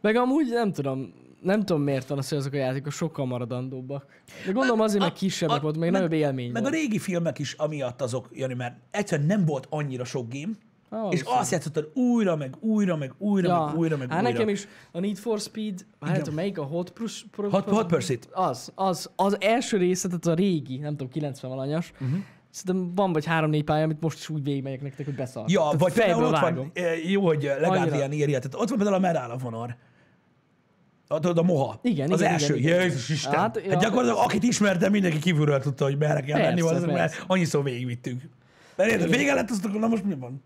Meg 0.00 0.16
amúgy 0.16 0.48
nem 0.50 0.72
tudom, 0.72 1.12
nem 1.42 1.58
tudom 1.64 1.82
miért 1.82 2.08
van 2.08 2.18
az, 2.18 2.28
hogy 2.28 2.38
azok 2.38 2.52
a 2.52 2.56
játékok 2.56 2.92
sokkal 2.92 3.26
maradandóbbak. 3.26 4.06
De 4.46 4.52
gondolom 4.52 4.80
azért, 4.80 5.02
meg 5.02 5.10
a- 5.12 5.14
kisebbek 5.14 5.56
a- 5.56 5.60
volt, 5.60 5.74
még 5.76 5.90
meg- 5.90 6.00
nagyobb 6.00 6.12
élmény 6.18 6.52
Meg 6.52 6.56
a 6.62 6.68
volt. 6.70 6.74
régi 6.74 6.98
filmek 6.98 7.38
is 7.38 7.52
amiatt 7.52 8.02
azok, 8.02 8.28
Jani, 8.32 8.54
mert 8.54 8.76
egyszerűen 8.90 9.26
nem 9.26 9.44
volt 9.44 9.66
annyira 9.70 10.04
sok 10.04 10.26
game, 10.32 10.52
Ah, 10.90 11.12
és 11.12 11.22
azt 11.24 11.52
játszottad 11.52 11.90
újra, 11.94 12.36
meg 12.36 12.54
újra, 12.60 12.96
meg 12.96 13.12
újra, 13.18 13.66
meg 13.66 13.76
újra, 13.76 13.96
meg 13.96 14.10
hát 14.10 14.22
újra. 14.22 14.32
nekem 14.32 14.48
is 14.48 14.68
a 14.92 15.00
Need 15.00 15.16
for 15.16 15.40
Speed, 15.40 15.86
hát 16.00 16.30
melyik 16.30 16.58
a 16.58 16.62
Hot, 16.62 16.90
Purs, 16.90 17.26
Pro, 17.30 17.48
Hot, 17.48 17.68
Hot 17.68 17.86
Pursuit. 17.86 18.28
Az, 18.32 18.72
az, 18.74 19.10
az 19.16 19.36
első 19.40 19.76
része, 19.76 20.08
tehát 20.08 20.26
a 20.26 20.34
régi, 20.34 20.78
nem 20.78 20.90
tudom, 20.90 21.08
90 21.08 21.50
valanyas, 21.50 21.92
uh-huh. 22.00 22.18
Szerintem 22.50 22.94
van 22.94 23.12
vagy 23.12 23.24
három-négy 23.24 23.64
pálya, 23.64 23.84
amit 23.84 24.00
most 24.00 24.18
is 24.18 24.28
úgy 24.28 24.42
végigmegyek 24.42 24.82
nektek, 24.82 25.06
hogy 25.06 25.14
beszar. 25.14 25.44
Ja, 25.46 25.60
Tehát 25.60 25.80
vagy 25.80 25.92
például 25.92 26.24
ott 26.24 26.30
vágom. 26.30 26.56
van, 26.56 26.84
eh, 26.84 27.10
jó, 27.10 27.26
hogy 27.26 27.42
Legádian 27.42 28.02
Annyira. 28.02 28.12
írja, 28.12 28.38
tehát 28.38 28.54
ott 28.54 28.68
van 28.68 28.78
például 28.78 28.96
a 28.96 29.00
Medal 29.00 29.30
of 29.30 29.42
Honor. 29.42 29.76
A, 31.08 31.18
tudod, 31.20 31.38
a 31.38 31.42
moha. 31.42 31.78
Igen, 31.82 32.12
az 32.12 32.20
igen, 32.20 32.32
első. 32.32 32.56
igen. 32.56 32.82
Jézus 32.82 33.08
Isten. 33.08 33.32
Hát, 33.32 33.56
Hát, 33.56 33.66
ja. 33.66 33.78
gyakorlatilag 33.78 34.24
akit 34.24 34.42
ismertem, 34.42 34.90
mindenki 34.90 35.18
kívülről 35.18 35.60
tudta, 35.60 35.84
hogy 35.84 35.98
merre 35.98 36.20
kell 36.20 36.40
menni, 36.40 36.62
mert 36.86 37.24
annyiszor 37.26 37.64
végigvittünk. 37.64 38.22
Mert 38.76 38.90
érted, 38.90 39.10
vége 39.10 39.34
lett, 39.34 39.50
azt 39.50 39.64
akkor 39.64 39.80
na 39.80 39.86
most 39.86 40.04
mi 40.04 40.14
van? 40.14 40.42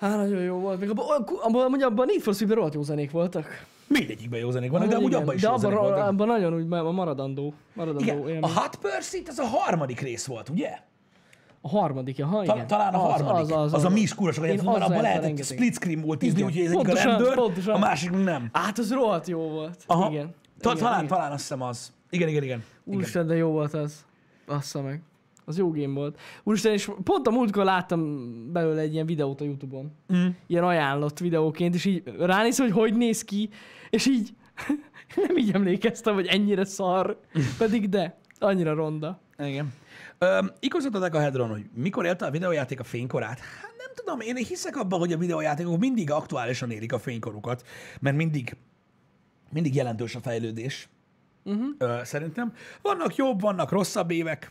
Hát 0.00 0.16
nagyon 0.16 0.42
jó 0.42 0.56
volt. 0.58 0.80
Még 0.80 0.90
abban, 0.90 1.04
abban, 1.08 1.36
abban, 1.42 1.82
abban 1.82 1.98
a 1.98 2.04
Need 2.04 2.20
for 2.20 2.34
Speed-ben 2.34 2.56
rohadt 2.56 2.74
jó 2.74 2.82
zenék 2.82 3.10
voltak. 3.10 3.46
Mindegyikben 3.86 4.40
jó 4.40 4.50
zenék 4.50 4.70
vannak, 4.70 4.88
de 4.88 4.96
úgy 4.96 5.02
igen, 5.06 5.20
abban 5.20 5.34
is 5.34 5.40
de 5.40 5.46
jó 5.46 5.52
abban, 5.54 5.70
zenék 5.70 5.78
voltak. 5.82 6.06
abban 6.08 6.26
nagyon 6.26 6.54
úgy 6.54 6.66
ma- 6.66 6.90
maradandó. 6.90 7.54
maradandó 7.72 8.02
Igen, 8.04 8.18
élmény. 8.18 8.42
a 8.42 8.48
Hot 8.48 8.76
Pursuit 8.76 9.28
az 9.28 9.38
a 9.38 9.44
harmadik 9.46 10.00
rész 10.00 10.26
volt, 10.26 10.48
ugye? 10.48 10.78
A 11.60 11.68
harmadik, 11.68 12.24
ha 12.24 12.42
Ta- 12.44 12.54
igen. 12.54 12.66
talán 12.66 12.94
a 12.94 12.98
harmadik. 12.98 13.54
Az, 13.56 13.72
az, 13.72 13.84
a 13.84 13.88
mi 13.88 14.04
skúrosok, 14.06 14.44
hogy 14.44 14.52
Én 14.52 14.58
abban 14.58 14.82
azzal 14.82 15.00
lehetett 15.00 15.22
rengeteg. 15.22 15.56
split 15.56 15.74
screen 15.74 16.00
volt 16.00 16.22
ízni, 16.22 16.42
úgyhogy 16.42 16.64
ez 16.64 16.70
egyik 16.70 16.78
a 16.80 16.82
pontosan, 16.82 17.10
rendőr, 17.10 17.34
pontosan. 17.34 17.74
a 17.74 17.78
másik 17.78 18.10
nem. 18.10 18.48
Hát 18.52 18.78
az 18.78 18.92
rohadt 18.92 19.26
jó 19.28 19.40
volt. 19.48 19.84
Aha. 19.86 20.10
Igen. 20.10 20.34
Ta- 20.60 20.70
igen, 20.70 20.82
talán, 20.84 21.04
igen. 21.04 21.08
talán 21.16 21.32
azt 21.32 21.40
hiszem 21.40 21.62
az. 21.62 21.92
Igen, 22.10 22.28
igen, 22.28 22.42
igen. 22.42 22.64
Úristen, 22.84 23.26
de 23.26 23.34
jó 23.36 23.50
volt 23.50 23.74
az. 23.74 24.04
Bassza 24.46 24.82
meg. 24.82 25.02
Az 25.50 25.58
jó 25.58 25.70
game 25.70 25.94
volt. 25.94 26.20
Úristen, 26.42 26.72
és 26.72 26.90
pont 27.04 27.26
a 27.26 27.30
múltkor 27.30 27.64
láttam 27.64 28.02
belőle 28.52 28.80
egy 28.80 28.92
ilyen 28.92 29.06
videót 29.06 29.40
a 29.40 29.44
Youtube-on. 29.44 29.92
Mm. 30.14 30.26
Ilyen 30.46 30.64
ajánlott 30.64 31.18
videóként, 31.18 31.74
és 31.74 31.84
így 31.84 32.02
ránéz, 32.18 32.58
hogy 32.58 32.70
hogy 32.70 32.96
néz 32.96 33.24
ki, 33.24 33.50
és 33.90 34.06
így 34.06 34.34
nem 35.26 35.36
így 35.36 35.52
emlékeztem, 35.52 36.14
hogy 36.14 36.26
ennyire 36.26 36.64
szar, 36.64 37.20
pedig 37.58 37.88
de, 37.88 38.18
annyira 38.38 38.74
ronda. 38.74 39.20
Igen. 39.38 39.72
Öm, 40.18 40.50
igazatodak 40.60 41.14
a 41.14 41.20
Hedron, 41.20 41.48
hogy 41.48 41.64
mikor 41.74 42.04
élte 42.04 42.26
a 42.26 42.30
videójáték 42.30 42.80
a 42.80 42.84
fénykorát? 42.84 43.38
Hát 43.38 43.74
nem 43.78 43.90
tudom, 43.94 44.20
én 44.20 44.36
hiszek 44.36 44.76
abban, 44.76 44.98
hogy 44.98 45.12
a 45.12 45.18
videójátékok 45.18 45.78
mindig 45.78 46.10
aktuálisan 46.10 46.70
érik 46.70 46.92
a 46.92 46.98
fénykorukat, 46.98 47.66
mert 48.00 48.16
mindig, 48.16 48.56
mindig 49.50 49.74
jelentős 49.74 50.14
a 50.14 50.20
fejlődés. 50.20 50.88
Uh-huh. 51.44 52.02
Szerintem. 52.02 52.52
Vannak 52.82 53.16
jobb, 53.16 53.40
vannak 53.40 53.70
rosszabb 53.70 54.10
évek. 54.10 54.50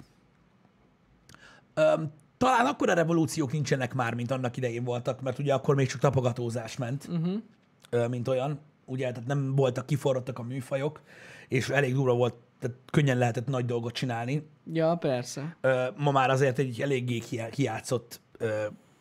Öm, 1.80 2.12
talán 2.38 2.66
akkor 2.66 2.90
a 2.90 2.94
revolúciók 2.94 3.52
nincsenek 3.52 3.94
már, 3.94 4.14
mint 4.14 4.32
annak 4.32 4.58
idején 4.58 4.84
voltak, 4.84 5.22
mert 5.22 5.40
ugye 5.40 5.54
akkor 5.54 5.76
még 5.76 5.88
csak 5.88 6.00
tapogatózás 6.02 6.78
ment, 6.78 7.08
Uh-huh. 7.12 8.10
mint 8.10 8.28
olyan. 8.28 8.60
Ugye, 8.86 9.12
tehát 9.12 9.28
nem 9.28 9.56
voltak, 9.56 9.86
kiforrottak 9.86 10.40
a 10.40 10.44
műfajok, 10.44 11.02
és 11.48 11.70
elég 11.70 11.94
durva 11.94 12.14
volt, 12.14 12.34
tehát 12.60 12.78
könnyen 12.92 13.18
lehetett 13.18 13.48
nagy 13.48 13.66
dolgot 13.66 13.94
csinálni. 13.94 14.48
Ja, 14.74 14.96
persze. 14.96 15.58
Ma 15.98 16.12
már 16.12 16.30
azért 16.30 16.60
egy 16.60 16.82
eléggé 16.82 17.18
ki- 17.20 17.50
kijátszott 17.52 18.22
ö, 18.38 18.48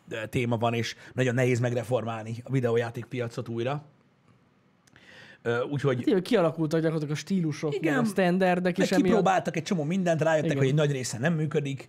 ö, 0.09 0.27
téma 0.27 0.57
van, 0.57 0.73
és 0.73 0.95
nagyon 1.13 1.33
nehéz 1.33 1.59
megreformálni 1.59 2.35
a 2.43 2.51
videójáték 2.51 3.05
piacot 3.05 3.47
újra. 3.47 3.83
Úgyhogy 5.71 6.01
Tényleg 6.03 6.21
kialakultak 6.21 6.79
gyakorlatilag 6.79 7.13
a 7.13 7.17
stílusok, 7.17 7.75
Igen. 7.75 7.97
a 7.97 8.03
standardek, 8.03 8.77
emiatt 8.77 9.01
kipróbáltak 9.01 9.55
egy 9.55 9.63
csomó 9.63 9.83
mindent, 9.83 10.21
rájöttek, 10.21 10.45
Igen. 10.45 10.57
hogy 10.57 10.67
egy 10.67 10.73
nagy 10.73 10.91
része 10.91 11.17
nem 11.19 11.33
működik, 11.33 11.87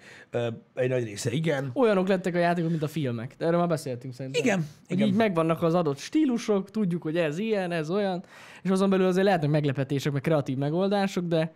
egy 0.75 0.89
nagy 0.89 1.05
része 1.05 1.31
igen. 1.31 1.71
olyanok 1.75 2.09
lettek 2.09 2.35
a 2.35 2.39
játékok, 2.39 2.71
mint 2.71 2.83
a 2.83 2.89
filmek. 2.89 3.35
De 3.39 3.47
erről 3.47 3.59
már 3.59 3.69
beszéltünk 3.69 4.15
szerintem. 4.15 4.43
Igen, 4.43 4.59
Hogy 4.59 4.97
igen. 4.97 5.09
így 5.09 5.15
megvannak 5.15 5.63
az 5.63 5.75
adott 5.75 5.99
stílusok, 5.99 6.71
tudjuk, 6.71 7.03
hogy 7.03 7.17
ez 7.17 7.39
ilyen, 7.39 7.73
ez 7.73 7.91
olyan, 7.91 8.25
és 8.63 8.71
azon 8.71 8.91
belül 8.91 9.07
azért 9.07 9.25
lehetnek 9.25 9.51
meglepetések, 9.51 10.13
meg 10.13 10.21
kreatív 10.21 10.57
megoldások, 10.57 11.25
de 11.25 11.53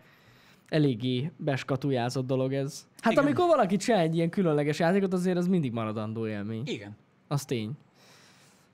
eléggé 0.69 1.31
beskatujázott 1.37 2.27
dolog 2.27 2.53
ez. 2.53 2.87
Hát 3.01 3.13
Igen. 3.13 3.25
amikor 3.25 3.47
valaki 3.47 3.77
csinál 3.77 4.01
egy 4.01 4.17
ilyen 4.17 4.31
különleges 4.31 4.79
játékot, 4.79 5.13
azért 5.13 5.37
az 5.37 5.47
mindig 5.47 5.73
maradandó 5.73 6.27
élmény. 6.27 6.63
Igen. 6.65 6.97
Az 7.29 7.45
tény. 7.45 7.71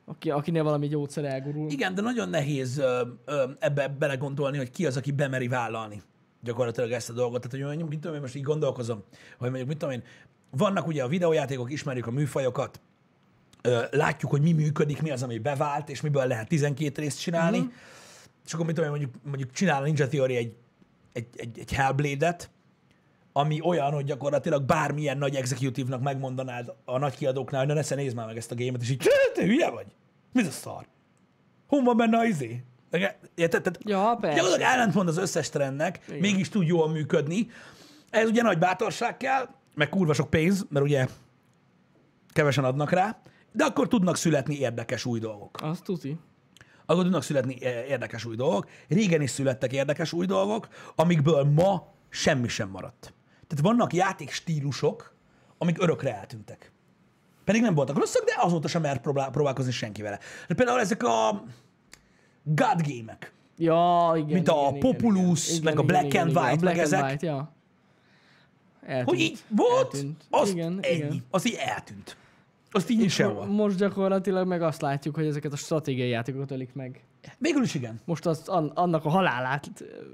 Aki, 0.04 0.30
akinél 0.30 0.62
valami 0.62 0.86
gyógyszer 0.86 1.24
elgurul. 1.24 1.70
Igen, 1.70 1.94
de 1.94 2.02
nagyon 2.02 2.28
nehéz 2.28 2.78
ö, 2.78 3.02
ö, 3.24 3.50
ebbe 3.58 3.88
belegondolni, 3.88 4.56
hogy 4.56 4.70
ki 4.70 4.86
az, 4.86 4.96
aki 4.96 5.12
bemeri 5.12 5.48
vállalni 5.48 6.02
gyakorlatilag 6.42 6.90
ezt 6.90 7.10
a 7.10 7.12
dolgot. 7.12 7.40
Tehát, 7.40 7.56
hogy 7.56 7.66
mondjuk, 7.66 7.88
mit 7.88 7.98
tudom 8.00 8.16
én, 8.16 8.20
most 8.22 8.34
így 8.34 8.42
gondolkozom, 8.42 9.04
hogy 9.38 9.48
mondjuk, 9.48 9.68
mit 9.68 9.78
tudom 9.78 9.94
én, 9.94 10.02
vannak 10.50 10.86
ugye 10.86 11.02
a 11.02 11.08
videójátékok, 11.08 11.72
ismerjük 11.72 12.06
a 12.06 12.10
műfajokat, 12.10 12.80
ö, 13.62 13.82
látjuk, 13.90 14.30
hogy 14.30 14.42
mi 14.42 14.52
működik, 14.52 15.02
mi 15.02 15.10
az, 15.10 15.22
ami 15.22 15.38
bevált, 15.38 15.88
és 15.88 16.00
miből 16.00 16.26
lehet 16.26 16.48
12 16.48 17.02
részt 17.02 17.20
csinálni, 17.20 17.58
mm-hmm. 17.58 17.68
és 18.46 18.52
akkor 18.52 18.66
mit 18.66 18.74
tudom 18.74 18.94
én, 18.94 18.98
mondjuk, 18.98 19.24
mondjuk 19.24 19.50
csinál 19.50 19.82
a 19.82 19.84
Ninja 19.84 20.08
Theory 20.08 20.36
egy, 20.36 20.54
egy, 21.12 21.26
egy, 21.36 21.58
egy 21.58 21.72
Hellblade-et, 21.72 22.50
ami 23.32 23.60
olyan, 23.60 23.92
hogy 23.92 24.04
gyakorlatilag 24.04 24.62
bármilyen 24.62 25.18
nagy 25.18 25.34
executívnak 25.34 26.02
megmondanád 26.02 26.74
a 26.84 26.98
nagy 26.98 27.16
kiadóknál, 27.16 27.60
hogy 27.60 27.68
na 27.68 27.74
nesze 27.74 27.94
nézd 27.94 28.16
már 28.16 28.26
meg 28.26 28.36
ezt 28.36 28.50
a 28.50 28.54
gémet, 28.54 28.82
és 28.82 28.90
így, 28.90 29.08
te 29.34 29.42
hülye 29.42 29.70
vagy? 29.70 29.86
Mi 30.32 30.42
a 30.42 30.50
szar? 30.50 30.86
Hol 31.66 31.82
van 31.82 31.96
benne 31.96 32.18
a 32.18 32.24
izé? 32.24 32.64
Tehát 32.90 33.78
Ja, 33.84 34.16
persze. 34.20 34.66
Ellentmond 34.66 35.08
az 35.08 35.16
összes 35.16 35.48
trendnek, 35.48 36.00
Igen. 36.08 36.20
mégis 36.20 36.48
tud 36.48 36.66
jól 36.66 36.88
működni. 36.88 37.48
Ez 38.10 38.28
ugye 38.28 38.42
nagy 38.42 38.58
bátorság 38.58 39.16
kell, 39.16 39.48
meg 39.74 39.88
kurva 39.88 40.12
sok 40.12 40.30
pénz, 40.30 40.66
mert 40.68 40.84
ugye 40.84 41.06
kevesen 42.32 42.64
adnak 42.64 42.90
rá, 42.90 43.18
de 43.52 43.64
akkor 43.64 43.88
tudnak 43.88 44.16
születni 44.16 44.58
érdekes 44.58 45.04
új 45.04 45.18
dolgok. 45.18 45.58
Azt 45.62 45.84
tuti. 45.84 46.18
Akkor 46.86 47.02
tudnak 47.02 47.22
születni 47.22 47.64
eh, 47.64 47.88
érdekes 47.88 48.24
új 48.24 48.36
dolgok. 48.36 48.68
Régen 48.88 49.22
is 49.22 49.30
születtek 49.30 49.72
érdekes 49.72 50.12
új 50.12 50.26
dolgok, 50.26 50.68
amikből 50.94 51.44
ma 51.44 51.86
semmi 52.08 52.48
sem 52.48 52.68
maradt. 52.68 53.12
Tehát 53.50 53.64
vannak 53.64 53.92
játékstílusok, 53.92 55.14
amik 55.58 55.82
örökre 55.82 56.14
eltűntek. 56.16 56.72
Pedig 57.44 57.60
nem 57.62 57.74
voltak 57.74 57.96
rosszak, 57.98 58.24
de 58.24 58.32
azóta 58.38 58.68
sem 58.68 58.82
mert 58.82 59.00
próbál, 59.00 59.30
próbálkozni 59.30 59.72
senki 59.72 60.02
vele. 60.02 60.18
De 60.48 60.54
például 60.54 60.80
ezek 60.80 61.02
a 61.02 61.44
God 62.42 62.82
game-ek. 62.88 63.32
Ja, 63.56 64.12
igen. 64.16 64.28
Mint 64.28 64.48
a 64.48 64.52
igen, 64.52 64.76
igen, 64.76 64.80
Populous, 64.80 65.48
igen. 65.50 65.62
meg 65.62 65.78
a 65.78 65.82
Black 65.82 66.14
and 66.14 66.36
A 66.36 66.40
White, 66.40 66.56
Black 66.56 66.62
meg 66.62 66.84
and 66.84 66.92
ezek. 66.92 67.04
White, 67.04 67.26
ja. 67.26 67.52
Eltűnt. 68.82 69.08
Hogy 69.08 69.20
így 69.20 69.38
volt, 69.48 69.94
Eltűnt. 69.94 70.24
az 70.30 70.48
igen, 70.50 70.78
ennyi. 70.82 70.94
igen. 70.96 71.24
Az 71.30 71.46
így 71.46 71.56
eltűnt. 71.58 72.16
Azt 72.70 72.90
így 72.90 73.00
És 73.02 73.12
sehol. 73.12 73.46
mo- 73.46 73.56
most 73.56 73.76
gyakorlatilag 73.76 74.46
meg 74.46 74.62
azt 74.62 74.80
látjuk, 74.80 75.14
hogy 75.14 75.26
ezeket 75.26 75.52
a 75.52 75.56
stratégiai 75.56 76.08
játékokat 76.08 76.50
ölik 76.50 76.74
meg. 76.74 77.04
Végül 77.38 77.62
is 77.62 77.74
igen. 77.74 78.00
Most 78.04 78.26
an, 78.26 78.72
annak 78.74 79.04
a 79.04 79.08
halálát 79.08 79.70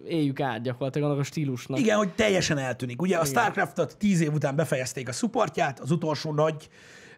éljük 0.08 0.40
át 0.40 0.62
gyakorlatilag, 0.62 1.08
annak 1.08 1.20
a 1.20 1.24
stílusnak. 1.24 1.78
Igen, 1.78 1.96
hogy 1.96 2.14
teljesen 2.14 2.58
eltűnik. 2.58 3.02
Ugye 3.02 3.16
a 3.16 3.24
Starcraft-ot 3.24 3.96
tíz 3.96 4.20
év 4.20 4.32
után 4.32 4.56
befejezték 4.56 5.08
a 5.08 5.12
supportját, 5.12 5.80
az 5.80 5.90
utolsó 5.90 6.32
nagy 6.32 6.68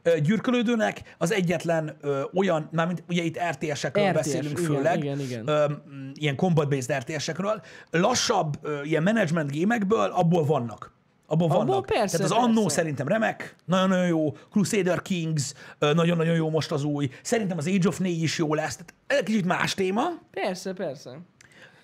ö, 0.03 0.21
gyűrkölődőnek, 0.21 1.15
az 1.19 1.33
egyetlen 1.33 1.97
ö, 2.01 2.23
olyan, 2.35 2.69
mármint 2.73 3.03
ugye 3.09 3.23
itt 3.23 3.39
RTS-ekről 3.51 4.09
RTS, 4.09 4.15
beszélünk 4.15 4.59
igen, 4.59 4.65
főleg, 4.65 4.99
igen, 4.99 5.21
igen. 5.21 5.49
Ö, 5.49 5.73
ilyen 6.15 6.37
combat-based 6.37 6.97
RTS-ekről, 6.99 7.63
lassabb 7.91 8.59
ö, 8.63 8.83
ilyen 8.83 9.03
management 9.03 9.51
gémekből 9.51 10.11
abból 10.11 10.45
vannak. 10.45 10.97
Abból 11.31 11.51
Abból 11.51 11.65
vannak. 11.67 11.87
persze, 11.87 12.17
Tehát 12.17 12.33
az 12.33 12.39
annó 12.39 12.61
persze. 12.63 12.77
szerintem 12.77 13.09
remek, 13.09 13.55
nagyon-nagyon 13.65 14.07
jó, 14.07 14.33
Crusader 14.51 15.03
Kings, 15.03 15.53
nagyon-nagyon 15.79 16.35
jó 16.35 16.51
most 16.51 16.73
az 16.73 16.85
új, 16.85 17.11
szerintem 17.23 17.59
az 17.59 17.67
Age 17.67 17.89
of 17.89 17.99
4 17.99 18.23
is 18.23 18.39
jó 18.39 18.55
lesz, 18.55 18.73
tehát 18.77 18.95
ez 19.07 19.17
egy 19.17 19.25
kicsit 19.25 19.45
más 19.45 19.75
téma, 19.75 20.03
Persze, 20.31 20.73
persze. 20.73 21.11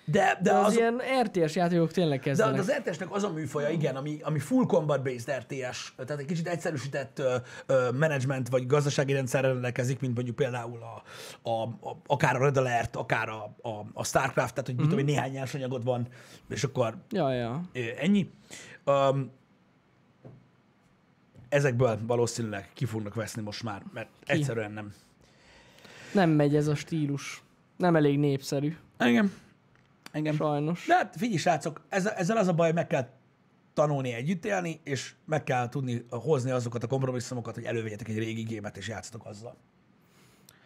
de, 0.05 0.37
de, 0.41 0.51
De 0.51 0.57
az, 0.57 0.65
az, 0.65 0.75
ilyen 0.77 1.01
RTS 1.23 1.55
játékok 1.55 1.91
tényleg 1.91 2.17
de, 2.19 2.23
kezdenek. 2.23 2.53
de 2.55 2.59
az 2.61 2.71
RTS-nek 2.71 3.13
az 3.13 3.23
a 3.23 3.29
műfaja, 3.29 3.69
igen, 3.69 3.95
ami, 3.95 4.17
ami 4.21 4.39
full 4.39 4.65
combat-based 4.65 5.35
RTS, 5.39 5.93
tehát 6.05 6.21
egy 6.21 6.25
kicsit 6.27 6.47
egyszerűsített 6.47 7.19
ö, 7.19 7.35
ö, 7.65 7.89
management 7.99 8.49
vagy 8.49 8.65
gazdasági 8.67 9.13
rendszerrel 9.13 9.51
rendelkezik, 9.51 9.99
mint 9.99 10.15
mondjuk 10.15 10.35
például 10.35 10.79
a, 10.81 11.03
a, 11.49 11.63
a, 11.63 11.97
akár 12.07 12.35
a 12.35 12.39
Red 12.39 12.57
Alert, 12.57 12.95
akár 12.95 13.29
a, 13.29 13.55
a, 13.61 13.69
a 13.93 14.03
Starcraft, 14.03 14.53
tehát 14.53 14.65
hogy, 14.65 14.73
mm-hmm. 14.73 14.83
tudom, 14.83 14.97
hogy 14.97 15.07
néhány 15.13 15.31
nyersanyagod 15.31 15.83
van, 15.83 16.07
és 16.49 16.63
akkor 16.63 16.95
Ja, 17.09 17.33
ja. 17.33 17.61
ennyi. 17.99 18.29
Um, 18.85 19.31
ezekből 21.49 21.99
valószínűleg 22.07 22.69
ki 22.73 22.85
fognak 22.85 23.13
veszni 23.13 23.41
most 23.41 23.63
már, 23.63 23.83
mert 23.93 24.09
egyszerűen 24.25 24.71
nem. 24.71 24.93
Nem 26.13 26.29
megy 26.29 26.55
ez 26.55 26.67
a 26.67 26.75
stílus. 26.75 27.43
Nem 27.77 27.95
elég 27.95 28.19
népszerű, 28.19 28.75
Igen. 28.99 29.31
Igen. 30.13 30.33
sajnos. 30.33 30.85
De 30.85 30.95
hát 30.95 31.15
figyelj, 31.17 31.37
srácok, 31.37 31.81
ezzel, 31.89 32.13
ezzel 32.13 32.37
az 32.37 32.47
a 32.47 32.53
baj, 32.53 32.71
meg 32.71 32.87
kell 32.87 33.07
tanulni 33.73 34.13
együtt 34.13 34.45
élni, 34.45 34.79
és 34.83 35.13
meg 35.25 35.43
kell 35.43 35.69
tudni 35.69 36.05
hozni 36.09 36.51
azokat 36.51 36.83
a 36.83 36.87
kompromisszumokat, 36.87 37.55
hogy 37.55 37.63
elővegyetek 37.63 38.07
egy 38.07 38.17
régi 38.17 38.41
gémet, 38.41 38.77
és 38.77 38.87
játszatok 38.87 39.25
azzal. 39.25 39.55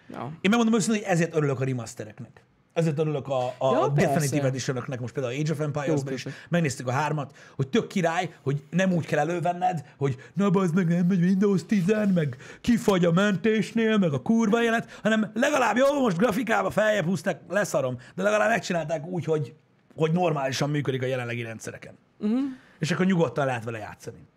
Ja. 0.10 0.38
Én 0.42 0.50
megmondom 0.50 0.76
őszintén, 0.76 1.04
hogy 1.04 1.12
ezért 1.12 1.36
örülök 1.36 1.60
a 1.60 1.64
remastereknek. 1.64 2.44
Ezért 2.80 3.00
örülök 3.00 3.28
a, 3.28 3.46
a 3.58 3.74
Ja, 3.74 3.88
Definitive. 3.88 4.48
Edition-öknek, 4.48 5.00
most 5.00 5.14
például 5.14 5.36
Age 5.40 5.52
of 5.52 5.60
Empires-ben 5.60 6.14
is 6.14 6.28
megnéztük 6.50 6.88
a 6.88 6.92
hármat, 6.92 7.36
hogy 7.56 7.68
tök 7.68 7.88
király, 7.88 8.34
hogy 8.42 8.64
nem 8.70 8.94
úgy 8.94 9.06
kell 9.06 9.20
elővenned, 9.20 9.86
hogy 9.98 10.16
na 10.34 10.50
bazd 10.50 10.76
meg 10.76 10.88
nem 10.88 11.06
megy 11.06 11.24
Windows 11.24 11.66
10, 11.66 11.84
meg 12.14 12.38
kifagy 12.62 13.06
a 13.06 13.12
mentésnél, 13.12 13.98
meg 13.98 14.14
a 14.14 14.22
kurva 14.22 14.64
élet, 14.64 15.00
hanem 15.04 15.32
legalább 15.34 15.78
jó, 15.78 16.02
most 16.02 16.18
grafikába 16.18 16.70
feljebb 16.70 17.06
húzták, 17.06 17.42
leszarom, 17.50 17.98
de 18.16 18.24
legalább 18.24 18.50
megcsinálták 18.50 19.06
úgy, 19.06 19.26
hogy, 19.26 19.54
hogy 19.96 20.12
normálisan 20.12 20.70
működik 20.70 21.02
a 21.02 21.06
jelenlegi 21.06 21.42
rendszereken. 21.42 21.98
Uh-huh. 22.20 22.40
És 22.80 22.92
akkor 22.92 23.06
nyugodtan 23.06 23.46
lehet 23.46 23.64
vele 23.64 23.78
játszani. 23.78 24.28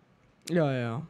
Ja, 0.45 0.71
ja. 0.71 1.07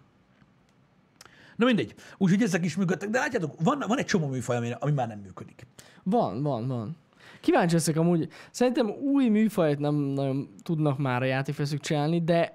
Na 1.56 1.66
mindegy. 1.66 1.96
Úgyhogy 2.18 2.42
ezek 2.42 2.66
is 2.66 2.76
működtek, 2.76 3.10
de 3.10 3.20
látjátok, 3.20 3.54
van, 3.60 3.84
van 3.88 3.98
egy 3.98 4.06
csomó 4.06 4.28
műfaj, 4.28 4.58
ami, 4.58 4.72
ami 4.80 4.92
már 4.92 5.08
nem 5.08 5.20
működik. 5.20 5.66
Van, 6.04 6.44
van, 6.44 6.68
van. 6.68 6.98
Kíváncsi 7.44 7.74
leszek 7.74 7.98
amúgy. 7.98 8.28
Szerintem 8.52 8.90
új 8.90 9.30
műfajt 9.30 9.80
nem 9.80 9.96
nagyon 9.96 10.50
tudnak 10.62 10.98
már 10.98 11.22
a 11.22 11.26
játékfeszük 11.26 11.80
csinálni, 11.80 12.22
de, 12.22 12.52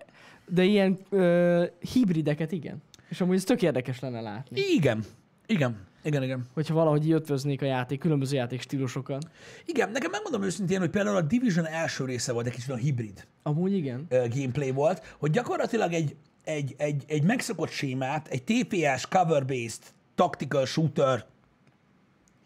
de 0.46 0.64
ilyen 0.64 0.98
ö, 1.10 1.64
hibrideket 1.92 2.52
igen. 2.52 2.82
És 3.08 3.20
amúgy 3.20 3.36
ez 3.36 3.44
tök 3.44 3.62
érdekes 3.62 4.00
lenne 4.00 4.20
látni. 4.20 4.60
Igen. 4.60 5.04
Igen. 5.46 5.86
Igen, 6.02 6.22
igen. 6.22 6.46
Hogyha 6.54 6.74
valahogy 6.74 7.10
ötvöznék 7.10 7.62
a 7.62 7.64
játék, 7.64 7.98
különböző 7.98 8.36
játékstílusokat. 8.36 9.30
Igen, 9.64 9.90
nekem 9.90 10.10
megmondom 10.10 10.42
őszintén, 10.42 10.78
hogy 10.78 10.90
például 10.90 11.16
a 11.16 11.22
Division 11.22 11.66
első 11.66 12.04
része 12.04 12.32
volt 12.32 12.46
egy 12.46 12.52
kicsit 12.52 12.68
olyan 12.68 12.80
hibrid 12.80 13.26
Amúgy 13.42 13.72
igen. 13.72 14.06
gameplay 14.08 14.70
volt, 14.70 15.16
hogy 15.18 15.30
gyakorlatilag 15.30 15.92
egy, 15.92 16.16
egy, 16.44 16.74
egy, 16.76 17.04
egy 17.06 17.22
megszokott 17.22 17.70
sémát, 17.70 18.28
egy 18.28 18.42
TPS 18.42 19.06
cover-based 19.08 19.82
tactical 20.14 20.66
shooter 20.66 21.26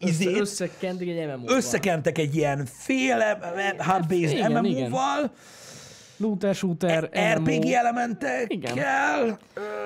Össze, 0.03 0.23
izét, 0.23 0.39
összekentik 0.39 1.09
egy 1.09 1.27
MMO-val. 1.27 1.55
összekentek 1.55 2.17
egy 2.17 2.35
ilyen 2.35 2.65
fél 2.65 3.17
hard-based 3.77 4.31
Igen, 4.31 4.51
MMO-val, 4.51 5.31
Looter, 6.17 6.55
shooter, 6.55 7.09
RPG 7.33 7.63
MMO. 7.63 7.71
elementekkel. 7.73 9.39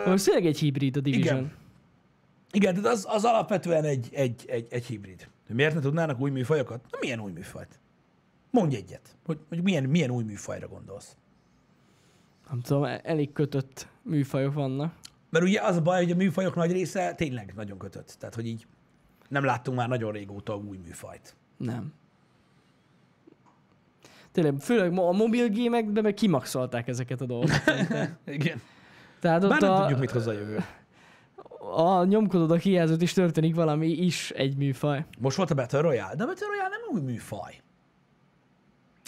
Most 0.05 0.25
tényleg 0.25 0.45
egy 0.45 0.57
hibrid 0.59 0.97
a 0.97 0.99
Division. 0.99 1.37
Igen. 1.37 1.51
Igen, 2.51 2.73
tehát 2.75 2.91
az, 2.91 3.05
az 3.09 3.23
alapvetően 3.23 3.83
egy, 3.83 4.07
egy, 4.11 4.45
egy, 4.47 4.67
egy 4.69 4.85
hibrid. 4.85 5.27
Miért 5.47 5.73
ne 5.73 5.79
tudnának 5.79 6.19
új 6.19 6.29
műfajokat? 6.29 6.81
Na, 6.91 6.97
milyen 7.01 7.19
új 7.19 7.31
műfajt? 7.31 7.79
Mondj 8.51 8.75
egyet, 8.75 9.15
hogy, 9.25 9.39
hogy 9.49 9.63
milyen, 9.63 9.83
milyen 9.83 10.09
új 10.09 10.23
műfajra 10.23 10.67
gondolsz. 10.67 11.15
Nem 12.49 12.61
tudom, 12.61 12.83
elég 13.03 13.33
kötött 13.33 13.87
műfajok 14.01 14.53
vannak. 14.53 14.93
Mert 15.29 15.45
ugye 15.45 15.61
az 15.61 15.75
a 15.75 15.81
baj, 15.81 16.03
hogy 16.03 16.11
a 16.11 16.15
műfajok 16.15 16.55
nagy 16.55 16.71
része 16.71 17.13
tényleg 17.13 17.53
nagyon 17.55 17.77
kötött. 17.77 18.15
Tehát, 18.19 18.35
hogy 18.35 18.47
így 18.47 18.67
nem 19.27 19.43
láttunk 19.43 19.77
már 19.77 19.87
nagyon 19.87 20.11
régóta 20.11 20.55
új 20.55 20.77
műfajt. 20.77 21.35
Nem. 21.57 21.93
Tényleg, 24.31 24.59
főleg 24.59 24.97
a 24.97 25.11
mobil 25.11 25.47
gémekben 25.47 26.03
meg 26.03 26.13
kimaxolták 26.13 26.87
ezeket 26.87 27.21
a 27.21 27.25
dolgokat. 27.25 27.87
Igen. 28.25 28.61
Tehát 29.19 29.43
ott 29.43 29.49
Bár 29.49 29.61
nem 29.61 29.71
a, 29.71 29.79
tudjuk, 29.79 29.99
mit 29.99 30.11
hoz 30.11 30.27
a 30.27 30.31
jövő. 30.31 30.63
a 31.75 32.03
nyomkodod 32.03 32.51
a 32.51 32.57
kijelzőt, 32.57 33.01
és 33.01 33.13
történik 33.13 33.55
valami 33.55 33.87
is 33.87 34.31
egy 34.31 34.57
műfaj. 34.57 35.05
Most 35.19 35.37
volt 35.37 35.51
a 35.51 35.55
Battle 35.55 35.81
Royale, 35.81 36.15
de 36.15 36.23
a 36.23 36.27
Battle 36.27 36.47
Royale 36.47 36.69
nem 36.69 36.95
új 36.95 37.11
műfaj. 37.11 37.61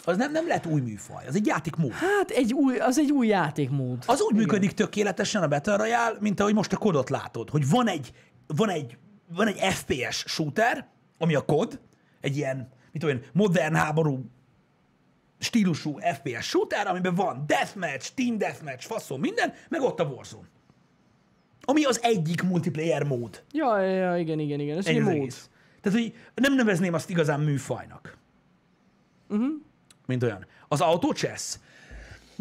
Az 0.05 0.17
nem, 0.17 0.31
nem 0.31 0.47
lett 0.47 0.65
új 0.65 0.81
műfaj, 0.81 1.27
az 1.27 1.35
egy 1.35 1.45
játékmód. 1.45 1.91
Hát 1.91 2.29
egy 2.29 2.53
új, 2.53 2.77
az 2.77 2.99
egy 2.99 3.11
új 3.11 3.27
játékmód. 3.27 4.03
Az 4.05 4.21
úgy 4.21 4.35
működik 4.35 4.71
tökéletesen 4.71 5.43
a 5.43 5.47
Battle 5.47 5.75
Royale, 5.75 6.17
mint 6.19 6.39
ahogy 6.39 6.53
most 6.53 6.73
a 6.73 6.77
kodot 6.77 7.09
látod, 7.09 7.49
hogy 7.49 7.69
van 7.69 7.87
egy, 7.87 8.11
van 8.47 8.69
egy, 8.69 8.97
van 9.33 9.47
egy 9.47 9.73
FPS 9.73 10.23
shooter, 10.27 10.87
ami 11.17 11.35
a 11.35 11.45
kod, 11.45 11.79
egy 12.21 12.37
ilyen, 12.37 12.57
mit 12.91 13.01
tudom 13.01 13.15
én, 13.15 13.23
modern 13.33 13.75
háború 13.75 14.25
stílusú 15.39 15.97
FPS 15.97 16.47
shooter, 16.47 16.87
amiben 16.87 17.15
van 17.15 17.43
deathmatch, 17.47 18.13
team 18.13 18.37
deathmatch, 18.37 18.87
faszom, 18.87 19.19
minden, 19.19 19.53
meg 19.69 19.81
ott 19.81 19.99
a 19.99 20.03
Warzone. 20.03 20.47
Ami 21.61 21.83
az 21.83 21.99
egyik 22.03 22.43
multiplayer 22.43 23.03
mód. 23.03 23.43
Ja, 23.51 23.79
ja, 23.81 24.17
igen, 24.17 24.39
igen, 24.39 24.59
igen. 24.59 24.77
Ez 24.77 24.85
egy 24.85 25.01
mód. 25.01 25.13
egész. 25.13 25.49
Tehát, 25.81 25.99
hogy 25.99 26.13
nem 26.35 26.55
nevezném 26.55 26.93
azt 26.93 27.09
igazán 27.09 27.39
műfajnak. 27.39 28.17
Uh-huh. 29.29 29.49
Mint 30.05 30.23
olyan. 30.23 30.45
Az 30.67 30.81
Auto 30.81 31.11
Chess, 31.13 31.55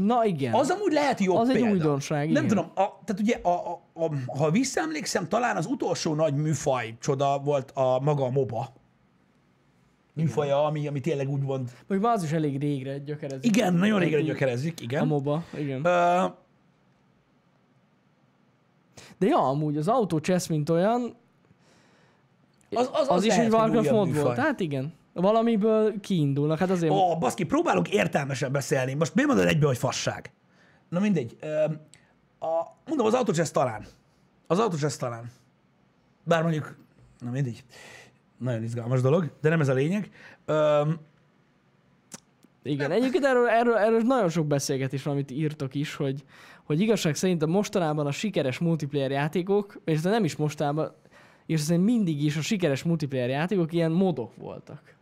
Na 0.05 0.25
igen. 0.25 0.55
az 0.55 0.71
amúgy 0.71 0.93
lehet 0.93 1.21
jobb 1.21 1.37
Az 1.37 1.49
egy 1.49 1.55
példa. 1.55 1.71
újdonság, 1.71 2.31
Nem 2.31 2.45
igen. 2.45 2.47
tudom, 2.47 2.65
a, 2.75 2.99
tehát 3.05 3.21
ugye, 3.21 3.37
a, 3.43 3.49
a, 3.95 4.05
a, 4.05 4.11
ha 4.39 4.51
visszaemlékszem, 4.51 5.29
talán 5.29 5.57
az 5.57 5.67
utolsó 5.67 6.15
nagy 6.15 6.35
műfaj 6.35 6.95
csoda 7.01 7.39
volt 7.39 7.71
a 7.71 8.01
maga 8.03 8.25
a 8.25 8.31
MOBA. 8.31 8.73
Műfaja, 10.13 10.65
ami, 10.65 10.87
ami 10.89 11.01
tényleg 11.01 11.29
úgy. 11.29 11.43
Vagy 11.87 12.01
már 12.01 12.15
az 12.15 12.23
is 12.23 12.33
elég 12.33 12.59
régre 12.61 12.99
gyökerezik. 12.99 13.57
Igen, 13.57 13.75
nagyon 13.75 13.99
régre 13.99 14.21
gyökerezik, 14.21 14.79
A 14.79 14.83
igen. 14.83 15.07
MOBA, 15.07 15.45
igen. 15.59 15.85
Ö, 15.85 16.25
De 19.19 19.27
ja, 19.27 19.39
amúgy 19.39 19.77
az 19.77 19.89
Auto 19.89 20.19
Chess, 20.21 20.47
mint 20.47 20.69
olyan, 20.71 21.15
az, 22.71 22.91
az, 22.93 23.01
az, 23.01 23.09
az, 23.09 23.23
is 23.25 23.29
lehet, 23.29 23.45
egy 23.45 23.53
Warcraft 23.53 23.91
műfaj. 23.91 24.23
volt. 24.23 24.37
Hát 24.39 24.61
igen. 24.61 24.93
Valamiből 25.21 26.01
kiindulnak. 26.01 26.59
Hát 26.59 26.71
azért... 26.71 26.93
Ó, 26.93 27.19
baszki, 27.19 27.45
próbálunk 27.45 27.89
értelmesen 27.93 28.53
beszélni. 28.53 28.95
Most 28.95 29.15
miért 29.15 29.31
mondod 29.31 29.47
egybe, 29.47 29.67
hogy 29.67 29.79
fasság? 29.79 30.33
Na 30.89 31.01
mindegy. 31.01 31.37
A, 32.39 32.47
mondom, 32.87 33.07
az 33.07 33.15
autocsesz 33.15 33.51
talán. 33.51 33.87
Az 34.47 34.59
autocsesz 34.59 34.97
talán. 34.97 35.31
Bár 36.25 36.43
mondjuk, 36.43 36.77
na 37.19 37.31
mindegy. 37.31 37.65
Nagyon 38.39 38.63
izgalmas 38.63 39.01
dolog, 39.01 39.31
de 39.41 39.49
nem 39.49 39.61
ez 39.61 39.69
a 39.69 39.75
lényeg. 39.75 40.11
Ö, 40.45 40.83
Igen, 42.63 42.91
egyébként 42.91 43.25
erről, 43.25 43.49
erről, 43.49 43.77
erről 43.77 44.01
nagyon 44.01 44.29
sok 44.29 44.47
beszélgetés 44.47 45.03
van, 45.03 45.15
amit 45.15 45.31
írtok 45.31 45.75
is, 45.75 45.95
hogy, 45.95 46.25
hogy 46.65 46.81
igazság 46.81 47.15
szerint 47.15 47.43
a 47.43 47.47
mostanában 47.47 48.07
a 48.07 48.11
sikeres 48.11 48.59
multiplayer 48.59 49.11
játékok, 49.11 49.81
és 49.85 50.01
de 50.01 50.11
nem 50.11 50.25
is 50.25 50.37
mostanában, 50.37 50.93
és 51.47 51.61
szerint 51.61 51.85
mindig 51.85 52.25
is 52.25 52.37
a 52.37 52.41
sikeres 52.41 52.83
multiplayer 52.83 53.29
játékok 53.29 53.73
ilyen 53.73 53.93
modok 53.93 54.37
voltak. 54.37 54.97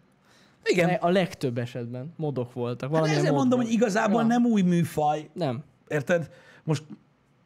Igen. 0.68 0.94
A 1.00 1.08
legtöbb 1.08 1.58
esetben 1.58 2.12
modok 2.16 2.52
voltak. 2.52 2.94
Hát 2.94 3.04
ezért 3.04 3.22
mod 3.22 3.32
mondom, 3.32 3.58
volt. 3.58 3.64
hogy 3.70 3.72
igazából 3.80 4.20
Ja. 4.20 4.26
nem 4.26 4.44
új 4.46 4.62
műfaj, 4.62 5.28
Nem. 5.32 5.62
érted? 5.88 6.30
Most, 6.64 6.82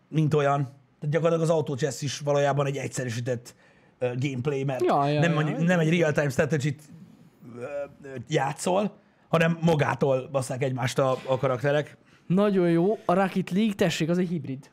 mint 0.08 0.34
olyan. 0.34 0.62
Tehát 0.62 1.14
gyakorlatilag 1.14 1.50
az 1.50 1.56
autochess 1.56 2.02
is 2.02 2.18
valójában 2.18 2.66
egy 2.66 2.76
egyszerűsített 2.76 3.54
uh, 4.00 4.08
gameplay, 4.18 4.64
mert 4.64 4.84
Ja, 4.84 5.06
ja, 5.08 5.20
nem, 5.20 5.28
ja, 5.30 5.34
mondjuk, 5.34 5.56
igen. 5.56 5.68
nem 5.68 5.78
egy 5.78 5.98
real-time 5.98 6.28
strategy 6.28 6.74
játszol, 8.28 8.96
hanem 9.28 9.58
magától 9.60 10.28
basszák 10.32 10.62
egymást 10.62 10.98
a, 10.98 11.18
a 11.26 11.38
karakterek. 11.38 11.96
Nagyon 12.26 12.70
jó. 12.70 12.98
A 13.04 13.14
Rocket 13.14 13.50
League, 13.50 13.74
tessék, 13.74 14.08
az 14.08 14.18
egy 14.18 14.28
hibrid. 14.28 14.70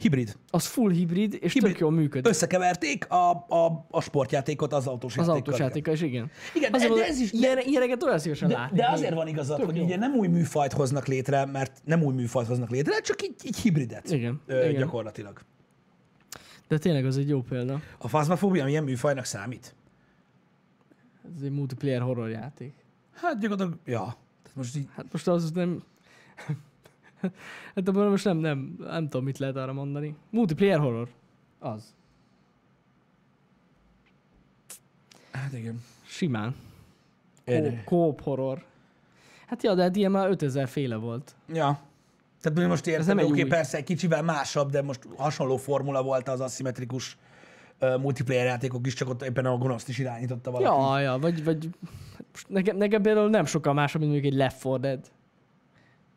Hibrid. 0.00 0.36
Az 0.50 0.66
full 0.66 0.92
hibrid, 0.92 1.38
és 1.40 1.52
Hibrid. 1.52 1.72
tök 1.72 1.80
jól 1.80 1.90
működik. 1.90 2.28
Összekeverték 2.28 3.08
a, 3.10 3.30
a, 3.48 3.86
a 3.90 4.00
sportjátékot 4.00 4.72
az 4.72 4.86
autós 4.86 5.16
Az 5.16 5.28
autós 5.28 5.58
játéka 5.58 5.92
is, 5.92 6.00
igen. 6.00 6.30
Igen, 6.54 6.72
Azért 6.72 6.90
de 6.90 6.96
mondom, 6.96 7.10
ez 7.14 7.20
is- 7.20 7.32
Ilyen, 7.32 7.58
ilyeneket 7.58 8.02
olyan 8.02 8.18
szívesen 8.18 8.48
De, 8.48 8.54
látni. 8.54 8.76
de 8.76 8.88
azért 8.90 9.14
van 9.14 9.26
igazad, 9.28 9.56
Tök 9.56 9.66
hogy 9.66 9.76
jó. 9.76 9.84
ugye 9.84 9.96
nem 9.96 10.14
új 10.14 10.26
műfajt 10.28 10.72
hoznak 10.72 11.06
létre, 11.06 11.44
mert 11.44 11.80
nem 11.84 12.02
új 12.02 12.14
műfajt 12.14 12.46
hoznak 12.46 12.70
létre, 12.70 13.00
csak 13.00 13.22
így, 13.22 13.34
így 13.44 13.56
hibridet. 13.56 14.10
Igen, 14.10 14.40
Ö, 14.46 14.68
igen. 14.68 14.80
Gyakorlatilag. 14.80 15.40
De 16.68 16.78
tényleg 16.78 17.04
az 17.06 17.16
egy 17.18 17.28
jó 17.28 17.42
példa. 17.42 17.80
A 17.98 18.08
fazmafóbia 18.08 18.64
milyen 18.64 18.84
műfajnak 18.84 19.24
számít? 19.24 19.74
Ez 21.36 21.42
egy 21.42 21.50
multiplayer 21.52 22.00
horror 22.00 22.28
játék. 22.30 22.72
Hát 23.14 23.38
gyakorlatilag, 23.40 23.78
ja. 23.84 24.16
Tehát 24.42 24.56
most 24.56 24.76
így, 24.76 24.86
Hát 24.96 25.06
most 25.12 25.28
az 25.28 25.50
nem... 25.50 25.82
hát 27.74 27.88
abban 27.88 28.08
most 28.08 28.24
nem, 28.24 28.36
nem, 28.36 28.76
nem 28.78 29.08
tudom, 29.08 29.24
mit 29.24 29.38
lehet 29.38 29.56
arra 29.56 29.72
mondani. 29.72 30.14
Multiplayer 30.30 30.78
horror. 30.78 31.08
Az. 31.58 31.94
hát 35.32 35.52
igen. 35.52 35.82
Simán. 36.06 36.54
Kóp 37.84 38.20
horror. 38.20 38.64
Hát 39.46 39.62
ja, 39.62 39.74
de 39.74 39.82
hát 39.82 39.96
ilyen 39.96 40.10
már 40.10 40.30
5000 40.30 40.68
féle 40.68 40.96
volt. 40.96 41.34
Ja. 41.52 41.80
Tehát 42.40 42.68
most 42.68 42.86
értem, 42.86 43.18
oké, 43.18 43.42
új. 43.42 43.48
persze 43.48 43.76
egy 43.76 43.84
kicsivel 43.84 44.22
másabb, 44.22 44.70
de 44.70 44.82
most 44.82 45.00
hasonló 45.16 45.56
formula 45.56 46.02
volt 46.02 46.28
az 46.28 46.40
aszimmetrikus 46.40 47.16
uh, 47.80 48.00
multiplayer 48.00 48.46
játékok 48.46 48.86
is, 48.86 48.94
csak 48.94 49.08
ott 49.08 49.22
éppen 49.22 49.46
a 49.46 49.56
gonoszt 49.56 49.88
is 49.88 49.98
irányította 49.98 50.50
valaki. 50.50 50.74
Ja, 50.74 51.00
ja, 51.00 51.18
vagy, 51.18 51.44
vagy 51.44 51.68
nekem, 52.48 52.76
nekem 52.76 53.02
például 53.02 53.28
nem 53.28 53.44
sokkal 53.44 53.72
másabb, 53.72 54.00
mint 54.00 54.12
mondjuk 54.12 54.32
egy 54.32 54.38
Left 54.38 54.64
4 54.64 54.80
Dead. 54.80 55.10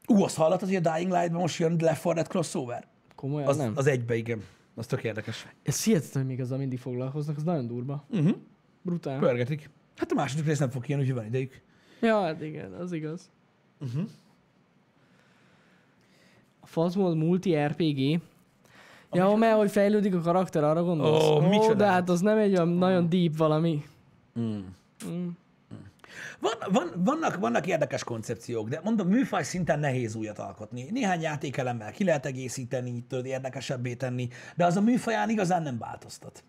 Ú, 0.08 0.24
azt 0.24 0.36
hallottad, 0.36 0.68
hogy 0.70 0.86
a 0.86 0.94
Dying 0.94 1.12
Light-ban 1.12 1.42
most 1.42 1.60
jön 1.60 1.76
Left 1.80 2.04
4 2.04 2.14
Dead 2.14 2.28
crossover? 2.28 2.88
Komolyan 3.16 3.48
Az, 3.48 3.58
nem. 3.58 3.72
az 3.76 3.88
egybe, 3.88 4.16
igen. 4.16 4.44
Az 4.76 4.86
tök 4.88 5.04
érdekes. 5.04 5.48
Ez 5.64 5.84
hihetetlen, 5.84 6.26
még 6.26 6.42
azzal 6.42 6.58
mindig 6.58 6.80
foglalkoznak, 6.80 7.38
az 7.38 7.44
nagyon 7.44 7.68
durva. 7.68 8.06
Uh-huh. 8.12 8.36
Brutál. 8.82 9.20
Pörgetik. 9.20 9.70
Hát 9.96 10.12
a 10.12 10.16
második 10.16 10.46
rész 10.46 10.60
nem 10.60 10.70
fog 10.70 10.82
kijönni, 10.84 11.04
úgyhogy 11.04 11.18
van 11.20 11.28
idejük. 11.28 11.62
Ja, 12.02 12.22
hát 12.22 12.42
igen, 12.42 12.74
az 12.74 12.92
igaz. 12.92 13.30
Uh-huh. 13.80 14.04
A 16.60 16.68
Fazmod 16.68 17.18
multi 17.18 17.56
RPG. 17.56 18.22
Ja, 19.12 19.36
mert 19.36 19.58
hogy 19.58 19.72
fejlődik 19.72 20.16
a 20.16 20.20
karakter, 20.20 20.64
arra 20.64 20.84
gondolsz? 20.84 21.24
Ó, 21.24 21.40
micsoda. 21.40 21.74
de 21.74 21.86
hát 21.86 22.10
az 22.10 22.22
nem 22.22 22.38
egy 22.38 22.52
olyan 22.52 22.68
nagyon 22.68 23.10
deep 23.10 23.38
valami. 23.38 23.84
Mm. 24.40 24.60
Mm. 25.08 25.28
Van, 26.44 26.72
van, 26.72 27.04
vannak, 27.04 27.36
vannak 27.36 27.68
érdekes 27.68 28.04
koncepciók, 28.04 28.70
de 28.70 28.80
mondom, 28.84 29.08
műfaj 29.08 29.44
szinten 29.44 29.80
nehéz 29.80 30.16
újat 30.16 30.40
alkotni. 30.40 30.88
Néhány 30.92 31.22
játékelemmel 31.22 31.92
ki 31.92 32.04
lehet 32.04 32.26
egészíteni, 32.26 33.04
tudod 33.08 33.26
érdekesebbé 33.26 33.94
tenni, 33.94 34.28
de 34.56 34.66
az 34.66 34.78
a 34.78 34.82
műfaján 34.82 35.30
igazán 35.30 35.64
nem 35.64 35.78
változtat. 35.78 36.44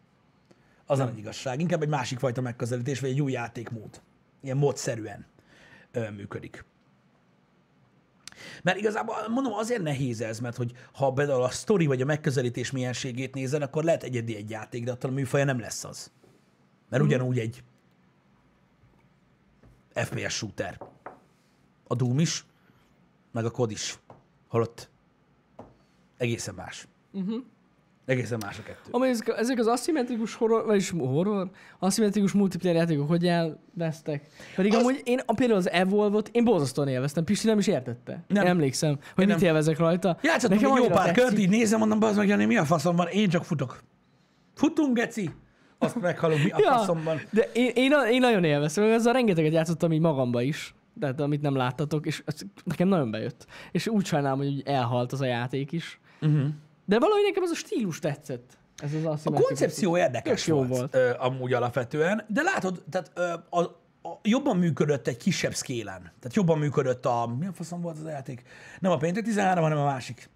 Az 0.87 0.99
a 0.99 1.05
nagy 1.05 1.19
igazság. 1.19 1.61
Inkább 1.61 1.83
egy 1.83 1.89
másik 1.89 2.19
fajta 2.19 2.41
megközelítés, 2.41 3.01
vagy 3.01 3.11
egy 3.11 3.21
új 3.21 3.33
játékmód. 3.33 4.01
Ilyen 4.43 4.57
módszerűen 4.57 5.27
ö, 5.93 6.11
működik. 6.11 6.65
Mert 8.63 8.79
igazából 8.79 9.17
mondom, 9.29 9.53
azért 9.53 9.83
nehéz 9.83 10.21
ez, 10.21 10.41
mert 10.41 10.57
hogy 10.57 10.73
ha 10.93 11.13
például 11.13 11.43
a 11.43 11.51
sztori 11.51 11.87
vagy 11.87 12.03
a 12.03 12.05
megközelítés 12.05 12.71
mienségét 12.71 13.35
nézed, 13.35 13.63
akkor 13.63 13.85
lehet 13.85 14.03
egyedi 14.03 14.37
egy 14.37 14.51
játék, 14.51 14.85
de 14.85 14.91
attól 14.91 15.11
a 15.11 15.15
műfaja 15.15 15.45
nem 15.45 15.61
lesz 15.61 15.85
az. 15.85 16.11
Mert 16.89 17.03
ugyanúgy 17.03 17.39
egy 17.39 17.65
FPS 19.95 20.33
shooter. 20.35 20.79
A 21.87 21.95
Doom 21.95 22.19
is, 22.19 22.45
meg 23.33 23.45
a 23.45 23.51
COD 23.51 23.71
is. 23.71 23.99
Holott 24.49 24.89
egészen 26.17 26.55
más. 26.55 26.89
Uh-huh. 27.13 27.43
Egészen 28.07 28.39
más 28.43 28.59
a 28.59 28.63
kettő. 28.63 28.89
Amely 28.91 29.11
ezek, 29.11 29.29
ezek 29.29 29.59
az 29.59 29.67
aszimmetrikus 29.67 30.35
horror, 30.35 30.65
vagyis 30.65 30.91
horror, 30.91 31.51
aszimmetrikus 31.79 32.33
multiplayer 32.33 32.77
játékok 32.77 33.09
hogy 33.09 33.27
elvesztek? 33.27 34.27
Pedig 34.57 34.73
Az- 34.75 34.79
amúgy 34.81 35.01
én 35.05 35.21
a, 35.27 35.35
például 35.35 35.59
az 35.59 35.71
Evolve-ot 35.71 36.29
én 36.33 36.45
borzasztóan 36.45 36.89
élveztem. 36.89 37.25
Pisti 37.25 37.47
nem 37.47 37.59
is 37.59 37.67
értette. 37.67 38.25
Nem. 38.29 38.43
Én 38.45 38.51
emlékszem, 38.51 38.91
hogy 39.15 39.23
Én 39.25 39.27
mit 39.31 39.37
nem. 39.37 39.45
élvezek 39.47 39.79
rajta. 39.79 40.19
Játszottam 40.23 40.59
egy 40.59 40.63
jó 40.63 40.87
pár 40.87 41.07
tetszik. 41.07 41.23
kört, 41.23 41.39
így 41.39 41.49
nézem, 41.49 41.79
mondom, 41.79 42.03
az 42.03 42.17
meg 42.17 42.29
Jani, 42.29 42.45
mi 42.45 42.57
a 42.57 42.65
faszom 42.65 42.97
van? 42.97 43.07
Én 43.07 43.29
csak 43.29 43.45
futok. 43.45 43.83
Futunk, 44.55 44.95
geci? 44.97 45.31
Azt 45.85 46.01
meghalom, 46.01 46.41
mi 46.41 46.51
a 46.51 46.59
Ja. 46.64 46.72
faszom 46.72 47.03
van? 47.05 47.20
De 47.30 47.51
én, 47.53 47.70
én, 47.74 47.93
én 48.11 48.20
nagyon 48.20 48.45
élveztem, 48.45 48.85
ezzel 48.85 49.12
rengeteget 49.12 49.53
játszottam 49.53 49.93
így 49.93 50.01
magamba 50.01 50.43
is, 50.43 50.74
tehát 51.01 51.20
amit 51.20 51.43
nem 51.43 51.57
láttatok, 51.57 52.07
és 52.07 52.22
ez 52.26 52.41
nekem 52.64 52.89
nagyon 52.89 53.11
bejött. 53.11 53.47
És 53.72 53.87
úgy 53.87 54.05
sajnálom, 54.05 54.39
hogy 54.39 54.62
elhalt 54.64 55.12
az 55.12 55.20
a 55.20 55.26
játék 55.26 55.72
is. 55.72 56.01
Uh-huh. 56.20 56.47
De 56.85 56.99
valahogy 56.99 57.22
nekem 57.26 57.43
az 57.43 57.51
a 57.51 57.55
stílus 57.55 57.99
tetszett. 57.99 58.59
Ez 58.76 58.91
az 59.05 59.26
A 59.26 59.30
koncepció 59.30 59.97
érdekes 59.97 60.47
jó 60.47 60.57
volt, 60.57 60.68
volt. 60.68 60.95
Ö, 60.95 61.11
amúgy 61.18 61.53
alapvetően, 61.53 62.24
de 62.28 62.43
látod, 62.43 62.82
tehát 62.91 63.11
ö, 63.14 63.32
a, 63.51 63.61
a, 64.09 64.20
jobban 64.22 64.57
működött 64.57 65.07
egy 65.07 65.16
kisebb 65.16 65.55
szkélen. 65.55 66.01
Tehát 66.01 66.35
jobban 66.35 66.59
működött 66.59 67.07
a... 67.07 67.35
Mi 67.39 67.47
a 67.47 67.53
faszom 67.53 67.80
volt 67.80 67.99
az 67.99 68.05
a 68.05 68.11
játék? 68.11 68.43
Nem 68.80 68.93
a 68.93 68.97
Péntek 68.97 69.24
13, 69.24 69.62
hanem 69.62 69.78
a 69.78 69.85
másik. 69.85 70.28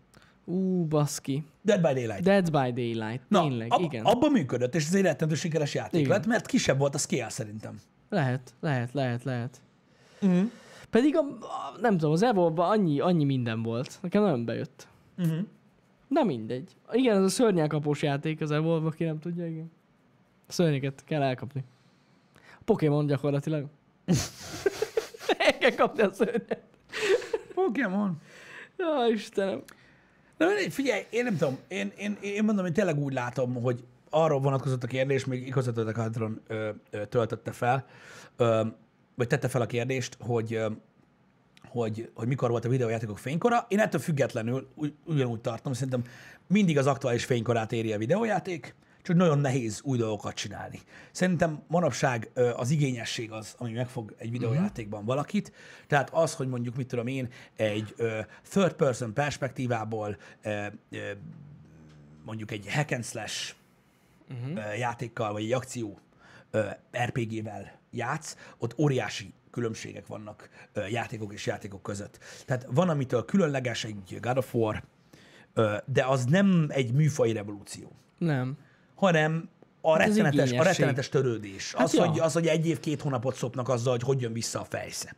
Ú, 0.49 0.85
baszki. 0.85 1.45
Dead 1.63 1.81
by 1.81 1.93
Daylight. 1.93 2.23
Dead 2.23 2.51
by 2.51 2.73
Daylight. 2.73 3.23
Na, 3.29 3.43
Tényleg, 3.43 3.73
ab, 3.73 3.81
igen. 3.81 4.05
abban 4.05 4.33
működött, 4.33 4.75
és 4.75 4.87
ez 4.87 4.95
egy 4.95 5.03
rettentő 5.03 5.35
sikeres 5.35 5.75
játék 5.75 6.01
Igen. 6.01 6.13
lett, 6.13 6.27
mert 6.27 6.47
kisebb 6.47 6.79
volt 6.79 6.95
a 6.95 6.99
scale 6.99 7.29
szerintem. 7.29 7.81
Lehet, 8.09 8.55
lehet, 8.61 8.93
lehet, 8.93 9.25
lehet. 9.25 9.61
Uh-huh. 10.21 10.51
Pedig 10.91 11.17
a, 11.17 11.21
a 11.41 11.79
nem 11.81 11.93
tudom, 11.93 12.13
az 12.13 12.23
evolve 12.23 12.63
annyi, 12.63 13.01
annyi 13.01 13.25
minden 13.25 13.63
volt. 13.63 13.99
Nekem 14.03 14.23
nagyon 14.23 14.45
bejött. 14.45 14.89
Uh-huh. 15.19 15.39
Na 16.09 16.23
mindegy. 16.23 16.77
Igen, 16.93 17.17
ez 17.17 17.23
a 17.23 17.29
szörnyelkapós 17.29 18.03
játék 18.03 18.41
az 18.41 18.51
Evolve, 18.51 18.87
aki 18.87 19.05
nem 19.05 19.19
tudja, 19.19 19.47
igen. 19.47 19.71
A 20.47 20.53
szörnyeket 20.53 21.05
kell 21.05 21.23
elkapni. 21.23 21.65
A 22.35 22.63
Pokémon 22.65 23.07
gyakorlatilag. 23.07 23.67
El 25.39 25.59
kell 25.59 25.75
kapni 25.75 26.03
a 26.03 26.13
szörnyet. 26.13 26.63
Pokémon. 27.55 28.21
Ja, 28.77 29.07
Istenem. 29.13 29.63
Na 30.39 30.47
figyelj, 30.71 31.07
én 31.11 31.25
nem 31.25 31.37
tudom, 31.37 31.59
én, 31.69 31.93
én, 31.97 32.17
én 32.21 32.45
mondom, 32.45 32.67
én 32.67 32.73
tényleg 32.73 32.99
úgy 32.99 33.13
látom, 33.13 33.55
hogy 33.63 33.85
arról 34.11 34.41
vonatkozott 34.41 34.83
a 34.83 34.87
kérdés, 34.87 35.25
még 35.25 35.47
igazat 35.47 35.79
a 35.79 35.93
Hadron 35.95 36.43
töltötte 37.09 37.53
fel, 37.53 37.87
ö, 38.37 38.67
vagy 39.15 39.27
tette 39.27 39.49
fel 39.49 39.61
a 39.61 39.67
kérdést, 39.67 40.17
hogy, 40.21 40.55
ö, 40.55 40.71
hogy, 41.69 42.11
hogy 42.15 42.29
mikor 42.29 42.51
volt 42.51 42.65
a 42.65 42.69
videójátékok 42.69 43.19
fénykora. 43.19 43.67
Én 43.69 43.79
ettől 43.79 44.01
függetlenül 44.01 44.69
ugy, 44.75 44.95
ugyanúgy 45.05 45.41
tartom, 45.41 45.73
szerintem 45.73 46.05
mindig 46.47 46.79
az 46.79 46.87
aktuális 46.87 47.25
fénykorát 47.25 47.73
éri 47.73 47.93
a 47.93 47.99
videójáték, 47.99 48.75
csak 49.09 49.17
nagyon 49.17 49.39
nehéz 49.39 49.81
új 49.83 49.99
dolgokat 49.99 50.35
csinálni. 50.35 50.81
Szerintem 51.13 51.63
manapság 51.69 52.31
az 52.57 52.71
igényesség 52.71 53.33
az, 53.33 53.55
ami 53.59 53.73
megfog 53.73 54.15
egy 54.19 54.31
videójátékban 54.31 55.05
valakit. 55.05 55.53
Tehát 55.87 56.11
az, 56.13 56.35
hogy 56.35 56.49
mondjuk, 56.49 56.77
mit 56.77 56.87
tudom 56.87 57.07
én, 57.07 57.29
egy 57.57 57.95
third 58.49 58.73
person 58.73 59.15
perspektívából 59.15 60.17
mondjuk 62.25 62.51
egy 62.51 62.73
hack 62.73 62.91
and 62.93 63.05
slash 63.05 63.55
uh-huh. 64.31 64.79
játékkal, 64.79 65.33
vagy 65.33 65.43
egy 65.43 65.53
akció 65.53 65.99
RPG-vel 67.05 67.79
játsz, 67.91 68.37
ott 68.59 68.79
óriási 68.79 69.33
különbségek 69.51 70.07
vannak 70.07 70.49
játékok 70.89 71.33
és 71.33 71.47
játékok 71.47 71.83
között. 71.83 72.19
Tehát 72.47 72.67
van, 72.71 72.89
amitől 72.89 73.25
különleges 73.25 73.85
egy 73.85 74.19
God 74.21 74.39
of 74.39 74.55
War, 74.55 74.83
de 75.85 76.05
az 76.05 76.25
nem 76.25 76.67
egy 76.69 76.93
műfai 76.93 77.33
revolúció, 77.33 77.93
Nem. 78.19 78.59
Hanem 78.99 79.49
a 79.81 79.99
Hát 79.99 80.07
rettenetes, 80.07 80.53
a 80.53 80.63
rettenetes 80.63 81.09
törődés. 81.09 81.75
Hát 81.75 81.87
az, 81.87 81.95
ja. 81.95 82.07
hogy, 82.07 82.21
az, 82.21 82.33
hogy 82.33 82.47
egy 82.47 82.67
év, 82.67 82.81
két 82.81 83.01
hónapot 83.01 83.35
szopnak 83.35 83.69
azzal, 83.69 83.93
hogy 83.93 84.03
hogy 84.03 84.21
jön 84.21 84.33
vissza 84.33 84.61
a 84.61 84.65
fejsze. 84.65 85.17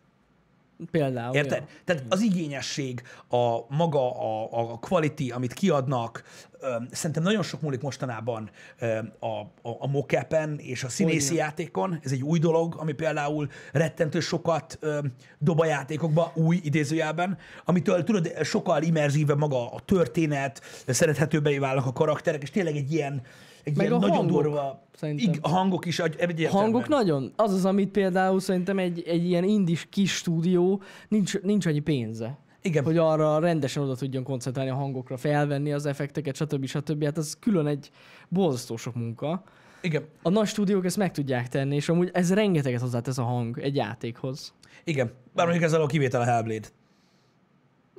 Például. 0.90 1.34
Érted? 1.34 1.58
Ja. 1.58 1.66
Tehát 1.84 2.04
az 2.08 2.20
igényesség, 2.20 3.02
a 3.28 3.74
maga, 3.74 4.20
a, 4.20 4.48
a 4.72 4.78
quality, 4.78 5.30
amit 5.30 5.52
kiadnak, 5.52 6.22
öm, 6.60 6.88
szerintem 6.90 7.22
nagyon 7.22 7.42
sok 7.42 7.60
múlik 7.60 7.80
mostanában 7.80 8.50
öm, 8.78 9.12
a, 9.18 9.26
a, 9.26 9.76
a 9.78 9.86
mocapen 9.86 10.58
és 10.58 10.84
a 10.84 10.88
színészi 10.88 11.28
Hogyne. 11.28 11.42
játékon. 11.42 11.98
Ez 12.02 12.12
egy 12.12 12.22
új 12.22 12.38
dolog, 12.38 12.74
ami 12.78 12.92
például 12.92 13.48
rettentő 13.72 14.20
sokat 14.20 14.78
öm, 14.80 15.12
dob 15.38 15.60
a 15.60 15.64
játékokba, 15.64 16.32
új 16.34 16.60
idézőjelben, 16.62 17.38
amitől 17.64 18.04
tudod, 18.04 18.32
sokkal 18.42 18.82
immerzívebb 18.82 19.38
maga 19.38 19.72
a 19.72 19.80
történet, 19.80 20.60
szerethetőbbé 20.86 21.58
válnak 21.58 21.86
a 21.86 21.92
karakterek, 21.92 22.42
és 22.42 22.50
tényleg 22.50 22.76
egy 22.76 22.92
ilyen, 22.92 23.22
egy 23.64 23.76
Meg 23.76 23.86
ilyen 23.86 23.98
a 23.98 24.00
nagyon 24.00 24.16
hangok, 24.16 24.42
durva... 24.42 24.82
szerintem. 24.94 25.32
Ig, 25.32 25.38
hangok 25.42 25.86
is 25.86 25.98
egy, 25.98 26.16
egy 26.18 26.46
Hangok 26.46 26.88
nagyon. 26.88 27.32
Az 27.36 27.52
az, 27.52 27.64
amit 27.64 27.90
például 27.90 28.40
szerintem 28.40 28.78
egy, 28.78 29.02
egy 29.06 29.24
ilyen 29.24 29.44
indis 29.44 29.86
kis 29.90 30.16
stúdió 30.16 30.82
nincs, 31.08 31.40
nincs 31.40 31.66
annyi 31.66 31.80
pénze. 31.80 32.38
Igen. 32.62 32.84
Hogy 32.84 32.96
arra 32.96 33.38
rendesen 33.38 33.82
oda 33.82 33.96
tudjon 33.96 34.22
koncentrálni 34.22 34.70
a 34.70 34.74
hangokra, 34.74 35.16
felvenni 35.16 35.72
az 35.72 35.86
effekteket, 35.86 36.36
stb. 36.36 36.66
stb. 36.66 37.04
Hát 37.04 37.18
ez 37.18 37.36
külön 37.40 37.66
egy 37.66 37.90
borzasztó 38.28 38.76
sok 38.76 38.94
munka. 38.94 39.42
Igen. 39.80 40.04
A 40.22 40.28
nagy 40.28 40.46
stúdiók 40.46 40.84
ezt 40.84 40.96
meg 40.96 41.12
tudják 41.12 41.48
tenni, 41.48 41.74
és 41.74 41.88
amúgy 41.88 42.10
ez 42.12 42.34
rengeteget 42.34 42.80
hozzátesz 42.80 43.18
a 43.18 43.22
hang 43.22 43.58
egy 43.58 43.76
játékhoz. 43.76 44.54
Igen. 44.84 45.12
Bár 45.34 45.46
mondjuk 45.46 45.66
ezzel 45.66 45.82
a 45.82 45.86
kivétel 45.86 46.20
a 46.20 46.24
Hellblade. 46.24 46.68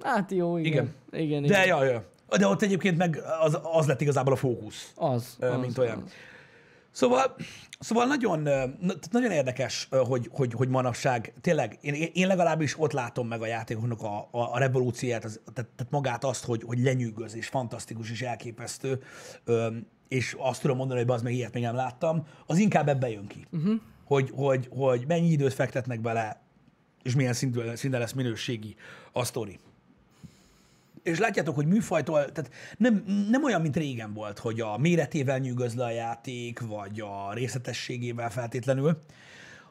Hát 0.02 0.32
jó, 0.32 0.58
igen. 0.58 0.72
Igen. 0.72 0.94
Igen, 1.24 1.44
igen. 1.44 1.52
De 1.52 1.64
igen. 1.64 1.68
ja, 1.68 1.84
ja. 1.84 2.06
De 2.38 2.48
ott 2.48 2.62
egyébként 2.62 2.98
meg 2.98 3.22
az, 3.42 3.60
az 3.64 3.88
lett 3.88 4.02
igazából 4.02 4.34
a 4.34 4.36
fókusz, 4.36 4.92
Az, 4.96 5.36
ö, 5.40 5.52
az, 5.52 5.60
mint 5.60 5.78
olyan. 5.78 6.04
Az. 6.06 6.12
Szóval, 6.92 7.36
szóval 7.80 8.06
nagyon, 8.06 8.50
nagyon 9.12 9.32
érdekes, 9.32 9.88
hogy, 9.92 10.30
hogy, 10.32 10.54
hogy 10.54 10.68
manapság, 10.68 11.34
tényleg, 11.42 11.78
én, 11.82 12.10
én 12.14 12.28
legalábbis 12.28 12.80
ott 12.80 12.92
látom 12.92 13.28
meg 13.28 13.42
a 13.42 13.46
játékoknak 13.46 14.02
a, 14.02 14.28
a, 14.32 14.54
a 14.54 14.58
revolúcióját, 14.58 15.24
az, 15.24 15.40
tehát, 15.54 15.70
tehát 15.76 15.92
magát 15.92 16.24
azt, 16.24 16.46
hogy, 16.46 16.64
hogy 16.64 16.80
lenyűgöz, 16.80 17.36
és 17.36 17.48
fantasztikus, 17.48 18.12
és 18.12 18.22
elképesztő, 18.22 19.04
és 20.08 20.36
azt 20.40 20.62
tudom 20.62 20.78
mondani, 20.78 21.00
hogy 21.00 21.10
az 21.10 21.22
meg 21.22 21.34
ilyet 21.34 21.54
még 21.54 21.64
nem 21.64 21.76
láttam, 21.76 22.28
az 22.46 22.58
inkább 22.58 22.88
ebbe 22.88 23.10
jön 23.10 23.28
ki. 23.28 23.48
Uh-huh. 23.52 23.80
Hogy, 24.06 24.32
hogy, 24.36 24.68
hogy 24.72 25.04
mennyi 25.08 25.30
időt 25.30 25.54
fektetnek 25.54 26.02
bele, 26.02 26.42
és 27.04 27.16
milyen 27.16 27.34
szinten 27.34 28.00
lesz 28.00 28.12
minőségi 28.12 28.76
a 29.12 29.24
sztori. 29.24 29.60
És 31.04 31.20
látjátok, 31.20 31.56
hogy 31.56 31.68
műfajtól, 31.68 32.32
tehát 32.32 32.52
nem, 32.78 33.04
nem 33.30 33.44
olyan, 33.44 33.62
mint 33.62 33.76
régen 33.76 34.14
volt, 34.14 34.40
hogy 34.40 34.62
a 34.62 34.78
méretével 34.78 35.38
nyűgöz 35.38 35.76
le 35.76 35.84
a 35.84 35.90
játék, 35.92 36.60
vagy 36.60 37.00
a 37.00 37.34
részletességével 37.34 38.30
feltétlenül, 38.30 38.98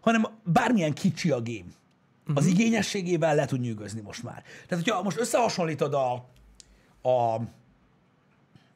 hanem 0.01 0.27
bármilyen 0.45 0.93
kicsi 0.93 1.31
a 1.31 1.43
game. 1.43 1.71
Az 2.35 2.47
igényességével 2.47 3.35
le 3.35 3.45
tud 3.45 3.61
nyűgözni 3.61 4.01
most 4.01 4.23
már. 4.23 4.43
Tehát, 4.69 4.85
hogyha 4.85 5.03
most 5.03 5.19
összehasonlítod 5.19 5.95
a, 5.95 6.13
a 7.09 7.41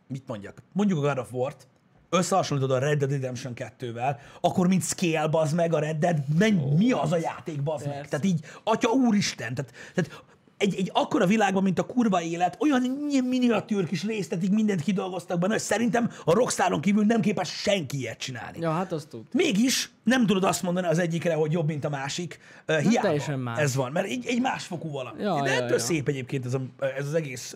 mit 0.07 0.27
mondjak, 0.27 0.63
mondjuk 0.73 0.99
a 0.99 1.07
God 1.09 1.19
of 1.19 1.33
War-t, 1.33 1.67
összehasonlítod 2.11 2.71
a 2.71 2.79
Red 2.79 2.99
Dead 2.99 3.11
Redemption 3.11 3.53
2-vel, 3.57 4.17
akkor 4.41 4.69
mint 4.69 4.83
scale, 4.83 5.27
bazd 5.27 5.55
meg 5.55 5.73
a 5.73 5.79
Red 5.79 5.97
Dead, 5.97 6.19
menj, 6.39 6.75
mi 6.77 6.93
az 6.93 7.13
a 7.13 7.17
játék, 7.17 7.63
bazd 7.63 7.87
meg? 7.87 8.09
Tehát 8.09 8.25
így, 8.25 8.45
atya 8.65 8.89
úristen, 8.89 9.55
tehát, 9.55 9.73
tehát 9.95 10.25
egy, 10.65 10.75
egy 10.79 10.91
akkora 10.93 11.27
világban, 11.27 11.63
mint 11.63 11.79
a 11.79 11.83
kurva 11.83 12.23
élet, 12.23 12.57
olyan 12.61 12.83
miniatűr 13.29 13.87
kis 13.87 14.05
részletig 14.05 14.51
mindent 14.51 14.83
kidolgoztak 14.83 15.39
benne, 15.39 15.53
hogy 15.53 15.63
szerintem 15.63 16.11
a 16.25 16.33
Rockstaron 16.33 16.81
kívül 16.81 17.05
nem 17.05 17.21
képes 17.21 17.49
senki 17.49 17.99
ilyet 17.99 18.19
csinálni. 18.19 18.59
Ja, 18.61 18.71
hát 18.71 18.93
azt 18.93 19.09
tud. 19.09 19.23
Mégis 19.33 19.91
nem 20.05 20.27
tudod 20.27 20.45
azt 20.45 20.63
mondani 20.63 20.87
az 20.87 20.99
egyikre, 20.99 21.35
hogy 21.35 21.53
jobb, 21.53 21.67
mint 21.67 21.85
a 21.85 21.89
másik. 21.89 22.39
Uh, 22.69 22.77
hiába 22.79 23.07
teljesen 23.07 23.39
más. 23.39 23.59
ez 23.59 23.75
van, 23.75 23.93
mert 23.93 24.07
egy, 24.07 24.27
egy 24.27 24.41
másfokú 24.41 24.91
valami. 24.91 25.23
Ja, 25.23 25.43
De 25.43 25.51
ja, 25.51 25.55
ettől 25.55 25.77
ja. 25.77 25.79
szép 25.79 26.09
egyébként 26.09 26.45
ez, 26.45 26.55
a, 26.55 26.61
ez 26.97 27.07
az 27.07 27.15
egész 27.15 27.55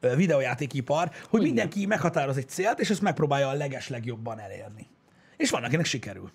uh, 0.00 0.16
videójátékipar, 0.16 1.10
hogy 1.28 1.42
mindenki 1.42 1.86
meghatároz 1.86 2.36
egy 2.36 2.48
célt, 2.48 2.80
és 2.80 2.90
ezt 2.90 3.00
megpróbálja 3.00 3.48
a 3.48 3.52
leges 3.52 3.88
legjobban 3.88 4.40
elérni. 4.40 4.86
És 5.36 5.50
van, 5.50 5.64
akinek 5.64 5.84
sikerül. 5.84 6.30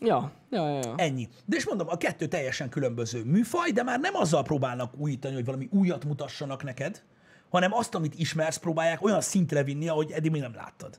Ja, 0.00 0.32
ja, 0.50 0.68
ja. 0.68 0.80
ja. 0.82 0.94
Ennyi. 0.96 1.28
De 1.44 1.56
és 1.56 1.66
mondom, 1.66 1.88
a 1.88 1.96
kettő 1.96 2.26
teljesen 2.26 2.68
különböző 2.68 3.24
műfaj, 3.24 3.70
de 3.70 3.82
már 3.82 4.00
nem 4.00 4.14
azzal 4.14 4.42
próbálnak 4.42 4.94
újítani, 4.96 5.34
hogy 5.34 5.44
valami 5.44 5.68
újat 5.72 6.04
mutassanak 6.04 6.62
neked, 6.62 7.02
hanem 7.50 7.72
azt, 7.72 7.94
amit 7.94 8.14
ismersz, 8.18 8.56
próbálják 8.56 9.02
olyan 9.02 9.20
szintre 9.20 9.62
vinni, 9.62 9.88
ahogy 9.88 10.10
eddig 10.10 10.30
még 10.30 10.40
nem 10.40 10.54
láttad. 10.54 10.98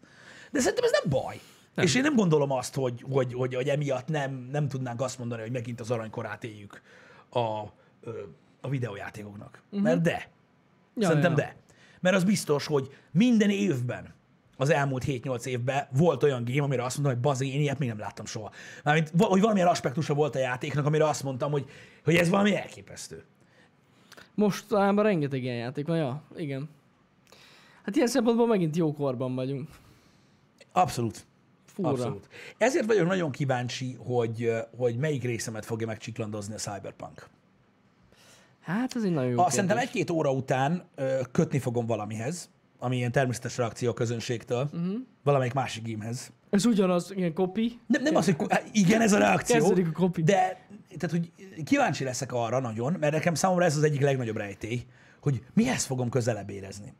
De 0.52 0.60
szerintem 0.60 0.84
ez 0.84 0.92
nem 0.92 1.10
baj. 1.10 1.40
Nem. 1.76 1.86
És 1.86 1.96
én 1.96 2.02
nem 2.02 2.16
gondolom 2.16 2.52
azt, 2.52 2.76
hogy, 2.76 3.06
hogy, 3.12 3.34
hogy, 3.34 3.56
hogy 3.56 3.70
emiatt 3.70 4.08
nem, 4.08 4.48
nem 4.52 4.68
tudnánk 4.68 5.02
azt 5.02 5.18
mondani, 5.18 5.42
hogy 5.42 5.52
megint 5.52 5.80
az 5.80 5.92
aranykorát 5.92 6.44
éljük 6.44 6.82
a, 7.30 7.40
a 8.62 8.70
videójátékoknak. 8.70 9.62
Uh-huh. 9.66 9.82
Mert 9.82 10.02
de. 10.02 10.30
Ja, 10.96 11.08
Szerintem 11.08 11.32
ja. 11.32 11.38
de. 11.38 11.56
Mert 12.00 12.16
az 12.16 12.24
biztos, 12.24 12.66
hogy 12.66 12.96
minden 13.12 13.50
évben, 13.50 14.14
az 14.58 14.70
elmúlt 14.70 15.04
7-8 15.08 15.46
évben 15.46 15.88
volt 15.92 16.24
olyan 16.24 16.44
game, 16.44 16.62
amire 16.62 16.84
azt 16.84 16.98
mondtam, 16.98 17.16
hogy 17.16 17.24
bazeg, 17.24 17.48
én 17.48 17.62
ilyet 17.62 17.80
még 17.80 17.88
nem 17.88 18.00
láttam 18.00 18.26
soha. 18.26 18.52
Mármint, 18.84 19.12
hogy 19.18 19.42
valamilyen 19.42 19.68
aspektusa 19.68 20.14
volt 20.14 20.36
a 20.36 20.40
játéknak, 20.40 20.86
amire 20.86 21.08
azt 21.08 21.24
mondtam, 21.24 21.52
hogy, 21.52 21.70
hogy 22.04 22.16
ez 22.16 22.30
valami 22.30 22.56
elképesztő. 22.56 23.24
Mostanában 24.34 25.04
rengeteg 25.04 25.44
ilyen 25.44 25.56
játék 25.56 25.88
van, 25.88 25.98
ja, 25.98 26.24
igen. 26.36 26.70
Hát 27.84 27.96
ilyen 27.96 28.08
szempontból 28.08 28.48
megint 28.48 28.76
jó 28.76 28.94
korban 28.94 29.36
vagyunk. 29.36 29.70
Abszolút. 30.72 31.26
Fúra. 31.66 31.90
Abszolút. 31.90 32.30
Ezért 32.58 32.86
vagyok 32.86 33.08
nagyon 33.08 33.32
kíváncsi, 33.32 33.98
hogy, 34.00 34.52
hogy 34.78 34.98
melyik 34.98 35.24
részemet 35.24 35.66
fogja 35.66 35.88
megcsiklandozni 35.88 36.54
a 36.54 36.58
Cyberpunk. 36.58 37.28
Hát 38.62 38.96
ez 38.96 39.04
egy 39.04 39.12
nagyon 39.12 39.30
jó 39.30 39.40
A, 39.40 39.50
szerintem 39.50 39.78
egy-két 39.78 40.10
óra 40.10 40.32
után 40.32 40.84
ö, 40.96 41.22
kötni 41.32 41.60
fogom 41.60 41.86
valamihez, 41.86 42.50
ami 42.86 42.96
ilyen 42.96 43.12
természetes 43.12 43.58
reakció 43.58 43.90
a 43.90 43.94
közönségtől, 43.94 44.70
uh-huh. 44.74 44.94
valamelyik 45.24 45.54
másik 45.54 45.92
gamehez. 45.92 46.32
Ez 46.50 46.66
ugyanaz, 46.66 47.12
ilyen 47.16 47.34
kopi. 47.34 47.80
Nem, 47.88 48.02
nem 48.02 48.16
az, 48.16 48.26
hogy 48.26 48.36
hát 48.50 48.70
igen, 48.72 49.02
ez 49.02 49.14
a 49.14 49.18
reakció, 49.18 49.56
Kezdődik 49.56 49.88
a 49.88 49.92
kopi. 49.92 50.24
de 50.24 50.68
tehát, 50.98 51.10
hogy 51.10 51.32
kíváncsi 51.64 52.04
leszek 52.04 52.34
arra 52.34 52.60
nagyon, 52.60 52.96
mert 53.00 53.14
nekem 53.14 53.34
számomra 53.34 53.66
ez 53.66 53.78
az 53.78 53.84
egyik 53.84 54.02
legnagyobb 54.02 54.38
rejtély, 54.38 54.86
hogy 55.22 55.44
mihez 55.54 55.84
fogom 55.84 56.10
közelebb 56.10 56.50
érezni. 56.50 56.94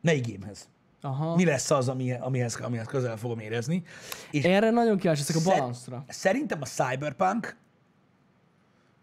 Melyik 0.00 0.32
gamehez? 0.32 0.68
Aha. 1.00 1.36
Mi 1.36 1.44
lesz 1.44 1.70
az, 1.70 1.88
ami, 1.88 2.12
amihez, 2.12 2.54
amihez 2.54 2.86
közel 2.86 3.16
fogom 3.16 3.38
érezni? 3.38 3.82
És 4.30 4.44
Erre 4.44 4.70
nagyon 4.70 4.98
kíváncsi 4.98 5.22
leszek 5.26 5.46
a 5.46 5.56
balanszra. 5.56 6.04
Szerintem 6.08 6.62
a 6.62 6.66
Cyberpunk 6.66 7.56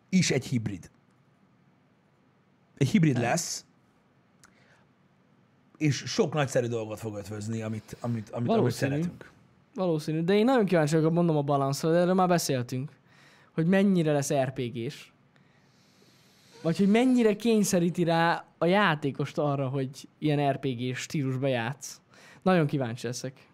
is 0.09 0.31
egy 0.31 0.45
hibrid. 0.45 0.89
Egy 2.77 2.89
hibrid 2.89 3.17
lesz, 3.17 3.65
és 5.77 5.95
sok 5.95 6.33
nagyszerű 6.33 6.67
dolgot 6.67 6.99
fog 6.99 7.15
ötvözni, 7.15 7.61
amit, 7.61 7.97
amit, 7.99 8.29
amit, 8.29 8.29
amit 8.29 8.47
Valószínű. 8.47 8.91
szeretünk. 8.91 9.31
Valószínű. 9.75 10.21
De 10.21 10.33
én 10.33 10.45
nagyon 10.45 10.65
kíváncsi 10.65 10.95
vagyok, 10.95 11.13
mondom 11.13 11.37
a 11.37 11.41
balanszra, 11.41 11.91
de 11.91 11.97
erről 11.97 12.13
már 12.13 12.27
beszéltünk. 12.27 12.91
Hogy 13.51 13.65
mennyire 13.65 14.11
lesz 14.11 14.33
RPG-s. 14.33 15.11
Vagy 16.61 16.77
hogy 16.77 16.87
mennyire 16.87 17.35
kényszeríti 17.35 18.03
rá 18.03 18.45
a 18.57 18.65
játékost 18.65 19.37
arra, 19.37 19.67
hogy 19.67 20.07
ilyen 20.17 20.51
RPG 20.51 20.95
stílusba 20.95 21.47
játsz. 21.47 22.01
Nagyon 22.41 22.67
kíváncsi 22.67 23.05
leszek. 23.05 23.47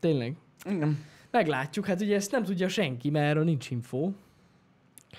Tényleg. 0.00 0.36
Igen. 0.64 1.04
Meglátjuk, 1.30 1.86
hát 1.86 2.00
ugye 2.00 2.14
ezt 2.14 2.30
nem 2.30 2.44
tudja 2.44 2.68
senki, 2.68 3.10
mert 3.10 3.26
erről 3.26 3.44
nincs 3.44 3.70
info. 3.70 4.10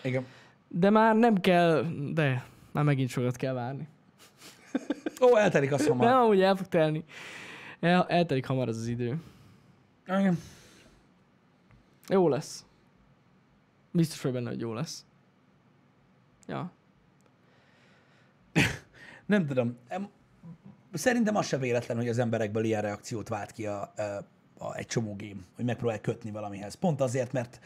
Igen. 0.03 0.25
De 0.67 0.89
már 0.89 1.15
nem 1.15 1.35
kell, 1.35 1.85
de 2.13 2.45
már 2.71 2.83
megint 2.83 3.09
sokat 3.09 3.35
kell 3.35 3.53
várni. 3.53 3.87
Ó, 5.21 5.35
eltelik 5.37 5.69
De 5.75 5.83
hamar. 5.87 6.07
amúgy 6.07 6.41
el 6.41 6.55
fog 6.55 6.67
telni. 6.67 7.03
El, 7.79 8.05
eltelik 8.07 8.45
hamar 8.45 8.67
az 8.67 8.77
az 8.77 8.87
idő. 8.87 9.21
Igen. 10.07 10.39
Jó 12.07 12.27
lesz. 12.29 12.65
Biztos 13.91 14.21
vagy 14.21 14.31
benne, 14.31 14.49
hogy 14.49 14.59
jó 14.59 14.73
lesz. 14.73 15.05
Ja. 16.47 16.71
Nem 19.25 19.45
tudom. 19.45 19.77
Em, 19.87 20.09
Szerintem 20.93 21.35
az 21.35 21.45
se 21.47 21.57
véletlen, 21.57 21.97
hogy 21.97 22.07
az 22.09 22.17
emberekből 22.17 22.63
ilyen 22.63 22.81
reakciót 22.81 23.27
vált 23.27 23.51
ki 23.51 23.65
a, 23.65 23.93
a, 23.97 24.01
a, 24.57 24.75
egy 24.75 24.85
csomó 24.85 25.15
game, 25.17 25.39
hogy 25.55 25.65
megpróbálj 25.65 25.99
kötni 26.01 26.31
valamihez. 26.31 26.73
Pont 26.75 27.01
azért, 27.01 27.31
mert 27.31 27.59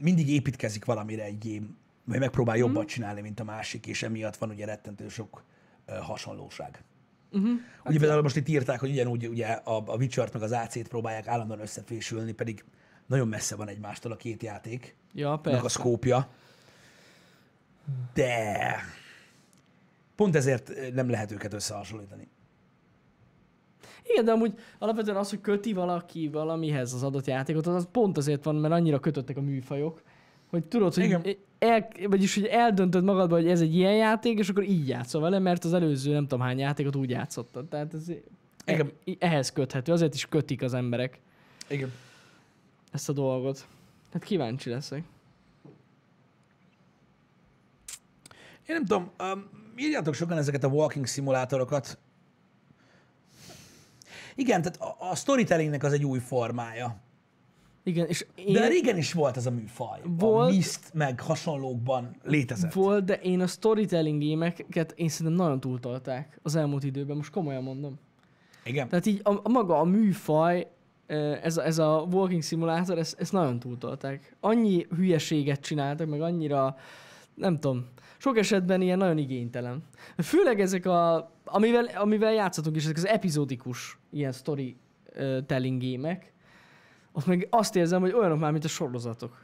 mindig 0.00 0.28
építkezik 0.28 0.84
valamire 0.84 1.24
egy 1.24 1.38
game, 1.48 1.66
vagy 2.04 2.18
megpróbál 2.18 2.56
jobbat 2.56 2.86
csinálni, 2.86 3.20
mint 3.20 3.40
a 3.40 3.44
másik, 3.44 3.86
és 3.86 4.02
emiatt 4.02 4.36
van 4.36 4.50
ugye 4.50 4.64
rettentő 4.66 5.08
sok 5.08 5.42
hasonlóság. 5.86 6.84
Uh-huh. 7.32 7.50
Ugye 7.84 7.98
például 7.98 8.22
most 8.22 8.36
itt 8.36 8.48
írták, 8.48 8.80
hogy 8.80 8.90
ugyanúgy 8.90 9.28
ugye 9.28 9.46
a, 9.46 9.82
a 9.86 9.96
Witcher-t 9.96 10.32
meg 10.32 10.42
az 10.42 10.52
AC-t 10.52 10.88
próbálják 10.88 11.26
állandóan 11.26 11.60
összefésülni, 11.60 12.32
pedig 12.32 12.64
nagyon 13.06 13.28
messze 13.28 13.56
van 13.56 13.68
egymástól 13.68 14.12
a 14.12 14.16
két 14.16 14.42
játék, 14.42 14.96
Ja, 15.12 15.28
meg 15.28 15.54
a 15.54 15.60
persze. 15.60 15.68
szkópja. 15.68 16.28
De 18.14 18.76
pont 20.14 20.36
ezért 20.36 20.92
nem 20.94 21.10
lehet 21.10 21.32
őket 21.32 21.52
összehasonlítani. 21.52 22.28
Igen, 24.02 24.24
de 24.24 24.32
amúgy 24.32 24.58
alapvetően 24.78 25.16
az, 25.16 25.30
hogy 25.30 25.40
köti 25.40 25.72
valaki 25.72 26.28
valamihez 26.28 26.92
az 26.92 27.02
adott 27.02 27.26
játékot, 27.26 27.66
az 27.66 27.88
pont 27.92 28.16
azért 28.16 28.44
van, 28.44 28.54
mert 28.54 28.74
annyira 28.74 29.00
kötöttek 29.00 29.36
a 29.36 29.40
műfajok, 29.40 30.02
hogy 30.54 30.64
tudod, 30.64 30.94
hogy, 30.94 31.04
Igen. 31.04 31.22
el, 31.58 31.88
vagyis, 32.08 32.34
hogy 32.34 32.44
eldöntöd 32.44 33.04
magadba, 33.04 33.34
hogy 33.34 33.48
ez 33.48 33.60
egy 33.60 33.74
ilyen 33.74 33.94
játék, 33.94 34.38
és 34.38 34.48
akkor 34.48 34.62
így 34.62 34.88
játszol 34.88 35.20
vele, 35.20 35.38
mert 35.38 35.64
az 35.64 35.72
előző 35.72 36.12
nem 36.12 36.22
tudom 36.22 36.40
hány 36.40 36.58
játékot 36.58 36.96
úgy 36.96 37.10
játszottad. 37.10 37.68
Tehát 37.68 37.94
ez 37.94 38.08
Igen. 38.64 38.92
e, 39.04 39.12
ehhez 39.18 39.52
köthető, 39.52 39.92
azért 39.92 40.14
is 40.14 40.26
kötik 40.26 40.62
az 40.62 40.74
emberek 40.74 41.20
Igen. 41.68 41.92
ezt 42.92 43.08
a 43.08 43.12
dolgot. 43.12 43.66
Hát 44.12 44.24
kíváncsi 44.24 44.70
leszek. 44.70 45.02
Én 48.66 48.74
nem 48.74 48.84
tudom, 48.84 49.10
um, 49.18 49.50
írjátok 49.76 50.14
sokan 50.14 50.38
ezeket 50.38 50.64
a 50.64 50.68
walking 50.68 51.06
szimulátorokat. 51.06 51.98
Igen, 54.34 54.62
tehát 54.62 54.80
a, 54.80 55.10
a 55.10 55.16
storytellingnek 55.16 55.82
az 55.82 55.92
egy 55.92 56.04
új 56.04 56.18
formája. 56.18 57.02
Igen, 57.86 58.06
és 58.06 58.26
én... 58.34 58.52
De 58.52 58.68
régen 58.68 58.96
is 58.96 59.12
volt 59.12 59.36
ez 59.36 59.46
a 59.46 59.50
műfaj. 59.50 60.00
Volt. 60.04 60.50
A 60.50 60.54
Myst 60.54 60.94
meg 60.94 61.20
hasonlókban 61.20 62.16
létezett. 62.22 62.72
Volt, 62.72 63.04
de 63.04 63.14
én 63.14 63.40
a 63.40 63.46
storytelling 63.46 64.20
gémeket 64.20 64.92
én 64.96 65.08
szerintem 65.08 65.44
nagyon 65.44 65.60
túltolták 65.60 66.38
az 66.42 66.54
elmúlt 66.54 66.84
időben, 66.84 67.16
most 67.16 67.30
komolyan 67.30 67.62
mondom. 67.62 67.98
Igen. 68.64 68.88
Tehát 68.88 69.06
így 69.06 69.20
a, 69.22 69.30
a 69.42 69.48
maga 69.48 69.78
a 69.78 69.84
műfaj, 69.84 70.66
ez 71.42 71.56
ez 71.56 71.78
a 71.78 72.06
walking 72.10 72.42
simulator, 72.42 72.98
ezt, 72.98 73.20
ezt 73.20 73.32
nagyon 73.32 73.58
túltolták. 73.58 74.36
Annyi 74.40 74.86
hülyeséget 74.96 75.60
csináltak, 75.60 76.08
meg 76.08 76.20
annyira 76.20 76.76
nem 77.34 77.60
tudom, 77.60 77.86
sok 78.18 78.38
esetben 78.38 78.80
ilyen 78.80 78.98
nagyon 78.98 79.18
igénytelen. 79.18 79.82
Főleg 80.16 80.60
ezek 80.60 80.86
a, 80.86 81.30
amivel, 81.44 81.84
amivel 81.84 82.32
játszhatunk 82.32 82.76
is, 82.76 82.84
ezek 82.84 82.96
az 82.96 83.06
epizódikus 83.06 83.98
ilyen 84.10 84.32
story 84.32 84.76
uh, 85.16 85.38
telling 85.46 85.80
gémek, 85.80 86.33
ott 87.16 87.26
meg 87.26 87.46
azt 87.50 87.76
érzem, 87.76 88.00
hogy 88.00 88.12
olyanok 88.12 88.38
már, 88.38 88.52
mint 88.52 88.64
a 88.64 88.68
sorozatok. 88.68 89.42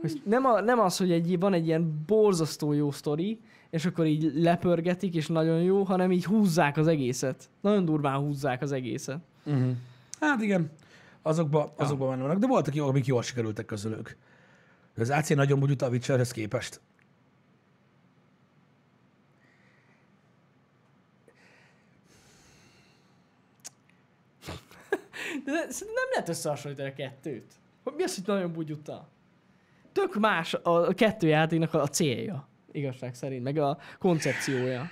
Hogy 0.00 0.22
nem, 0.24 0.44
a, 0.44 0.60
nem 0.60 0.78
az, 0.78 0.96
hogy 0.96 1.12
egy, 1.12 1.38
van 1.38 1.52
egy 1.52 1.66
ilyen 1.66 2.04
borzasztó 2.06 2.72
jó 2.72 2.90
sztori, 2.90 3.40
és 3.70 3.84
akkor 3.86 4.06
így 4.06 4.32
lepörgetik, 4.34 5.14
és 5.14 5.26
nagyon 5.26 5.62
jó, 5.62 5.82
hanem 5.82 6.12
így 6.12 6.24
húzzák 6.24 6.76
az 6.76 6.86
egészet. 6.86 7.48
Nagyon 7.60 7.84
durván 7.84 8.18
húzzák 8.18 8.62
az 8.62 8.72
egészet. 8.72 9.20
Uh-huh. 9.44 9.70
Hát 10.20 10.42
igen, 10.42 10.70
azokban 11.22 11.70
azokba 11.76 12.08
benne 12.08 12.22
vannak, 12.22 12.38
de 12.38 12.46
voltak 12.46 12.74
jó, 12.74 12.88
amik 12.88 13.06
jól 13.06 13.22
sikerültek 13.22 13.64
közülük. 13.64 14.16
Az 14.96 15.10
AC 15.10 15.28
nagyon 15.28 15.60
bugyuta 15.60 15.86
a 15.86 15.88
Witcherhez 15.88 16.30
képest. 16.30 16.80
De 25.39 25.39
szerintem 25.54 25.94
nem 25.94 26.10
lehet 26.10 26.28
összehasonlítani 26.28 26.88
a 26.88 26.92
kettőt. 26.92 27.52
Mi 27.96 28.02
az, 28.02 28.14
hogy 28.14 28.24
nagyon 28.26 28.52
bugyuta? 28.52 29.08
Tök 29.92 30.14
más 30.14 30.54
a 30.54 30.94
kettő 30.94 31.26
játéknak 31.26 31.74
a 31.74 31.88
célja, 31.88 32.48
igazság 32.72 33.14
szerint, 33.14 33.42
meg 33.42 33.56
a 33.56 33.78
koncepciója. 33.98 34.88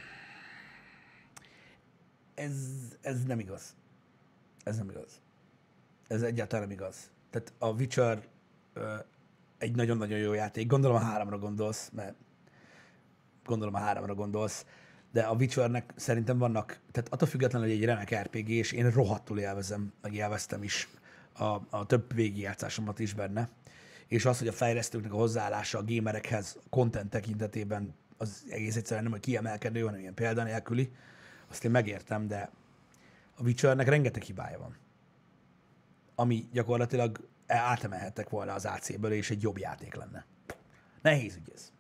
Ez, 2.35 2.55
ez 3.01 3.23
nem 3.23 3.39
igaz. 3.39 3.77
Ez 4.65 4.77
nem 4.77 4.91
igaz. 4.91 5.21
Ez 6.09 6.23
egyáltalán 6.23 6.69
nem 6.69 6.77
igaz. 6.77 7.11
Tehát 7.31 7.53
a 7.59 7.69
Witcher 7.69 8.23
ö, 8.73 8.95
egy 9.59 9.75
nagyon-nagyon 9.75 10.19
jó 10.19 10.33
játék. 10.33 10.67
Gondolom 10.67 10.97
a 10.97 11.01
háromra 11.01 11.39
gondolsz, 11.39 11.91
mert 11.91 12.15
gondolom 13.45 13.75
a 13.75 13.79
háromra 13.79 14.15
gondolsz, 14.15 14.67
de 15.13 15.23
a 15.23 15.35
Witchernek 15.35 15.93
szerintem 15.97 16.39
vannak, 16.39 16.79
tehát 16.93 17.13
attól 17.13 17.29
függetlenül, 17.29 17.69
hogy 17.69 17.77
egy 17.77 17.85
remek 17.85 18.15
RPG, 18.15 18.49
és 18.49 18.73
én 18.73 18.91
rohadtul 18.91 19.39
élvezem, 19.39 19.93
meg 20.03 20.15
élveztem 20.15 20.63
is 20.63 20.89
a, 21.33 21.61
a 21.71 21.87
több 21.87 22.15
végigjátszásomat 22.15 22.99
is 22.99 23.15
benne. 23.15 23.49
És 24.07 24.25
az, 24.25 24.39
hogy 24.39 24.49
a 24.49 24.53
fejlesztőknek 24.53 25.13
a 25.13 25.17
hozzáállása 25.17 25.79
a 25.79 25.85
gamerekhez, 25.85 26.57
a 26.65 26.69
content 26.71 27.11
tekintetében 27.11 27.95
az 28.17 28.45
egész 28.49 28.77
egyszerűen 28.77 29.03
nem 29.03 29.13
hogy 29.13 29.21
kiemelkedő, 29.21 29.83
hanem 29.83 30.01
ilyen 30.01 30.15
példanélküli, 30.15 30.93
azt 31.49 31.65
én 31.65 31.71
megértem, 31.71 32.29
de 32.29 32.51
a 33.35 33.43
Witchernek 33.43 33.89
rengeteg 33.89 34.23
hibája 34.23 34.59
van. 34.59 34.77
Ami 36.15 36.49
gyakorlatilag 36.53 37.29
átemelhettek 37.47 38.29
volna 38.29 38.53
az 38.53 38.65
AC-ből, 38.65 39.13
és 39.13 39.31
egy 39.31 39.43
jobb 39.43 39.59
játék 39.59 39.95
lenne. 39.95 40.25
Nehéz 41.03 41.37
ügy 41.37 41.53
ez. 41.55 41.73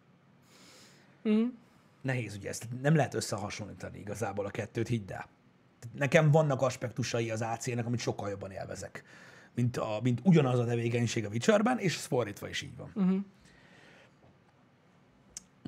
Mhm. 1.23 1.47
Nehéz 2.03 2.35
ügy 2.35 2.47
ez. 2.47 2.59
Tehát 2.59 2.81
nem 2.81 2.95
lehet 2.95 3.15
összehasonlítani 3.15 3.99
igazából 3.99 4.47
a 4.47 4.51
kettőt, 4.51 4.89
hidd 4.89 5.13
el. 5.13 5.29
Nekem 5.93 6.31
vannak 6.31 6.63
aspektusai 6.63 7.31
az 7.31 7.43
AC-nek, 7.43 7.87
amit 7.87 8.01
sokkal 8.01 8.29
jobban 8.29 8.51
élvezek, 8.51 9.05
mint, 9.55 9.77
a, 9.77 10.01
mint 10.03 10.21
ugyanaz 10.23 10.59
a 10.59 10.65
tevékenység 10.65 11.25
a 11.25 11.29
Witcherben, 11.29 11.79
és 11.79 11.97
fordítva 11.97 12.49
is 12.49 12.63
így 12.63 12.77
van. 12.77 12.91
Uh-huh. 12.95 13.25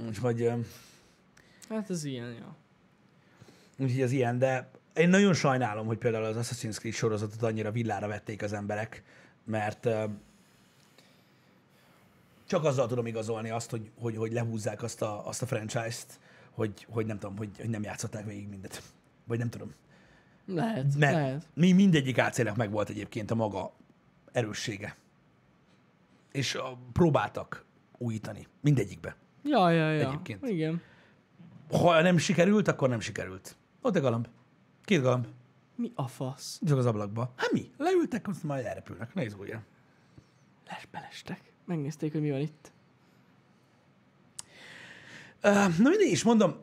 Úgyhogy, 0.07 0.53
Hát 1.69 1.91
ez 1.91 2.05
ilyen, 2.05 2.33
ja. 2.33 2.57
úgyhogy 3.79 4.01
ez 4.01 4.13
ilyen, 4.13 4.39
de 4.39 4.71
én 4.95 5.09
nagyon 5.09 5.35
sajnálom, 5.35 5.87
hogy 5.87 5.99
például 5.99 6.25
az 6.25 6.37
Assassin's 6.37 6.79
Creed 6.79 6.95
sorozatot 6.95 7.43
annyira 7.43 7.71
villára 7.71 8.07
vették 8.07 8.43
az 8.43 8.53
emberek, 8.53 9.03
mert 9.45 9.89
csak 12.51 12.65
azzal 12.65 12.87
tudom 12.87 13.07
igazolni 13.07 13.51
azt, 13.51 13.71
hogy, 13.71 13.91
hogy, 14.01 14.17
hogy 14.17 14.33
lehúzzák 14.33 14.83
azt 14.83 15.03
a, 15.03 15.27
azt 15.27 15.43
a 15.43 15.47
franchise-t, 15.47 16.21
hogy, 16.51 16.87
hogy 16.91 17.07
nem 17.07 17.19
tudom, 17.19 17.37
hogy, 17.37 17.51
hogy 17.57 17.69
nem 17.69 17.83
játszották 17.83 18.25
végig 18.25 18.49
mindet. 18.49 18.83
Vagy 19.25 19.39
nem 19.39 19.51
tudom. 19.51 19.73
Lehet, 20.47 20.95
Mert 20.97 21.15
lehet. 21.15 21.49
mi 21.55 21.73
mindegyik 21.73 22.19
átszének 22.19 22.57
meg 22.57 22.71
volt 22.71 22.89
egyébként 22.89 23.31
a 23.31 23.35
maga 23.35 23.73
erőssége. 24.33 24.97
És 26.33 26.55
a, 26.55 26.79
próbáltak 26.93 27.65
újítani. 27.99 28.47
Mindegyikbe. 28.61 29.17
Ja, 29.43 29.71
ja, 29.71 29.93
ja. 29.93 30.09
Egyébként. 30.09 30.47
Igen. 30.47 30.83
Ha 31.71 32.03
nem 32.03 32.19
sikerült, 32.19 32.69
akkor 32.69 32.89
nem 32.89 33.01
sikerült. 33.01 33.57
Ott 33.83 33.97
a 33.97 34.01
galamb. 34.01 34.29
Két 34.85 35.03
galamb. 35.03 35.27
Mi 35.77 35.93
a 35.95 36.09
fasz? 36.09 36.61
Csak 36.67 36.79
az 36.79 36.87
ablakba. 36.87 37.33
Hát 37.37 37.53
mi? 37.53 37.71
Leültek, 37.77 38.29
azt 38.29 38.43
majd 38.43 38.65
elrepülnek. 38.65 39.15
Ne 39.15 39.25
izgulja. 39.25 39.63
Les 40.67 40.89
belestek. 40.91 41.50
Megnézték, 41.71 42.13
hogy 42.13 42.21
mi 42.21 42.31
van 42.31 42.41
itt. 42.41 42.73
Uh, 45.43 45.53
na 45.53 45.89
mindig 45.89 46.11
is 46.11 46.23
mondom, 46.23 46.55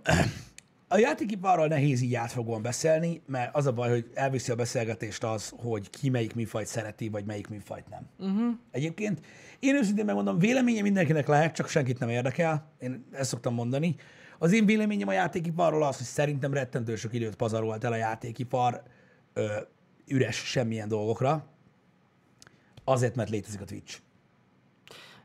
a 0.88 0.98
játékiparról 0.98 1.68
nehéz 1.68 2.02
így 2.02 2.16
átfogóan 2.16 2.62
beszélni, 2.62 3.22
mert 3.26 3.56
az 3.56 3.66
a 3.66 3.72
baj, 3.72 3.90
hogy 3.90 4.12
elviszi 4.14 4.52
a 4.52 4.56
beszélgetést 4.56 5.24
az, 5.24 5.54
hogy 5.58 5.90
ki 5.90 6.10
melyik 6.10 6.36
műfajt 6.36 6.68
szereti, 6.68 7.10
vagy 7.10 7.26
melyik 7.26 7.48
műfajt 7.48 7.90
nem. 7.90 8.08
Uh-huh. 8.18 8.56
Egyébként 8.72 9.26
én 9.60 9.76
őszintén 9.76 10.06
megmondom, 10.06 10.40
véleménye 10.40 10.82
mindenkinek 10.82 11.28
lehet, 11.28 11.56
csak 11.56 11.68
senkit 11.68 12.00
nem 12.00 12.10
érdekel. 12.10 12.72
Én 12.80 13.06
ezt 13.12 13.30
szoktam 13.30 13.54
mondani. 13.54 13.96
Az 14.40 14.52
én 14.52 14.66
véleményem 14.66 15.08
a 15.08 15.14
játékiparról 15.14 15.84
az, 15.84 15.98
hogy 15.98 16.06
szerintem 16.06 16.54
rettentő 16.54 16.96
sok 16.96 17.14
időt 17.14 17.36
pazarolt 17.36 17.84
el 17.84 17.92
a 17.92 17.96
játékipar 17.96 18.84
ö, 19.34 19.60
üres 20.08 20.36
semmilyen 20.36 20.88
dolgokra. 20.88 21.46
Azért, 22.84 23.16
mert 23.16 23.30
létezik 23.30 23.62
a 23.62 23.66
Twitch. 23.66 24.06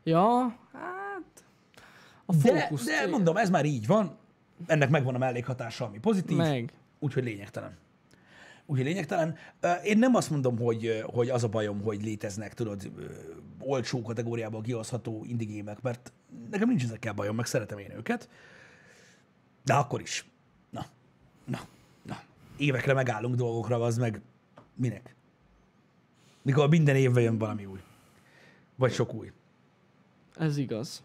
Ja, 0.03 0.57
hát... 0.71 1.43
A 2.25 2.33
De, 2.35 2.59
fókusz... 2.59 2.85
de 2.85 3.07
mondom, 3.07 3.37
ez 3.37 3.49
már 3.49 3.65
így 3.65 3.87
van. 3.87 4.17
Ennek 4.65 4.89
megvan 4.89 5.15
a 5.15 5.17
mellékhatása, 5.17 5.85
ami 5.85 5.99
pozitív. 5.99 6.37
Meg. 6.37 6.73
Úgyhogy 6.99 7.23
lényegtelen. 7.23 7.77
Úgyhogy 8.65 8.85
lényegtelen. 8.85 9.35
Én 9.83 9.97
nem 9.97 10.15
azt 10.15 10.29
mondom, 10.29 10.57
hogy, 10.57 11.03
hogy 11.05 11.29
az 11.29 11.43
a 11.43 11.47
bajom, 11.47 11.81
hogy 11.81 12.03
léteznek, 12.03 12.53
tudod, 12.53 12.91
olcsó 13.59 14.01
kategóriából 14.01 14.61
kihozható 14.61 15.23
indigémek, 15.27 15.81
mert 15.81 16.11
nekem 16.51 16.67
nincs 16.67 16.83
ezekkel 16.83 17.13
bajom, 17.13 17.35
meg 17.35 17.45
szeretem 17.45 17.77
én 17.77 17.91
őket. 17.91 18.29
De 19.63 19.73
akkor 19.73 20.01
is. 20.01 20.25
Na, 20.69 20.85
na, 21.45 21.59
na. 22.03 22.19
Évekre 22.57 22.93
megállunk 22.93 23.35
dolgokra, 23.35 23.83
az 23.83 23.97
meg 23.97 24.21
minek? 24.75 25.15
Mikor 26.41 26.69
minden 26.69 26.95
évben 26.95 27.23
jön 27.23 27.37
valami 27.37 27.65
új. 27.65 27.79
Vagy 28.75 28.93
sok 28.93 29.13
új. 29.13 29.31
Ez 30.37 30.57
igaz. 30.57 31.03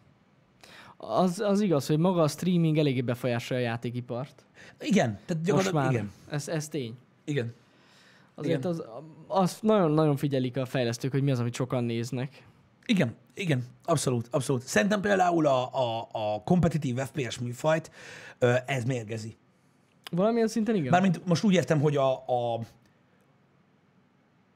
Az, 0.96 1.40
az 1.40 1.60
igaz, 1.60 1.86
hogy 1.86 1.98
maga 1.98 2.22
a 2.22 2.28
streaming 2.28 2.78
eléggé 2.78 3.00
befolyásolja 3.00 3.62
a 3.62 3.66
játékipart. 3.66 4.44
Igen, 4.80 5.18
tehát 5.26 5.28
Most 5.28 5.42
gyakorlatilag 5.44 5.84
már. 5.84 5.92
igen. 5.92 6.12
Ez, 6.28 6.48
ez 6.48 6.68
tény. 6.68 6.94
Igen. 7.24 7.54
Azért 8.34 8.58
Igen. 8.58 8.70
az, 8.70 8.82
azt 9.26 9.62
nagyon-nagyon 9.62 10.16
figyelik 10.16 10.56
a 10.56 10.66
fejlesztők, 10.66 11.10
hogy 11.10 11.22
mi 11.22 11.30
az, 11.30 11.40
amit 11.40 11.54
sokan 11.54 11.84
néznek. 11.84 12.46
Igen, 12.86 13.14
igen, 13.34 13.64
abszolút, 13.84 14.28
abszolút. 14.30 14.62
Szerintem 14.62 15.00
például 15.00 15.46
a, 15.46 15.74
a, 15.74 16.08
a 16.12 16.42
kompetitív 16.44 16.96
FPS 16.96 17.38
műfajt 17.38 17.90
ez 18.66 18.84
mérgezi. 18.84 19.36
Valamilyen 20.10 20.48
szinten 20.48 20.74
igen. 20.74 20.90
Mármint 20.90 21.26
most 21.26 21.44
úgy 21.44 21.54
értem, 21.54 21.80
hogy 21.80 21.96
a, 21.96 22.12
a 22.12 22.60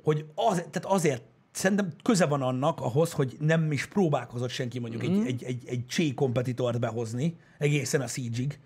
hogy 0.03 0.27
az, 0.35 0.55
tehát 0.55 0.85
azért 0.85 1.23
szerintem 1.53 1.93
köze 2.03 2.27
van 2.27 2.43
annak 2.43 2.81
ahhoz, 2.81 3.13
hogy 3.13 3.37
nem 3.41 3.73
is 3.73 3.87
próbálkozott 3.87 4.51
senki 4.51 4.79
mondjuk 4.79 5.07
mm. 5.07 5.21
egy, 5.21 5.27
egy, 5.27 5.45
egy, 5.45 5.63
egy 5.67 5.87
csé 5.87 6.15
kompetitort 6.15 6.81
behozni 6.81 7.37
egészen 7.59 8.01
a 8.01 8.07
Siege-ig, 8.07 8.59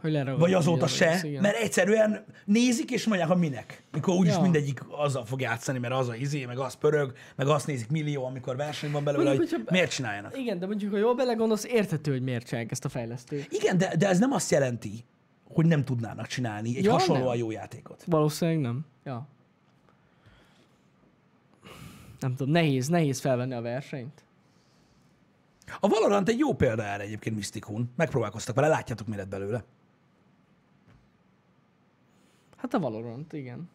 hogy 0.00 0.12
leragad, 0.12 0.40
vagy 0.40 0.52
azóta 0.52 0.84
az 0.84 0.92
se, 0.92 1.20
igen. 1.22 1.42
mert 1.42 1.56
egyszerűen 1.56 2.24
nézik 2.44 2.90
és 2.90 3.06
mondják, 3.06 3.28
hogy 3.28 3.38
minek. 3.38 3.82
Mikor 3.92 4.14
úgyis 4.14 4.32
Ja. 4.32 4.40
mindegyik 4.40 4.80
azzal 4.90 5.24
fog 5.24 5.40
játszani, 5.40 5.78
mert 5.78 5.94
az 5.94 6.08
a 6.08 6.14
izé, 6.14 6.44
meg 6.44 6.58
az 6.58 6.74
pörög, 6.74 7.12
meg 7.36 7.46
azt 7.46 7.66
nézik 7.66 7.90
millió, 7.90 8.24
amikor 8.24 8.56
verseny 8.56 8.90
van 8.90 9.04
belőle, 9.04 9.24
Mondjuk, 9.24 9.48
hogy 9.48 9.58
hogyha- 9.58 9.72
miért 9.72 9.90
csináljanak. 9.90 10.38
Igen, 10.38 10.58
de 10.58 10.66
mondjuk, 10.66 10.92
ha 10.92 10.98
jól 10.98 11.14
belegondolsz, 11.14 11.64
érthető, 11.64 12.10
hogy 12.10 12.22
miért 12.22 12.46
csinálják 12.46 12.70
ezt 12.70 12.84
a 12.84 12.88
fejlesztőt. 12.88 13.46
Igen, 13.50 13.78
de, 13.78 13.96
de 13.96 14.08
ez 14.08 14.18
nem 14.18 14.32
azt 14.32 14.50
jelenti, 14.50 15.04
hogy 15.48 15.66
nem 15.66 15.84
tudnának 15.84 16.26
csinálni 16.26 16.76
egy 16.76 16.84
Ja, 16.84 16.92
hasonlóan 16.92 17.28
nem. 17.28 17.38
jó 17.38 17.50
játékot. 17.50 18.04
Valószínűleg 18.06 18.60
nem. 18.60 18.86
Ja. 19.04 19.28
Nem 22.20 22.34
tudom, 22.36 22.52
nehéz, 22.52 22.88
nehéz 22.88 23.20
felvenni 23.20 23.54
a 23.54 23.60
versenyt. 23.60 24.24
A 25.80 25.88
Valorant 25.88 26.28
egy 26.28 26.38
jó 26.38 26.54
példa 26.54 26.82
erre 26.82 27.02
egyébként 27.02 27.36
Mysticun. 27.36 27.92
Megpróbálkoztak 27.96 28.54
vele, 28.54 28.68
látjátok, 28.68 29.06
mi 29.06 29.16
lett 29.16 29.28
belőle. 29.28 29.64
Hát 32.56 32.74
a 32.74 32.78
Valorant, 32.78 33.32
igen. 33.32 33.70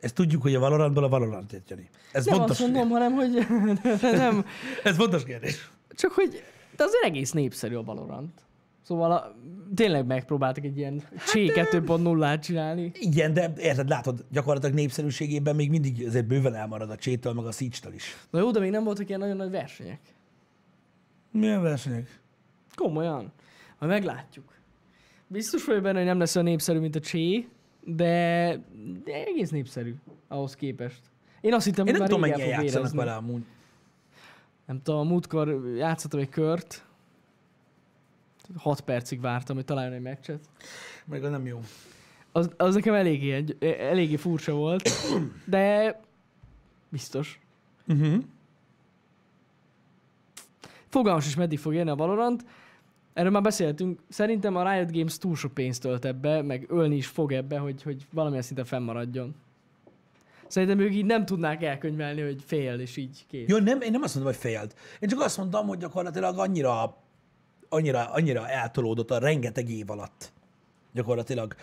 Ezt 0.00 0.14
tudjuk, 0.14 0.42
hogy 0.42 0.54
a 0.54 0.60
Valorantból 0.60 1.04
a 1.04 1.08
Valorant 1.08 1.52
jött, 1.52 1.68
Jani. 1.68 1.88
Ez 2.12 2.26
Nem 2.26 2.36
fontos, 2.36 2.60
azt 2.60 2.70
mondom, 2.70 2.88
hanem 2.88 3.12
hogy 3.12 3.46
nem. 4.00 4.44
ez 4.84 4.96
fontos 4.96 5.24
kérdés. 5.24 5.70
Csak 5.90 6.12
hogy 6.12 6.42
de 6.76 6.84
azért 6.84 7.04
egész 7.04 7.32
népszerű 7.32 7.74
a 7.74 7.82
Valorant. 7.82 8.40
Szóval 8.86 9.12
a, 9.12 9.34
tényleg 9.74 10.06
megpróbáltak 10.06 10.64
egy 10.64 10.78
ilyen 10.78 11.02
hát, 11.16 11.26
C 11.26 11.32
2.0-át 11.34 12.42
csinálni. 12.42 12.90
Igen, 12.94 13.32
de 13.32 13.52
érted, 13.56 13.88
látod, 13.88 14.24
gyakorlatilag 14.30 14.74
népszerűségében 14.74 15.56
még 15.56 15.70
mindig 15.70 16.04
azért 16.06 16.26
bőven 16.26 16.54
elmarad 16.54 16.90
a 16.90 16.96
Csétől, 16.96 17.32
meg 17.32 17.44
a 17.44 17.52
Siege-től 17.52 17.92
is. 17.92 18.16
Na 18.30 18.38
jó, 18.38 18.50
de 18.50 18.60
még 18.60 18.70
nem 18.70 18.84
voltak 18.84 19.08
ilyen 19.08 19.20
nagyon 19.20 19.36
nagy 19.36 19.50
versenyek. 19.50 20.00
Milyen 21.30 21.62
versenyek? 21.62 22.20
Komolyan. 22.74 23.32
Majd 23.78 23.92
meglátjuk. 23.92 24.52
Biztos 25.26 25.64
vagyok 25.64 25.82
benne, 25.82 25.98
hogy 25.98 26.06
nem 26.06 26.18
lesz 26.18 26.36
olyan 26.36 26.48
népszerű, 26.48 26.78
mint 26.78 26.96
a 26.96 27.00
Csé, 27.00 27.48
de, 27.84 28.48
de 29.04 29.24
egész 29.26 29.50
népszerű 29.50 29.94
ahhoz 30.28 30.54
képest. 30.54 31.00
Én 31.40 31.54
azt 31.54 31.64
hittem, 31.64 31.86
Én 31.86 31.92
hogy 31.92 32.00
nem 32.00 32.10
már 32.10 32.18
tudom, 32.30 32.38
mennyien 32.44 32.62
játszanak 32.62 32.92
vele 32.92 33.14
amúgy. 33.14 33.42
Nem 34.66 34.82
tudom, 34.82 35.00
a 35.00 35.04
múltkor 35.10 35.62
játszottam 35.76 36.20
egy 36.20 36.28
kört, 36.28 36.85
6 38.56 38.80
percig 38.80 39.20
vártam, 39.20 39.56
hogy 39.56 39.64
találjon 39.64 39.94
egy 39.94 40.00
meccset. 40.00 40.48
Meg 41.04 41.24
az 41.24 41.30
nem 41.30 41.46
jó. 41.46 41.60
Az, 42.32 42.50
az 42.56 42.74
nekem 42.74 42.94
eléggé, 42.94 43.44
eléggé 43.60 44.16
furcsa 44.16 44.52
volt, 44.52 44.90
de 45.44 46.00
biztos. 46.88 47.40
Uh-huh. 47.86 48.22
Fogalmas 50.88 51.26
is 51.26 51.36
meddig 51.36 51.58
fog 51.58 51.74
érni 51.74 51.90
a 51.90 51.94
Valorant. 51.94 52.44
Erről 53.12 53.30
már 53.30 53.42
beszéltünk. 53.42 54.00
Szerintem 54.08 54.56
a 54.56 54.72
Riot 54.72 54.92
Games 54.92 55.18
túl 55.18 55.36
sok 55.36 55.54
pénzt 55.54 55.82
tölt 55.82 56.04
ebbe, 56.04 56.42
meg 56.42 56.66
ölni 56.68 56.96
is 56.96 57.06
fog 57.06 57.32
ebbe, 57.32 57.58
hogy, 57.58 57.82
hogy 57.82 58.06
valamilyen 58.12 58.42
szinten 58.42 58.64
fennmaradjon. 58.64 59.34
Szerintem 60.46 60.78
ők 60.78 60.94
így 60.94 61.04
nem 61.04 61.24
tudnák 61.24 61.62
elkönyvelni, 61.62 62.20
hogy 62.20 62.42
fél, 62.46 62.78
és 62.80 62.96
így 62.96 63.24
kész. 63.28 63.48
Jó, 63.48 63.58
nem, 63.58 63.80
én 63.80 63.90
nem 63.90 64.02
azt 64.02 64.14
mondom, 64.14 64.32
hogy 64.32 64.42
félt. 64.42 64.76
Én 65.00 65.08
csak 65.08 65.20
azt 65.20 65.36
mondtam, 65.36 65.66
hogy 65.66 65.78
gyakorlatilag 65.78 66.38
annyira, 66.38 66.96
annyira, 67.76 68.10
annyira 68.12 68.48
eltolódott 68.48 69.10
a 69.10 69.18
rengeteg 69.18 69.70
év 69.70 69.90
alatt 69.90 70.32
gyakorlatilag 70.96 71.54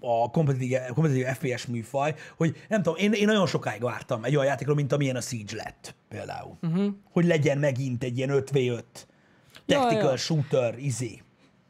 a 0.00 0.30
kompetitív, 0.30 0.78
kompetitív 0.94 1.26
FPS 1.26 1.66
műfaj, 1.66 2.14
hogy 2.36 2.56
nem 2.68 2.82
tudom, 2.82 2.98
én, 2.98 3.12
én 3.12 3.26
nagyon 3.26 3.46
sokáig 3.46 3.82
vártam 3.82 4.24
egy 4.24 4.34
olyan 4.34 4.46
játékról, 4.46 4.74
mint 4.74 4.92
amilyen 4.92 5.16
a 5.16 5.20
Siege 5.20 5.56
lett 5.56 5.94
például. 6.08 6.56
Uh-huh. 6.62 6.94
Hogy 7.12 7.24
legyen 7.24 7.58
megint 7.58 8.04
egy 8.04 8.16
ilyen 8.16 8.30
5v5 8.32 8.82
tactical 9.66 10.02
Ja, 10.02 10.10
ja. 10.10 10.16
shooter 10.16 10.78
izé. 10.78 11.22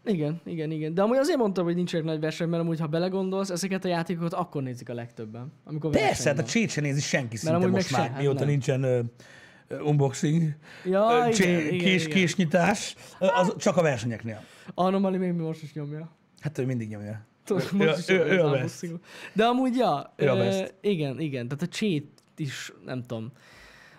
Igen, 0.04 0.40
igen, 0.44 0.70
igen. 0.70 0.94
De 0.94 1.02
amúgy 1.02 1.16
azért 1.16 1.38
mondtam, 1.38 1.64
hogy 1.64 1.74
nincsenek 1.74 2.06
nagy 2.06 2.20
verseny, 2.20 2.48
mert 2.48 2.62
amúgy, 2.62 2.80
ha 2.80 2.86
belegondolsz, 2.86 3.50
ezeket 3.50 3.84
a 3.84 3.88
játékokat 3.88 4.32
akkor 4.32 4.62
nézik 4.62 4.88
a 4.88 4.94
legtöbben. 4.94 5.52
Amikor 5.64 5.90
Persze, 5.90 6.28
hát 6.28 6.38
a 6.38 6.44
csét 6.44 6.70
se 6.70 6.80
nézi 6.80 7.00
senki 7.00 7.36
szinte 7.36 7.56
amúgy 7.56 7.70
most 7.70 7.90
már, 7.90 8.04
se, 8.04 8.10
hát 8.10 8.20
mióta 8.20 8.38
nem. 8.38 8.48
nincsen 8.48 9.10
unboxing, 9.70 10.54
Ja, 10.84 11.08
ö, 11.10 11.28
igen, 11.28 11.78
kés, 11.78 12.04
igen. 12.04 12.16
késnyitás, 12.16 12.94
az 13.18 13.54
csak 13.58 13.76
a 13.76 13.82
versenyeknél. 13.82 14.42
Anomaly 14.74 15.16
még 15.16 15.32
most 15.32 15.62
is 15.62 15.72
nyomja. 15.72 16.10
Hát 16.40 16.58
ő 16.58 16.64
mindig 16.66 16.88
nyomja. 16.88 17.26
Most 17.72 18.10
Ő- 18.10 18.18
ő- 18.18 18.30
ő 18.30 18.40
a 18.42 18.50
best. 18.50 18.86
De 19.32 19.44
amúgy, 19.44 19.76
ja, 19.76 20.12
Ő 20.16 20.28
a 20.28 20.36
best. 20.36 20.74
igen, 20.80 21.20
igen. 21.20 21.48
Tehát 21.48 21.62
a 21.62 21.68
cheat 21.68 22.02
is, 22.36 22.72
nem 22.84 23.02
tudom, 23.02 23.32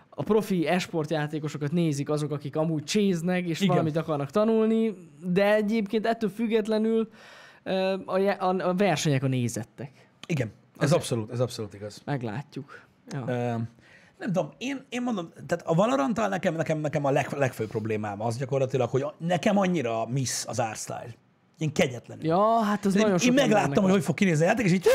a 0.09 0.24
profi 0.24 0.68
esport 0.68 1.09
játékosokat 1.09 1.72
nézik 1.72 2.09
azok, 2.09 2.32
akik 2.32 2.55
amúgy 2.55 2.84
cséznek, 2.84 3.45
és 3.47 3.57
Igen. 3.59 3.68
valamit 3.74 3.95
akarnak 3.95 4.32
tanulni, 4.32 4.93
de 5.24 5.53
egyébként 5.55 6.05
ettől 6.05 6.30
függetlenül 6.30 7.09
a, 8.05 8.20
a, 8.20 8.68
a 8.70 8.74
versenyek 8.74 9.24
a 9.24 9.28
nézettek. 9.28 9.91
Igen, 10.28 10.51
ez 10.78 10.91
abszolút, 10.91 11.32
ez 11.32 11.39
abszolút 11.39 11.74
igaz. 11.74 12.01
Meglátjuk. 12.05 12.82
Ja. 13.09 13.24
Ö, 13.28 13.55
nem 14.18 14.32
tudom, 14.34 14.51
én, 14.57 14.86
én 14.89 15.01
mondom, 15.01 15.30
tehát 15.47 15.66
a 15.68 15.74
Valoranttal 15.74 16.28
nekem, 16.28 16.55
nekem, 16.55 16.80
nekem 16.80 17.05
a 17.05 17.11
leg, 17.11 17.28
legfőbb 17.38 17.68
problémám 17.68 18.22
az 18.22 18.38
gyakorlatilag, 18.38 18.89
hogy 18.89 19.01
a- 19.01 19.16
nekem 19.18 19.57
annyira 19.57 20.05
miss 20.07 20.43
az 20.45 20.59
art 20.59 20.78
style. 20.80 21.16
Én 21.57 21.74
kegyetlenül. 21.74 22.26
ja, 22.26 22.59
hát 22.59 22.86
ez 22.86 22.95
én, 22.95 23.01
nagyon 23.01 23.18
én 23.18 23.20
sok 23.26 23.36
megláttam, 23.36 23.84
hogy 23.84 23.91
hogy 23.91 24.03
fog 24.03 24.16
kinézni 24.16 24.43
a 24.43 24.47
játék, 24.47 24.66
és 24.66 24.72
így... 24.72 24.86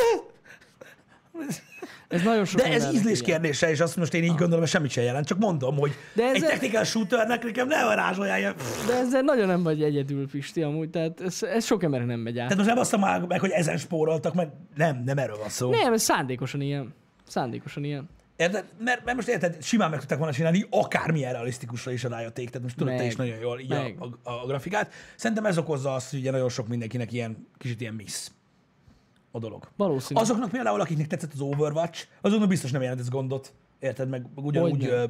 Ez 2.09 2.23
nagyon 2.23 2.45
sok 2.45 2.61
De 2.61 2.67
ez 2.73 2.85
ízlés 2.95 3.21
ilyen. 3.21 3.25
kérdése, 3.41 3.71
és 3.71 3.81
azt 3.81 3.97
most 3.97 4.15
én 4.15 4.23
így 4.23 4.29
gondolom, 4.29 4.59
hogy 4.59 4.69
semmit 4.69 4.91
sem 4.91 5.05
jelent, 5.05 5.27
csak 5.27 5.39
mondom, 5.39 5.77
hogy 5.77 5.93
De 6.15 6.23
egy 6.29 6.37
ezzel- 6.37 6.51
technical 6.51 6.85
shooternek 6.85 7.45
nekem 7.45 7.67
ne 7.69 7.85
varázsolják. 7.85 8.55
De 8.87 8.95
ezzel 8.95 9.23
nagyon 9.23 9.47
nem 9.47 9.63
vagy 9.63 9.83
egyedül, 9.83 10.31
Pisti, 10.31 10.63
amúgy, 10.63 10.91
tehát 10.91 11.21
ez, 11.21 11.43
ez 11.43 11.65
sok 11.65 11.83
embernek 11.83 12.09
nem 12.09 12.21
megy 12.21 12.39
át. 12.39 12.49
Tehát 12.49 12.57
most 12.57 12.69
nem 12.69 12.79
azt 12.79 12.97
mondom 12.97 13.29
meg, 13.29 13.41
hogy 13.41 13.51
ezen 13.51 13.77
spóroltak, 13.77 14.35
mert 14.35 14.51
nem, 14.77 15.03
nem 15.05 15.19
erről 15.19 15.37
van 15.39 15.49
szó. 15.49 15.71
Nem, 15.71 15.93
ez 15.93 16.03
szándékosan 16.03 16.61
ilyen. 16.61 16.95
Szándékosan 17.27 17.85
ilyen. 17.85 18.09
Érted? 18.41 18.65
Mert, 18.79 19.05
mert 19.05 19.17
most 19.17 19.29
érted, 19.29 19.63
simán 19.63 19.91
meg 19.91 19.99
tudták 19.99 20.19
volna 20.19 20.33
csinálni 20.33 20.67
akármilyen 20.71 21.33
realisztikusra 21.33 21.93
is 21.93 22.05
a 22.05 22.09
Take, 22.09 22.33
tehát 22.33 22.63
most 22.63 22.77
tudod 22.77 22.97
te 22.97 23.05
is 23.05 23.17
nagyon 23.17 23.39
jól 23.39 23.61
így 23.61 23.73
a, 23.73 23.85
a, 24.23 24.31
a, 24.31 24.47
grafikát. 24.47 24.93
Szerintem 25.17 25.47
ez 25.47 25.59
okozza 25.59 25.95
azt, 25.95 26.11
hogy 26.11 26.19
ugye 26.19 26.31
nagyon 26.31 26.49
sok 26.49 26.69
mindenkinek 26.69 27.13
ilyen 27.13 27.47
kicsit 27.59 27.81
ilyen 27.81 27.95
miss 27.95 28.29
a 29.31 29.39
dolog. 29.39 29.69
Valószínű. 29.77 30.21
Azoknak 30.21 30.51
például, 30.51 30.81
akiknek 30.81 31.07
tetszett 31.07 31.33
az 31.33 31.41
Overwatch, 31.41 32.07
azoknak 32.21 32.49
biztos 32.49 32.71
nem 32.71 32.83
jelent 32.83 33.01
ez 33.01 33.09
gondot. 33.09 33.53
Érted? 33.79 34.09
Meg 34.09 34.27
ugyanúgy 34.35 34.85
ö, 34.85 35.05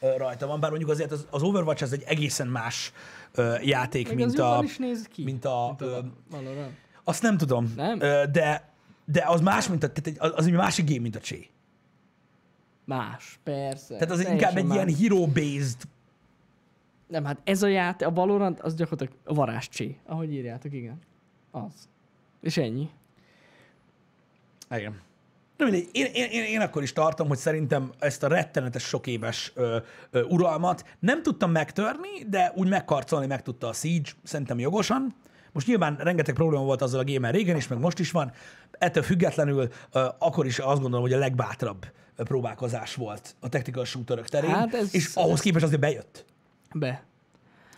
ö, 0.00 0.16
rajta 0.16 0.46
van, 0.46 0.60
bár 0.60 0.70
mondjuk 0.70 0.90
azért 0.90 1.12
az, 1.12 1.26
az 1.30 1.42
Overwatch 1.42 1.82
ez 1.82 1.92
egy 1.92 2.02
egészen 2.06 2.46
más 2.46 2.92
ö, 3.32 3.54
játék, 3.62 4.06
Meg 4.08 4.16
mint 4.16 4.30
az 4.30 4.38
a, 4.38 4.60
is 4.64 4.78
néz 4.78 5.06
ki. 5.12 5.22
mint 5.24 5.44
a, 5.44 5.66
mint 5.66 5.80
ö, 5.80 5.96
a 5.96 6.04
Valorant. 6.30 6.72
azt 7.04 7.22
nem 7.22 7.36
tudom, 7.36 7.72
Nem? 7.76 8.00
Ö, 8.00 8.22
de, 8.32 8.70
de 9.04 9.24
az 9.26 9.40
más, 9.40 9.68
mint 9.68 9.82
a, 9.82 9.88
tehát 9.92 10.06
egy- 10.06 10.32
az 10.36 10.46
egy 10.46 10.52
másik 10.52 10.88
game, 10.88 11.00
mint 11.00 11.16
a 11.16 11.20
Csé. 11.20 11.48
Más, 12.84 13.38
persze. 13.42 13.94
Tehát 13.94 14.10
az 14.10 14.26
inkább 14.28 14.56
egy 14.56 14.64
más. 14.64 14.76
ilyen 14.76 14.94
hero-based 14.98 15.76
Nem, 17.08 17.24
hát 17.24 17.38
ez 17.44 17.62
a 17.62 17.66
játék, 17.66 18.06
a 18.06 18.10
Valorant, 18.10 18.60
az 18.60 18.74
gyakorlatilag 18.74 19.22
a 19.24 19.34
varázscsé, 19.34 19.96
ahogy 20.06 20.32
írjátok, 20.32 20.72
igen. 20.72 20.98
Az. 21.50 21.88
És 22.40 22.56
ennyi. 22.56 22.90
Igen. 24.70 25.00
Na 25.56 25.64
mindegy, 25.64 25.88
én, 25.92 26.06
én, 26.12 26.30
én, 26.30 26.44
én 26.44 26.60
akkor 26.60 26.82
is 26.82 26.92
tartom, 26.92 27.28
hogy 27.28 27.38
szerintem 27.38 27.92
ezt 27.98 28.22
a 28.22 28.28
rettenetes 28.28 28.82
sok 28.82 29.06
éves 29.06 29.52
ö, 29.54 29.78
ö, 30.10 30.22
uralmat 30.22 30.84
nem 30.98 31.22
tudtam 31.22 31.50
megtörni, 31.50 32.08
de 32.28 32.52
úgy 32.54 32.68
megkarcolni 32.68 33.26
meg 33.26 33.42
tudta 33.42 33.68
a 33.68 33.72
Siege, 33.72 34.10
szerintem 34.22 34.58
jogosan. 34.58 35.14
Most 35.52 35.66
nyilván 35.66 35.96
rengeteg 35.96 36.34
probléma 36.34 36.64
volt 36.64 36.82
azzal 36.82 37.00
a 37.00 37.04
gémmel 37.04 37.32
régen 37.32 37.56
is, 37.56 37.68
meg 37.68 37.78
most 37.78 37.98
is 37.98 38.10
van. 38.10 38.32
Ettől 38.70 39.02
függetlenül 39.02 39.68
ö, 39.92 40.08
akkor 40.18 40.46
is 40.46 40.58
azt 40.58 40.80
gondolom, 40.80 41.04
hogy 41.04 41.12
a 41.12 41.18
legbátrabb 41.18 41.86
próbálkozás 42.24 42.94
volt 42.94 43.34
a 43.40 43.48
tactical 43.48 43.84
shooterök 43.84 44.28
terén, 44.28 44.50
Hát 44.50 44.74
ez- 44.74 44.94
és 44.94 45.14
ahhoz 45.14 45.40
képest 45.40 45.64
azért 45.64 45.80
bejött. 45.80 46.24
Be. 46.74 47.04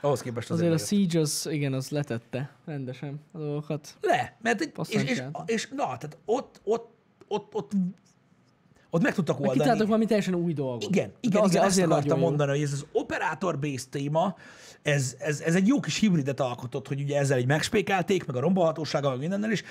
Ahhoz 0.00 0.20
képest 0.22 0.50
azért, 0.50 0.72
Azért 0.72 0.90
a 0.90 0.94
bejött. 0.94 1.10
Siege 1.10 1.20
az, 1.24 1.48
igen, 1.50 1.72
az 1.72 1.88
letette 1.88 2.50
rendesen 2.64 3.20
a 3.32 3.38
dolgokat. 3.38 3.94
Le, 4.00 4.36
mert 4.42 4.60
egy, 4.60 4.72
és, 4.88 5.02
és, 5.02 5.22
és, 5.46 5.68
na, 5.68 5.84
tehát 5.84 6.16
ott, 6.24 6.60
ott, 6.64 6.88
ott, 7.28 7.54
ott, 7.54 7.72
ott 8.94 9.02
meg 9.02 9.14
tudtak 9.14 9.40
oldani. 9.40 9.58
Kitáltak 9.58 9.86
valami 9.86 10.04
teljesen 10.04 10.34
új 10.34 10.52
dolgot. 10.52 10.82
Igen, 10.82 11.12
igen, 11.20 11.42
azért, 11.42 11.54
igen 11.54 11.66
azért 11.66 11.86
akartam 11.86 12.18
jó. 12.18 12.24
mondani, 12.24 12.50
hogy 12.50 12.62
ez 12.62 12.72
az 12.72 12.86
operátor-based 12.92 13.88
téma, 13.88 14.36
ez, 14.82 15.16
ez, 15.18 15.40
ez 15.40 15.54
egy 15.54 15.66
jó 15.66 15.80
kis 15.80 15.98
hibridet 15.98 16.40
alkotott, 16.40 16.88
hogy 16.88 17.00
ugye 17.00 17.18
ezzel 17.18 17.38
így 17.38 17.46
megspékelték, 17.46 18.26
meg 18.26 18.36
a 18.36 18.40
rombolhatósággal, 18.40 19.10
meg 19.10 19.20
mindennel 19.20 19.50
is. 19.50 19.62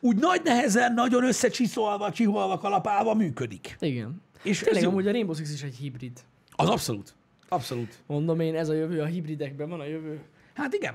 Úgy 0.00 0.16
nagy 0.16 0.40
nehezen, 0.44 0.94
nagyon 0.94 1.24
összecsiszolva, 1.24 2.10
csiholva, 2.10 2.58
kalapálva 2.58 3.14
működik. 3.14 3.76
Igen. 3.80 4.22
És 4.42 4.58
Tényleg 4.58 4.84
amúgy 4.84 5.06
a 5.06 5.10
Rainbow 5.10 5.34
Six 5.34 5.52
is 5.52 5.62
egy 5.62 5.76
hibrid. 5.76 6.20
Az 6.50 6.68
abszolút. 6.68 7.14
Abszolút. 7.48 8.02
Mondom 8.06 8.40
én, 8.40 8.56
ez 8.56 8.68
a 8.68 8.72
jövő, 8.72 9.00
a 9.00 9.06
hibridekben 9.06 9.68
van 9.68 9.80
a 9.80 9.86
jövő. 9.86 10.20
Hát 10.54 10.74
igen. 10.74 10.94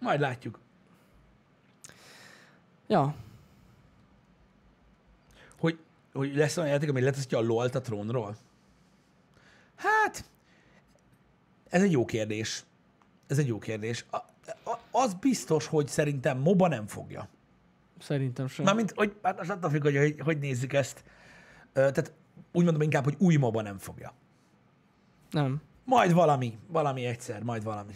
Majd 0.00 0.20
látjuk. 0.20 0.58
Ja, 2.86 3.14
Hogy, 6.12 6.28
hogy 6.28 6.36
lesz 6.36 6.56
olyan 6.56 6.70
játék, 6.70 6.88
ami 6.88 7.00
letesztje 7.00 7.38
a 7.38 7.42
LOL-t 7.42 7.74
a 7.74 7.80
trónról? 7.80 8.36
Hát, 9.74 10.24
ez 11.68 11.82
egy 11.82 11.92
jó 11.92 12.04
kérdés. 12.04 12.64
Ez 13.26 13.38
egy 13.38 13.46
jó 13.46 13.58
kérdés. 13.58 14.04
A, 14.10 14.16
a, 14.70 14.78
az 14.90 15.14
biztos, 15.14 15.66
hogy 15.66 15.88
szerintem 15.88 16.38
MOBA 16.38 16.68
nem 16.68 16.86
fogja. 16.86 17.28
szerintem 17.98 18.48
sem. 18.48 18.64
Mármint, 18.64 18.92
hogy 18.96 19.16
hát 19.22 19.40
az 19.40 19.50
attól 19.50 19.70
függ, 19.70 19.82
hogy, 19.82 19.96
hogy 19.96 20.20
hogy 20.20 20.38
nézzük 20.38 20.72
ezt. 20.72 21.04
Tehát 21.72 22.12
úgy 22.52 22.64
mondom 22.64 22.82
inkább, 22.82 23.04
hogy 23.04 23.14
új 23.18 23.36
MOBA 23.36 23.62
nem 23.62 23.78
fogja. 23.78 24.12
Nem. 25.30 25.62
Majd 25.84 26.12
valami, 26.12 26.58
valami 26.66 27.04
egyszer, 27.04 27.42
majd 27.42 27.64
valami. 27.64 27.94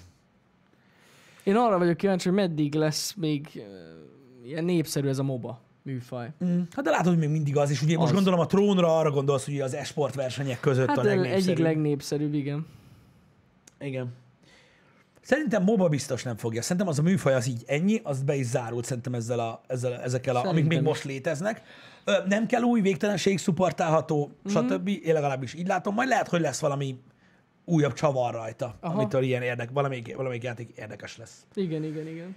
Én 1.45 1.57
arra 1.57 1.79
vagyok 1.79 1.97
kíváncsi, 1.97 2.29
hogy 2.29 2.39
meddig 2.39 2.75
lesz 2.75 3.15
még 3.15 3.63
ilyen 4.45 4.65
népszerű 4.65 5.09
ez 5.09 5.19
a 5.19 5.23
MOBA 5.23 5.61
műfaj. 5.83 6.31
Mm. 6.45 6.61
Hát 6.71 6.85
de 6.85 6.91
látod, 6.91 7.07
hogy 7.07 7.19
még 7.19 7.29
mindig 7.29 7.57
az, 7.57 7.71
és 7.71 7.83
ugye 7.83 7.97
most 7.97 8.09
Az. 8.09 8.15
gondolom 8.15 8.41
a 8.41 8.47
trónra 8.47 8.99
arra 8.99 9.11
gondolsz, 9.11 9.45
hogy 9.45 9.61
az 9.61 9.75
esport 9.75 10.15
versenyek 10.15 10.61
között 10.61 10.89
Hát 10.89 10.99
a 10.99 11.03
legnépszerűbb. 11.03 11.49
egyik 11.49 11.59
legnépszerűbb, 11.59 12.35
igen. 12.35 12.67
Igen. 13.81 14.13
Szerintem 15.21 15.63
MOBA 15.63 15.89
biztos 15.89 16.23
nem 16.23 16.37
fogja. 16.37 16.63
Szerintem 16.63 16.89
az 16.89 16.99
a 16.99 17.03
műfaj 17.03 17.35
az 17.35 17.47
így 17.47 17.63
ennyi, 17.67 18.01
az 18.03 18.23
be 18.23 18.35
is 18.35 18.47
zárult 18.47 18.85
szerintem 18.85 19.15
ezzel 19.15 19.39
a, 19.39 19.61
ezzel, 19.67 20.01
ezekkel, 20.01 20.37
a, 20.37 20.39
amik 20.39 20.49
Szerintem 20.53 20.79
még 20.79 20.87
is. 20.87 20.89
most 20.89 21.05
léteznek. 21.05 21.63
Ö, 22.05 22.13
nem 22.29 22.47
kell 22.47 22.63
új 22.63 22.81
végtelenség, 22.81 23.39
szuportálható, 23.39 24.31
Mhm. 24.43 24.59
mm. 24.59 24.69
stb. 24.69 24.89
Én 24.89 25.13
legalábbis 25.13 25.55
így 25.55 25.67
látom. 25.67 25.95
Majd 25.95 26.09
lehet, 26.09 26.29
hogy 26.29 26.41
lesz 26.41 26.61
valami 26.61 26.99
újabb 27.65 27.93
csavar 27.93 28.35
rajta. 28.35 28.77
Aha. 28.81 28.95
amitől 28.99 29.23
ilyen 29.23 29.43
érdek, 29.43 29.71
valamelyik, 29.73 30.17
valamelyik 30.17 30.43
játék 30.43 30.71
érdekes 30.77 31.17
lesz. 31.17 31.47
Igen, 31.55 31.85
igen, 31.85 32.07
igen. 32.07 32.37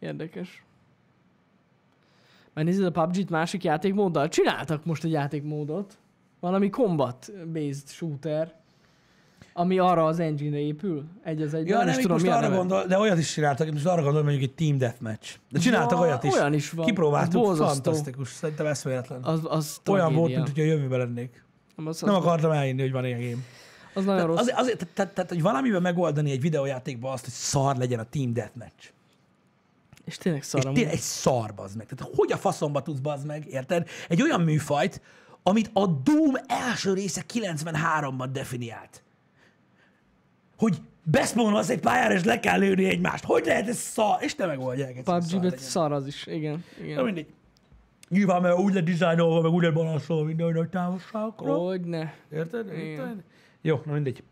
Érdekes. 0.00 0.64
Már 2.52 2.64
nézed 2.64 2.84
a 2.84 2.90
PUBG-t 2.90 3.30
másik 3.30 3.64
játékmóddal? 3.64 4.28
Csináltak 4.28 4.84
most 4.84 5.04
egy 5.04 5.10
játékmódot. 5.10 5.98
Valami 6.40 6.70
combat-based 6.70 7.88
shooter. 7.88 8.54
Ami 9.52 9.78
arra 9.78 10.06
az 10.06 10.18
engine 10.18 10.58
épül? 10.58 11.04
Egy 11.24 11.42
az 11.42 11.54
egy. 11.54 11.68
Ja, 11.68 11.84
nem, 11.84 11.98
itt 11.98 12.08
most 12.08 12.26
arra 12.26 12.50
gondol, 12.56 12.84
de 12.86 12.98
olyat 12.98 13.18
is 13.18 13.32
csináltak, 13.32 13.70
most 13.72 13.86
arra 13.86 14.02
gondolom, 14.02 14.26
mondjuk 14.26 14.48
egy 14.50 14.54
Team 14.54 14.78
Deathmatch. 14.78 15.36
De 15.50 15.58
csináltak 15.58 15.98
Ja, 15.98 16.04
olyat 16.04 16.24
is. 16.24 16.34
olyan 16.34 16.52
is 16.52 16.70
van. 16.70 16.86
Kipróbáltuk, 16.86 17.42
Borzasztó. 17.42 17.72
fantasztikus. 17.74 18.28
Szerintem 18.28 18.66
eszméletlen. 18.66 19.22
Az, 19.24 19.40
az 19.48 19.80
Olyan 19.88 20.14
volt, 20.14 20.14
tragédia. 20.14 20.36
mint 20.36 20.48
hogyha 20.48 20.62
a 20.62 20.72
jövőben 20.74 20.98
lennék. 20.98 21.44
Az, 21.76 21.86
az, 21.86 22.00
Nem 22.00 22.14
akartam 22.14 22.50
elhinni, 22.50 22.80
hogy 22.80 22.92
van 22.92 23.04
ilyen 23.04 23.20
game. 23.20 23.42
az 23.94 24.04
nagyon 24.04 24.26
rossz. 24.26 24.38
Azért, 24.38 24.58
azért 24.58 24.78
tehát, 24.78 24.94
tehát, 24.94 25.14
tehát, 25.14 25.30
hogy 25.30 25.42
valamiben 25.42 25.82
megoldani 25.82 26.30
egy 26.30 26.40
videójátékban 26.40 27.12
azt, 27.12 27.24
hogy 27.24 27.32
szar 27.32 27.76
legyen 27.76 27.98
a 27.98 28.04
Team 28.04 28.32
Deathmatch. 28.32 28.88
És 30.04 30.16
tényleg 30.16 30.40
És 30.40 30.46
szarom. 30.46 30.74
tényleg 30.74 30.92
egy 30.92 31.00
szar, 31.00 31.54
bazd 31.54 31.76
meg. 31.76 31.86
Tehát 31.86 32.14
hogy 32.16 32.32
a 32.32 32.36
faszomba 32.36 32.82
tudsz, 32.82 32.98
bazd 32.98 33.26
meg, 33.26 33.46
érted? 33.46 33.88
Egy 34.08 34.22
olyan 34.22 34.40
műfajt, 34.40 35.00
amit 35.42 35.70
a 35.72 35.86
Doom 35.86 36.34
első 36.46 36.92
része 36.92 37.24
93-ban 37.34 38.28
definiált. 38.32 39.02
Hogy 40.56 40.80
beszpónolsz 41.02 41.68
egy 41.68 41.80
pályára, 41.80 42.14
és 42.14 42.24
le 42.24 42.40
kell 42.40 42.58
lőni 42.58 42.84
egymást. 42.84 43.24
Hogy 43.24 43.44
lehet 43.44 43.68
ez 43.68 43.76
szar? 43.76 44.16
És 44.22 44.34
te 44.34 44.46
megoldják 44.46 44.94
hogy 45.04 45.22
szar 45.22 45.58
szar 45.58 45.92
az 45.92 46.06
is. 46.06 46.26
Igen. 46.26 46.64
Na 46.78 46.84
igen. 46.84 47.04
mindegy. 47.04 47.26
Nyilván, 48.08 48.42
mert 48.42 48.58
úgy 48.58 48.74
lett 48.74 48.84
dizájnolva, 48.84 49.40
meg 49.40 49.52
úgy 49.52 49.62
lett 49.62 49.72
balanszolva 49.72 50.24
minden 50.24 50.52
nagy 50.52 50.68
távolságokra. 50.68 51.54
Hogyne. 51.54 52.14
Érted? 52.32 52.68
Érted? 52.72 53.22
Jó, 53.60 53.80
na 53.84 53.92
mindegy. 53.92 54.22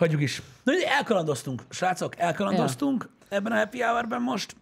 Hagyjuk 0.00 0.20
is. 0.20 0.42
Na 0.62 0.72
elkalandoztunk, 0.98 1.62
srácok, 1.68 2.18
elkalandoztunk 2.18 3.08
ebben 3.28 3.52
a 3.52 3.56
happy 3.56 3.82
hour 3.82 4.18
most. 4.18 4.56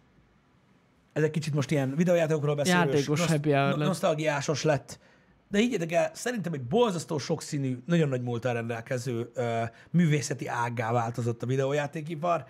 Ez 1.13 1.23
egy 1.23 1.31
kicsit 1.31 1.53
most 1.53 1.71
ilyen 1.71 1.95
videójátékokról 1.95 2.55
beszélős. 2.55 2.85
Játékos 2.85 3.25
happy 3.25 3.51
hour 3.51 3.77
lett. 3.77 3.87
Nosztalgiásos 3.87 4.63
lett. 4.63 4.99
De 5.47 5.57
higgyétek 5.57 5.91
el, 5.91 6.11
szerintem 6.13 6.53
egy 6.53 6.61
borzasztó 6.61 7.17
sokszínű, 7.17 7.77
nagyon 7.85 8.09
nagy 8.09 8.21
múltal 8.21 8.53
rendelkező 8.53 9.31
ö, 9.33 9.63
művészeti 9.89 10.47
ággá 10.47 10.91
változott 10.91 11.43
a 11.43 11.45
videójátékipar. 11.45 12.45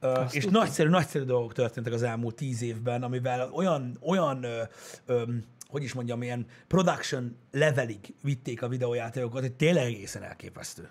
Ö, 0.00 0.22
és 0.30 0.42
tudtam. 0.42 0.62
nagyszerű, 0.62 0.88
nagyszerű 0.88 1.24
dolgok 1.24 1.52
történtek 1.52 1.92
az 1.92 2.02
elmúlt 2.02 2.34
tíz 2.34 2.62
évben, 2.62 3.02
amivel 3.02 3.50
olyan, 3.52 3.98
olyan 4.00 4.42
ö, 4.42 4.62
ö, 5.06 5.22
hogy 5.68 5.82
is 5.82 5.92
mondjam, 5.92 6.22
ilyen 6.22 6.46
production 6.68 7.36
levelig 7.50 8.14
vitték 8.22 8.62
a 8.62 8.68
videójátékokat, 8.68 9.40
hogy 9.40 9.52
tényleg 9.52 9.84
egészen 9.84 10.22
elképesztő. 10.22 10.90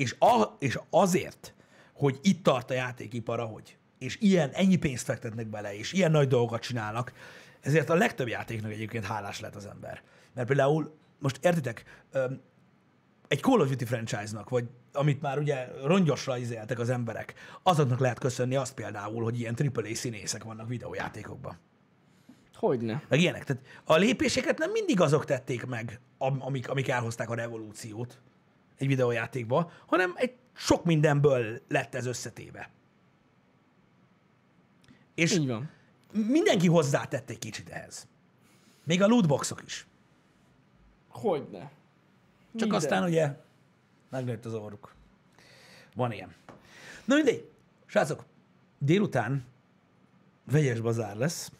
És, 0.00 0.16
a, 0.18 0.56
és 0.58 0.78
azért, 0.90 1.54
hogy 1.92 2.18
itt 2.22 2.42
tart 2.42 2.70
a 2.70 2.74
játékipar, 2.74 3.40
ahogy, 3.40 3.76
és 3.98 4.16
ilyen, 4.20 4.50
ennyi 4.50 4.76
pénzt 4.76 5.04
fektetnek 5.04 5.46
bele, 5.46 5.76
és 5.76 5.92
ilyen 5.92 6.10
nagy 6.10 6.28
dolgokat 6.28 6.60
csinálnak, 6.60 7.12
ezért 7.60 7.90
a 7.90 7.94
legtöbb 7.94 8.28
játéknak 8.28 8.72
egyébként 8.72 9.04
hálás 9.04 9.40
lett 9.40 9.54
az 9.54 9.66
ember. 9.66 10.02
Mert 10.34 10.46
például, 10.46 10.96
most 11.18 11.44
értitek, 11.44 11.84
egy 13.28 13.40
Call 13.40 13.60
of 13.60 13.68
Duty 13.68 13.84
franchise-nak, 13.84 14.48
vagy 14.48 14.64
amit 14.92 15.20
már 15.20 15.38
ugye 15.38 15.68
rongyosra 15.84 16.36
izéltek 16.36 16.78
az 16.78 16.90
emberek, 16.90 17.34
azoknak 17.62 17.98
lehet 17.98 18.18
köszönni 18.18 18.56
azt 18.56 18.74
például, 18.74 19.22
hogy 19.22 19.38
ilyen 19.38 19.54
AAA 19.74 19.94
színészek 19.94 20.44
vannak 20.44 20.68
videójátékokban. 20.68 21.58
Hogyne. 22.54 23.02
Meg 23.08 23.20
ilyenek. 23.20 23.44
Tehát 23.44 23.62
a 23.84 23.96
lépéseket 23.96 24.58
nem 24.58 24.70
mindig 24.70 25.00
azok 25.00 25.24
tették 25.24 25.66
meg, 25.66 26.00
am- 26.18 26.42
amik, 26.42 26.68
amik 26.68 26.88
elhozták 26.88 27.30
a 27.30 27.34
revolúciót 27.34 28.20
egy 28.80 28.86
videójátékba, 28.86 29.70
hanem 29.86 30.12
egy 30.16 30.34
sok 30.52 30.84
mindenből 30.84 31.60
lett 31.68 31.94
ez 31.94 32.06
összetéve. 32.06 32.70
És 35.14 35.32
Így 35.32 35.46
van. 35.46 35.70
mindenki 36.12 36.68
hozzátett 36.68 37.30
egy 37.30 37.38
kicsit 37.38 37.68
ehhez. 37.68 38.08
Még 38.84 39.02
a 39.02 39.06
lootboxok 39.06 39.62
is. 39.66 39.86
Hogyne. 41.08 41.58
Csak 41.58 41.70
Minden. 42.52 42.70
aztán 42.78 43.02
ugye 43.02 43.36
megnőtt 44.10 44.44
az 44.44 44.54
orruk. 44.54 44.94
Van 45.94 46.12
ilyen. 46.12 46.34
Na 47.04 47.14
mindegy. 47.14 47.50
Srácok, 47.86 48.24
délután 48.78 49.44
vegyes 50.44 50.80
bazár 50.80 51.16
lesz. 51.16 51.52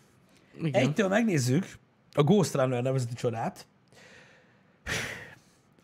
Igen. 0.55 0.75
Egytől 0.83 1.09
megnézzük 1.09 1.67
a 2.13 2.23
Ghost 2.23 2.55
Runner 2.55 2.83
nevezeti 2.83 3.15
csodát. 3.15 3.67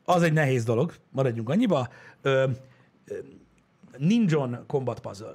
Az 0.08 0.22
egy 0.22 0.32
nehéz 0.32 0.64
dolog, 0.64 0.94
maradjunk 1.10 1.48
annyiba. 1.48 1.88
Ö, 2.22 2.48
ö, 3.04 3.14
Ninjon 3.98 4.64
Combat 4.66 5.00
Puzzle. 5.00 5.34